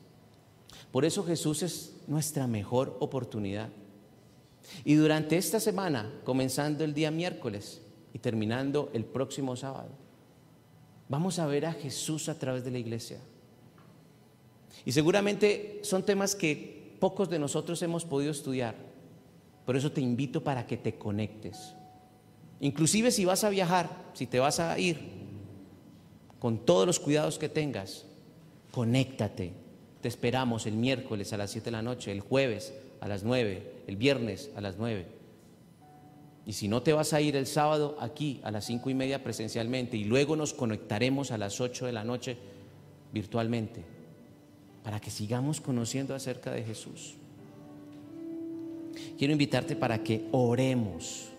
Por 0.92 1.06
eso 1.06 1.24
Jesús 1.24 1.62
es 1.62 1.94
nuestra 2.08 2.48
mejor 2.48 2.98
oportunidad. 3.00 3.70
Y 4.86 4.96
durante 4.96 5.38
esta 5.38 5.60
semana, 5.60 6.12
comenzando 6.24 6.84
el 6.84 6.96
día 6.96 7.12
miércoles 7.12 7.83
y 8.14 8.20
terminando 8.20 8.90
el 8.94 9.06
próximo 9.06 9.56
sábado, 9.56 9.90
vamos 11.10 11.40
a 11.40 11.48
ver 11.48 11.66
a 11.66 11.74
Jesús 11.74 12.30
a 12.30 12.38
través 12.38 12.64
de 12.64 12.72
la 12.72 12.80
iglesia. 12.80 13.20
Y 14.86 14.92
seguramente 14.92 15.80
son 15.84 16.04
temas 16.04 16.36
que 16.36 16.96
pocos 17.00 17.30
de 17.30 17.40
nosotros 17.40 17.82
hemos 17.82 18.06
podido 18.06 18.32
estudiar 18.32 18.94
por 19.66 19.78
eso 19.78 19.92
te 19.92 20.02
invito 20.02 20.44
para 20.44 20.68
que 20.68 20.78
te 20.78 20.96
conectes. 20.96 21.74
Inclusive 22.60 23.12
si 23.12 23.26
vas 23.26 23.44
a 23.44 23.50
viajar, 23.50 23.90
si 24.14 24.28
te 24.28 24.40
vas 24.40 24.60
a 24.60 24.78
ir, 24.78 25.00
con 26.40 26.66
todos 26.66 26.86
los 26.86 27.00
cuidados 27.00 27.40
que 27.40 27.50
tengas, 27.50 28.06
conéctate. 28.72 29.54
Te 30.02 30.08
esperamos 30.10 30.66
el 30.66 30.74
miércoles 30.74 31.32
a 31.32 31.38
las 31.38 31.52
7 31.52 31.66
de 31.66 31.72
la 31.72 31.82
noche, 31.82 32.12
el 32.12 32.20
jueves 32.20 32.74
a 33.00 33.08
las 33.08 33.24
9, 33.24 33.84
el 33.88 33.96
viernes 33.96 34.52
a 34.56 34.62
las 34.62 34.78
9. 34.78 35.08
Y 36.46 36.54
si 36.54 36.68
no 36.68 36.82
te 36.82 36.94
vas 36.94 37.14
a 37.14 37.22
ir 37.22 37.36
el 37.36 37.48
sábado 37.48 37.98
aquí 38.00 38.42
a 38.44 38.52
las 38.52 38.66
5 38.66 38.90
y 38.90 38.94
media 38.94 39.24
presencialmente 39.24 39.96
y 39.98 40.04
luego 40.04 40.36
nos 40.36 40.54
conectaremos 40.54 41.32
a 41.32 41.38
las 41.38 41.62
8 41.62 41.86
de 41.86 41.92
la 41.94 42.04
noche 42.04 42.38
virtualmente 43.14 43.84
para 44.84 45.00
que 45.00 45.10
sigamos 45.10 45.62
conociendo 45.62 46.14
acerca 46.14 46.52
de 46.52 46.64
Jesús 46.64 47.16
quiero 49.18 49.32
invitarte 49.32 49.76
para 49.76 50.04
que 50.04 50.28
oremos 50.32 51.30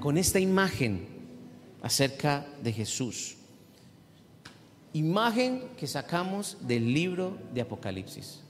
con 0.00 0.16
esta 0.16 0.38
imagen 0.38 1.06
acerca 1.82 2.46
de 2.62 2.72
Jesús. 2.72 3.36
Imagen 4.92 5.62
que 5.76 5.86
sacamos 5.86 6.56
del 6.60 6.92
libro 6.92 7.36
de 7.52 7.60
Apocalipsis. 7.60 8.42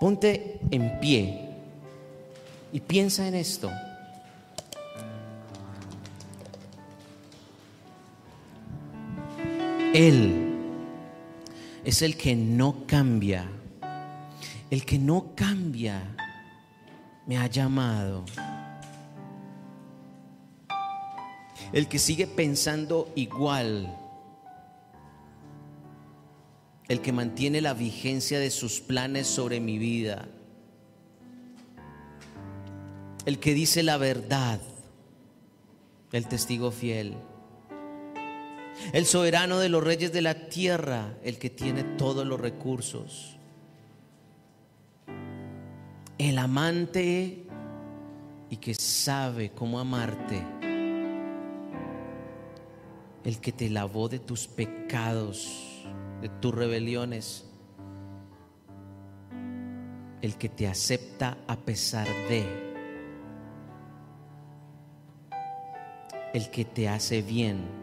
Ponte 0.00 0.58
en 0.72 0.98
pie 0.98 1.50
y 2.72 2.80
piensa 2.80 3.28
en 3.28 3.36
esto. 3.36 3.70
Él 9.94 10.48
es 11.84 12.02
el 12.02 12.16
que 12.16 12.34
no 12.34 12.86
cambia 12.86 13.48
el 14.70 14.84
que 14.84 14.98
no 14.98 15.32
cambia 15.34 16.16
me 17.26 17.36
ha 17.36 17.48
llamado. 17.48 18.24
El 21.72 21.88
que 21.88 21.98
sigue 21.98 22.26
pensando 22.26 23.10
igual. 23.16 23.96
El 26.90 27.00
que 27.00 27.12
mantiene 27.12 27.62
la 27.62 27.72
vigencia 27.72 28.38
de 28.38 28.50
sus 28.50 28.80
planes 28.80 29.26
sobre 29.26 29.60
mi 29.60 29.78
vida. 29.78 30.28
El 33.24 33.38
que 33.38 33.54
dice 33.54 33.82
la 33.82 33.96
verdad. 33.96 34.60
El 36.12 36.28
testigo 36.28 36.70
fiel. 36.70 37.14
El 38.92 39.06
soberano 39.06 39.58
de 39.58 39.70
los 39.70 39.82
reyes 39.82 40.12
de 40.12 40.20
la 40.20 40.48
tierra. 40.50 41.14
El 41.24 41.38
que 41.38 41.48
tiene 41.48 41.82
todos 41.82 42.26
los 42.26 42.38
recursos 42.38 43.40
el 46.28 46.38
amante 46.38 47.46
y 48.50 48.56
que 48.56 48.74
sabe 48.74 49.52
cómo 49.52 49.80
amarte, 49.80 50.44
el 53.24 53.40
que 53.40 53.52
te 53.52 53.70
lavó 53.70 54.10
de 54.10 54.18
tus 54.18 54.46
pecados, 54.46 55.82
de 56.20 56.28
tus 56.28 56.54
rebeliones, 56.54 57.46
el 60.22 60.36
que 60.36 60.48
te 60.48 60.68
acepta 60.68 61.38
a 61.46 61.56
pesar 61.56 62.06
de, 62.28 62.44
el 66.34 66.50
que 66.50 66.64
te 66.64 66.88
hace 66.88 67.22
bien. 67.22 67.80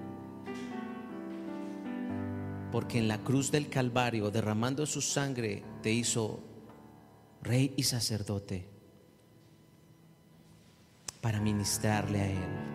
Porque 2.72 3.00
en 3.00 3.08
la 3.08 3.18
cruz 3.20 3.52
del 3.52 3.70
Calvario, 3.70 4.30
derramando 4.30 4.86
su 4.86 5.02
sangre, 5.02 5.64
te 5.82 5.92
hizo 5.92 6.40
rey 7.42 7.74
y 7.78 7.84
sacerdote, 7.84 8.68
para 11.22 11.40
ministrarle 11.40 12.22
a 12.22 12.30
Él. 12.30 12.67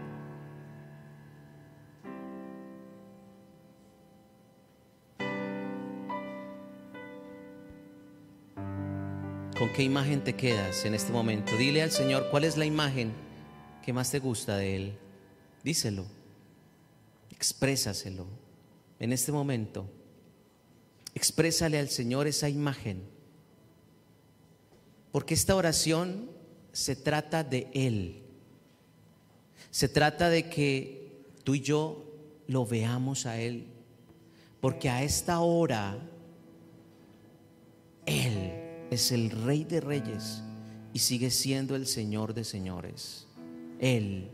¿Con 9.73 9.77
qué 9.79 9.85
imagen 9.85 10.23
te 10.23 10.35
quedas 10.35 10.85
en 10.85 10.93
este 10.93 11.13
momento? 11.13 11.57
Dile 11.57 11.81
al 11.81 11.91
Señor 11.91 12.29
cuál 12.31 12.45
es 12.45 12.59
la 12.59 12.67
imagen 12.67 13.11
¿Qué 13.83 13.91
más 13.95 14.11
te 14.11 14.19
gusta 14.19 14.59
de 14.59 14.77
Él? 14.77 14.99
Díselo, 15.65 16.05
exprésaselo 17.31 18.27
en 18.99 19.15
este 19.15 19.33
momento. 19.33 19.89
Exprésale 21.15 21.79
al 21.79 21.89
Señor 21.89 22.27
esa 22.27 22.51
imagen. 22.51 23.03
Porque 25.11 25.33
esta 25.33 25.57
oración 25.57 26.29
se 26.73 26.95
trata 26.95 27.43
de 27.43 27.69
Él. 27.73 28.25
Se 29.71 29.89
trata 29.89 30.29
de 30.29 30.51
que 30.51 31.25
tú 31.45 31.55
y 31.55 31.63
yo 31.63 32.05
lo 32.47 32.67
veamos 32.67 33.25
a 33.25 33.41
Él. 33.41 33.69
Porque 34.61 34.91
a 34.91 35.03
esta 35.03 35.41
hora 35.41 35.97
Él 38.05 38.62
es 38.93 39.11
el 39.11 39.31
Rey 39.31 39.65
de 39.65 39.81
Reyes 39.81 40.43
y 40.93 40.99
sigue 40.99 41.31
siendo 41.31 41.75
el 41.77 41.87
Señor 41.87 42.35
de 42.35 42.45
Señores. 42.45 43.27
Él. 43.79 44.31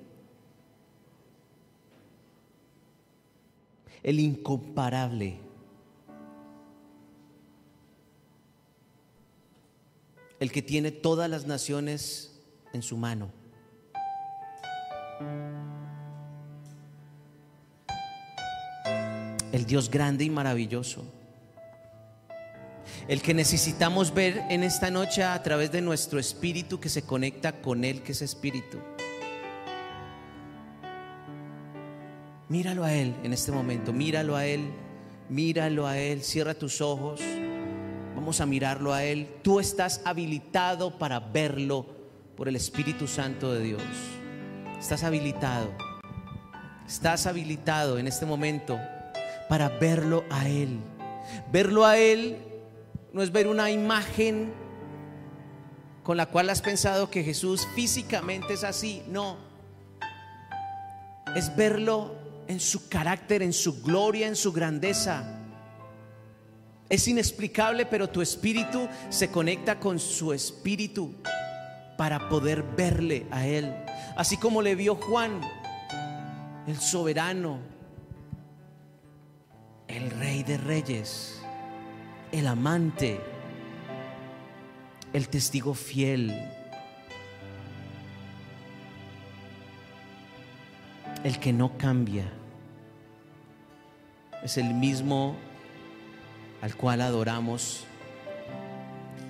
El 4.02 4.18
incomparable. 4.18 5.38
El 10.40 10.50
que 10.50 10.62
tiene 10.62 10.90
todas 10.90 11.30
las 11.30 11.46
naciones 11.46 12.40
en 12.72 12.82
su 12.82 12.96
mano. 12.96 13.30
El 19.52 19.64
Dios 19.66 19.88
grande 19.88 20.24
y 20.24 20.30
maravilloso. 20.30 21.17
El 23.08 23.22
que 23.22 23.32
necesitamos 23.32 24.12
ver 24.12 24.44
en 24.50 24.62
esta 24.62 24.90
noche 24.90 25.24
a 25.24 25.42
través 25.42 25.72
de 25.72 25.80
nuestro 25.80 26.18
espíritu 26.18 26.78
que 26.78 26.90
se 26.90 27.02
conecta 27.02 27.62
con 27.62 27.82
Él, 27.82 28.02
que 28.02 28.12
es 28.12 28.20
espíritu. 28.20 28.76
Míralo 32.50 32.84
a 32.84 32.92
Él 32.92 33.14
en 33.22 33.32
este 33.32 33.50
momento, 33.50 33.94
míralo 33.94 34.36
a 34.36 34.44
Él, 34.44 34.70
míralo 35.30 35.86
a 35.86 35.96
Él, 35.96 36.22
cierra 36.22 36.52
tus 36.52 36.82
ojos, 36.82 37.22
vamos 38.14 38.42
a 38.42 38.46
mirarlo 38.46 38.92
a 38.92 39.02
Él. 39.02 39.36
Tú 39.40 39.58
estás 39.58 40.02
habilitado 40.04 40.98
para 40.98 41.18
verlo 41.18 41.86
por 42.36 42.46
el 42.46 42.56
Espíritu 42.56 43.06
Santo 43.06 43.54
de 43.54 43.62
Dios. 43.62 43.82
Estás 44.78 45.02
habilitado, 45.02 45.72
estás 46.86 47.26
habilitado 47.26 47.98
en 47.98 48.06
este 48.06 48.26
momento 48.26 48.78
para 49.48 49.70
verlo 49.70 50.24
a 50.28 50.46
Él. 50.46 50.78
Verlo 51.50 51.86
a 51.86 51.96
Él 51.96 52.47
no 53.12 53.22
es 53.22 53.32
ver 53.32 53.46
una 53.46 53.70
imagen 53.70 54.52
con 56.02 56.16
la 56.16 56.26
cual 56.26 56.48
has 56.50 56.62
pensado 56.62 57.10
que 57.10 57.22
Jesús 57.22 57.66
físicamente 57.74 58.54
es 58.54 58.64
así, 58.64 59.02
no. 59.08 59.36
Es 61.36 61.54
verlo 61.54 62.14
en 62.46 62.60
su 62.60 62.88
carácter, 62.88 63.42
en 63.42 63.52
su 63.52 63.82
gloria, 63.82 64.26
en 64.26 64.36
su 64.36 64.52
grandeza. 64.52 65.38
Es 66.88 67.06
inexplicable, 67.06 67.84
pero 67.84 68.08
tu 68.08 68.22
espíritu 68.22 68.88
se 69.10 69.30
conecta 69.30 69.78
con 69.78 69.98
su 69.98 70.32
espíritu 70.32 71.14
para 71.98 72.30
poder 72.30 72.62
verle 72.62 73.26
a 73.30 73.46
Él. 73.46 73.74
Así 74.16 74.38
como 74.38 74.62
le 74.62 74.74
vio 74.74 74.94
Juan, 74.94 75.42
el 76.66 76.78
soberano, 76.78 77.58
el 79.88 80.10
rey 80.12 80.42
de 80.42 80.56
reyes, 80.56 81.37
el 82.32 82.46
amante, 82.46 83.20
el 85.12 85.28
testigo 85.28 85.74
fiel, 85.74 86.34
el 91.24 91.38
que 91.38 91.52
no 91.52 91.76
cambia 91.76 92.24
es 94.42 94.56
el 94.56 94.72
mismo 94.74 95.36
al 96.62 96.74
cual 96.74 97.00
adoramos 97.00 97.84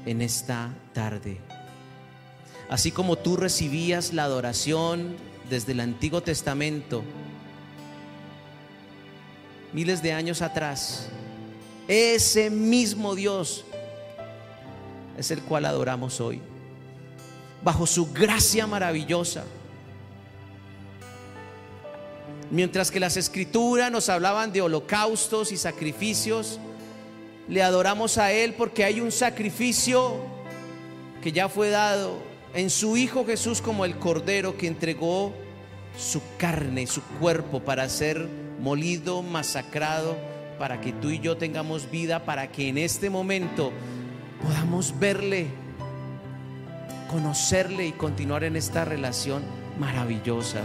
en 0.07 0.23
esta 0.23 0.71
tarde. 0.93 1.39
Así 2.69 2.91
como 2.93 3.17
tú 3.17 3.37
recibías 3.37 4.13
la 4.13 4.25
adoración 4.25 5.17
desde 5.49 5.73
el 5.73 5.81
Antiguo 5.81 6.23
Testamento, 6.23 7.03
miles 9.73 10.03
de 10.03 10.13
años 10.13 10.43
atrás, 10.43 11.09
ese 11.89 12.51
mismo 12.51 13.15
Dios 13.15 13.65
es 15.17 15.31
el 15.31 15.43
cual 15.43 15.65
adoramos 15.65 16.21
hoy, 16.21 16.41
bajo 17.65 17.87
su 17.87 18.13
gracia 18.13 18.67
maravillosa. 18.67 19.45
Mientras 22.51 22.91
que 22.91 23.01
las 23.01 23.17
escrituras 23.17 23.91
nos 23.91 24.09
hablaban 24.09 24.53
de 24.53 24.63
holocaustos 24.63 25.51
y 25.51 25.57
sacrificios, 25.57 26.61
le 27.49 27.63
adoramos 27.63 28.19
a 28.19 28.33
Él 28.33 28.55
porque 28.55 28.85
hay 28.85 29.01
un 29.01 29.11
sacrificio 29.11 30.17
que 31.23 31.33
ya 31.33 31.49
fue 31.49 31.71
dado 31.71 32.19
en 32.55 32.71
su 32.71 32.97
Hijo 32.97 33.25
Jesús 33.25 33.61
como 33.61 33.85
el 33.85 33.99
Cordero 33.99 34.57
que 34.57 34.67
entregó 34.67 35.33
su 35.99 36.21
carne, 36.39 36.87
su 36.87 37.03
cuerpo 37.03 37.61
para 37.61 37.89
ser 37.89 38.29
molido, 38.61 39.23
masacrado, 39.23 40.17
para 40.59 40.81
que 40.81 40.93
tú 40.93 41.11
y 41.11 41.21
yo 41.21 41.37
tengamos 41.37 41.91
vida, 41.91 42.25
para 42.25 42.51
que 42.51 42.69
en 42.69 42.79
este 42.79 43.11
momento 43.11 43.73
podamos 44.43 44.99
verle, 44.99 45.47
conocerle 47.11 47.87
y 47.87 47.93
continuar 47.93 48.45
en 48.45 48.57
esta 48.57 48.85
relación 48.85 49.43
maravillosa. 49.79 50.61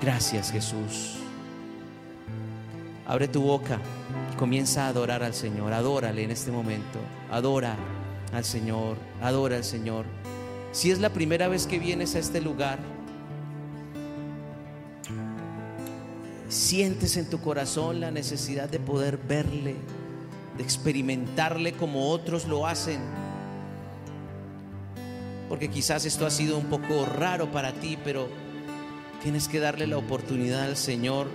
Gracias 0.00 0.50
Jesús. 0.52 1.16
Abre 3.06 3.26
tu 3.26 3.42
boca 3.42 3.78
y 4.32 4.36
comienza 4.36 4.84
a 4.84 4.88
adorar 4.88 5.22
al 5.22 5.34
Señor. 5.34 5.72
Adórale 5.72 6.22
en 6.22 6.30
este 6.30 6.50
momento. 6.50 6.98
Adora 7.30 7.76
al 8.32 8.44
Señor. 8.44 8.96
Adora 9.22 9.56
al 9.56 9.64
Señor. 9.64 10.04
Si 10.72 10.90
es 10.90 11.00
la 11.00 11.08
primera 11.08 11.48
vez 11.48 11.66
que 11.66 11.78
vienes 11.78 12.14
a 12.14 12.18
este 12.18 12.40
lugar, 12.40 12.78
sientes 16.48 17.16
en 17.16 17.28
tu 17.28 17.40
corazón 17.40 18.00
la 18.00 18.10
necesidad 18.10 18.68
de 18.68 18.80
poder 18.80 19.18
verle, 19.18 19.76
de 20.56 20.62
experimentarle 20.62 21.72
como 21.72 22.10
otros 22.10 22.46
lo 22.46 22.66
hacen. 22.66 23.00
Porque 25.48 25.68
quizás 25.68 26.04
esto 26.04 26.26
ha 26.26 26.30
sido 26.30 26.58
un 26.58 26.66
poco 26.66 27.06
raro 27.06 27.50
para 27.50 27.72
ti, 27.72 27.98
pero 28.04 28.28
Tienes 29.22 29.48
que 29.48 29.58
darle 29.58 29.88
la 29.88 29.98
oportunidad 29.98 30.62
al 30.62 30.76
Señor 30.76 31.26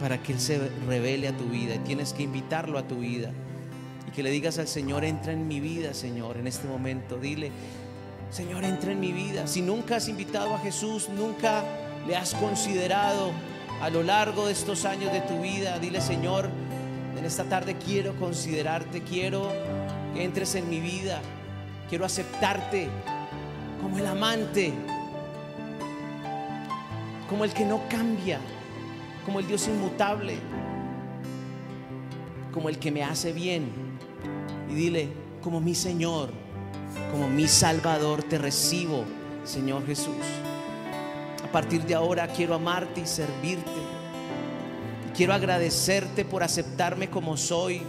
para 0.00 0.20
que 0.22 0.32
Él 0.32 0.40
se 0.40 0.58
revele 0.88 1.28
a 1.28 1.36
tu 1.36 1.44
vida. 1.44 1.76
Y 1.76 1.78
tienes 1.78 2.12
que 2.12 2.24
invitarlo 2.24 2.78
a 2.78 2.88
tu 2.88 2.96
vida. 2.96 3.30
Y 4.08 4.10
que 4.10 4.24
le 4.24 4.30
digas 4.30 4.58
al 4.58 4.66
Señor, 4.66 5.04
entra 5.04 5.32
en 5.32 5.46
mi 5.46 5.60
vida, 5.60 5.94
Señor, 5.94 6.36
en 6.36 6.48
este 6.48 6.66
momento. 6.66 7.16
Dile, 7.16 7.52
Señor, 8.30 8.64
entra 8.64 8.90
en 8.90 8.98
mi 8.98 9.12
vida. 9.12 9.46
Si 9.46 9.62
nunca 9.62 9.96
has 9.96 10.08
invitado 10.08 10.52
a 10.52 10.58
Jesús, 10.58 11.08
nunca 11.10 11.62
le 12.08 12.16
has 12.16 12.34
considerado 12.34 13.30
a 13.80 13.90
lo 13.90 14.02
largo 14.02 14.46
de 14.46 14.52
estos 14.52 14.84
años 14.84 15.12
de 15.12 15.20
tu 15.20 15.40
vida, 15.40 15.78
dile, 15.78 16.00
Señor, 16.00 16.48
en 17.18 17.24
esta 17.24 17.44
tarde 17.44 17.76
quiero 17.76 18.14
considerarte, 18.16 19.02
quiero 19.02 19.50
que 20.14 20.24
entres 20.24 20.54
en 20.54 20.68
mi 20.68 20.80
vida, 20.80 21.20
quiero 21.88 22.04
aceptarte 22.04 22.88
como 23.80 23.98
el 23.98 24.06
amante 24.06 24.72
como 27.30 27.44
el 27.44 27.52
que 27.52 27.64
no 27.64 27.82
cambia, 27.88 28.40
como 29.24 29.38
el 29.38 29.46
Dios 29.46 29.68
inmutable, 29.68 30.34
como 32.52 32.68
el 32.68 32.80
que 32.80 32.90
me 32.90 33.04
hace 33.04 33.32
bien. 33.32 33.70
Y 34.68 34.74
dile, 34.74 35.08
como 35.40 35.60
mi 35.60 35.76
Señor, 35.76 36.30
como 37.12 37.28
mi 37.28 37.46
Salvador, 37.46 38.24
te 38.24 38.36
recibo, 38.36 39.04
Señor 39.44 39.86
Jesús. 39.86 40.16
A 41.50 41.52
partir 41.52 41.82
de 41.82 41.94
ahora 41.94 42.26
quiero 42.28 42.54
amarte 42.54 43.02
y 43.02 43.06
servirte. 43.06 43.70
quiero 45.14 45.34
agradecerte 45.34 46.24
por 46.24 46.42
aceptarme 46.42 47.10
como 47.10 47.36
soy, 47.36 47.82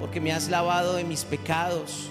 porque 0.00 0.20
me 0.20 0.32
has 0.32 0.48
lavado 0.48 0.94
de 0.94 1.04
mis 1.04 1.24
pecados 1.24 2.08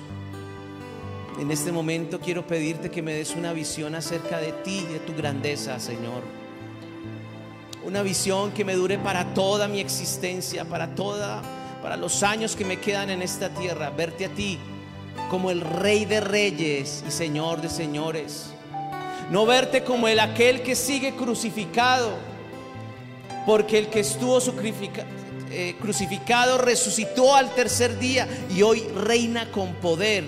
en 1.39 1.51
este 1.51 1.71
momento 1.73 2.21
quiero 2.21 2.47
pedirte 2.47 2.89
que 2.89 3.01
me 3.01 3.13
des 3.13 3.35
una 3.35 3.51
visión 3.51 3.93
acerca 3.93 4.39
de 4.39 4.53
ti, 4.53 4.85
de 4.85 4.99
tu 4.99 5.13
grandeza, 5.13 5.79
Señor. 5.81 6.23
Una 7.83 8.03
visión 8.03 8.51
que 8.51 8.63
me 8.63 8.73
dure 8.73 8.97
para 8.97 9.33
toda 9.33 9.67
mi 9.67 9.81
existencia, 9.81 10.63
para 10.63 10.95
toda, 10.95 11.41
para 11.81 11.97
los 11.97 12.23
años 12.23 12.55
que 12.55 12.63
me 12.63 12.79
quedan 12.79 13.09
en 13.09 13.21
esta 13.21 13.49
tierra. 13.49 13.89
Verte 13.89 14.25
a 14.25 14.29
ti 14.29 14.57
como 15.29 15.51
el 15.51 15.59
Rey 15.59 16.05
de 16.05 16.21
Reyes 16.21 17.03
y 17.05 17.11
Señor 17.11 17.59
de 17.59 17.69
Señores. 17.69 18.54
No 19.31 19.45
verte 19.45 19.83
como 19.83 20.07
el 20.07 20.19
aquel 20.19 20.61
que 20.61 20.75
sigue 20.75 21.15
crucificado, 21.15 22.11
porque 23.45 23.79
el 23.79 23.87
que 23.87 24.01
estuvo 24.01 24.39
eh, 25.51 25.75
crucificado 25.79 26.57
resucitó 26.57 27.35
al 27.35 27.53
tercer 27.55 27.97
día 27.97 28.27
y 28.53 28.61
hoy 28.61 28.81
reina 28.95 29.51
con 29.51 29.73
poder 29.75 30.25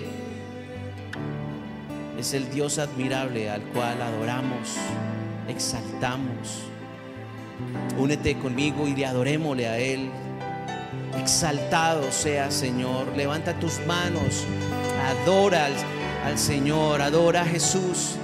Es 2.18 2.34
el 2.34 2.50
Dios 2.50 2.78
admirable 2.78 3.50
al 3.50 3.62
cual 3.62 4.00
adoramos, 4.02 4.76
exaltamos. 5.48 6.62
Únete 7.96 8.38
conmigo 8.38 8.86
y 8.86 8.94
le 8.94 9.06
adorémosle 9.06 9.68
a 9.68 9.78
Él. 9.78 10.10
Exaltado 11.20 12.10
sea 12.12 12.50
Señor. 12.50 13.16
Levanta 13.16 13.58
tus 13.58 13.78
manos. 13.86 14.44
Adora 15.06 15.66
al, 15.66 15.74
al 16.24 16.38
Señor. 16.38 17.02
Adora 17.02 17.42
a 17.42 17.44
Jesús. 17.44 18.16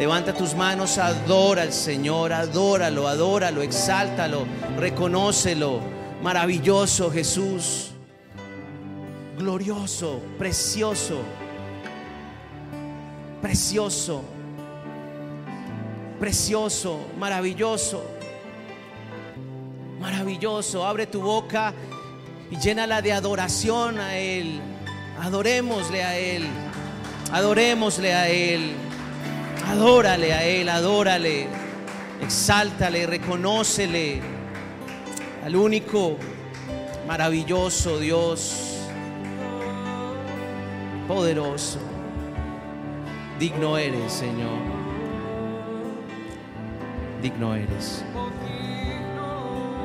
Levanta 0.00 0.32
tus 0.32 0.54
manos, 0.54 0.96
adora 0.96 1.60
al 1.60 1.74
Señor, 1.74 2.32
adóralo, 2.32 3.06
adóralo, 3.06 3.60
exáltalo, 3.60 4.46
reconócelo. 4.78 5.82
Maravilloso 6.22 7.10
Jesús, 7.10 7.90
glorioso, 9.36 10.22
precioso, 10.38 11.20
precioso, 13.42 14.22
precioso, 16.18 17.00
maravilloso, 17.18 18.02
maravilloso. 20.00 20.86
Abre 20.86 21.08
tu 21.08 21.20
boca 21.20 21.74
y 22.50 22.56
llénala 22.56 23.02
de 23.02 23.12
adoración 23.12 24.00
a 24.00 24.16
Él. 24.16 24.62
Adorémosle 25.20 26.02
a 26.02 26.16
Él, 26.16 26.46
adorémosle 27.30 28.14
a 28.14 28.30
Él. 28.30 28.89
Adórale 29.66 30.32
a 30.32 30.44
Él, 30.44 30.68
adórale, 30.68 31.46
exáltale, 32.22 33.06
reconócele 33.06 34.20
al 35.44 35.56
único 35.56 36.16
maravilloso 37.06 37.98
Dios, 37.98 38.78
poderoso. 41.08 41.78
Digno 43.38 43.78
eres, 43.78 44.12
Señor. 44.12 44.60
Digno 47.22 47.54
eres. 47.54 48.04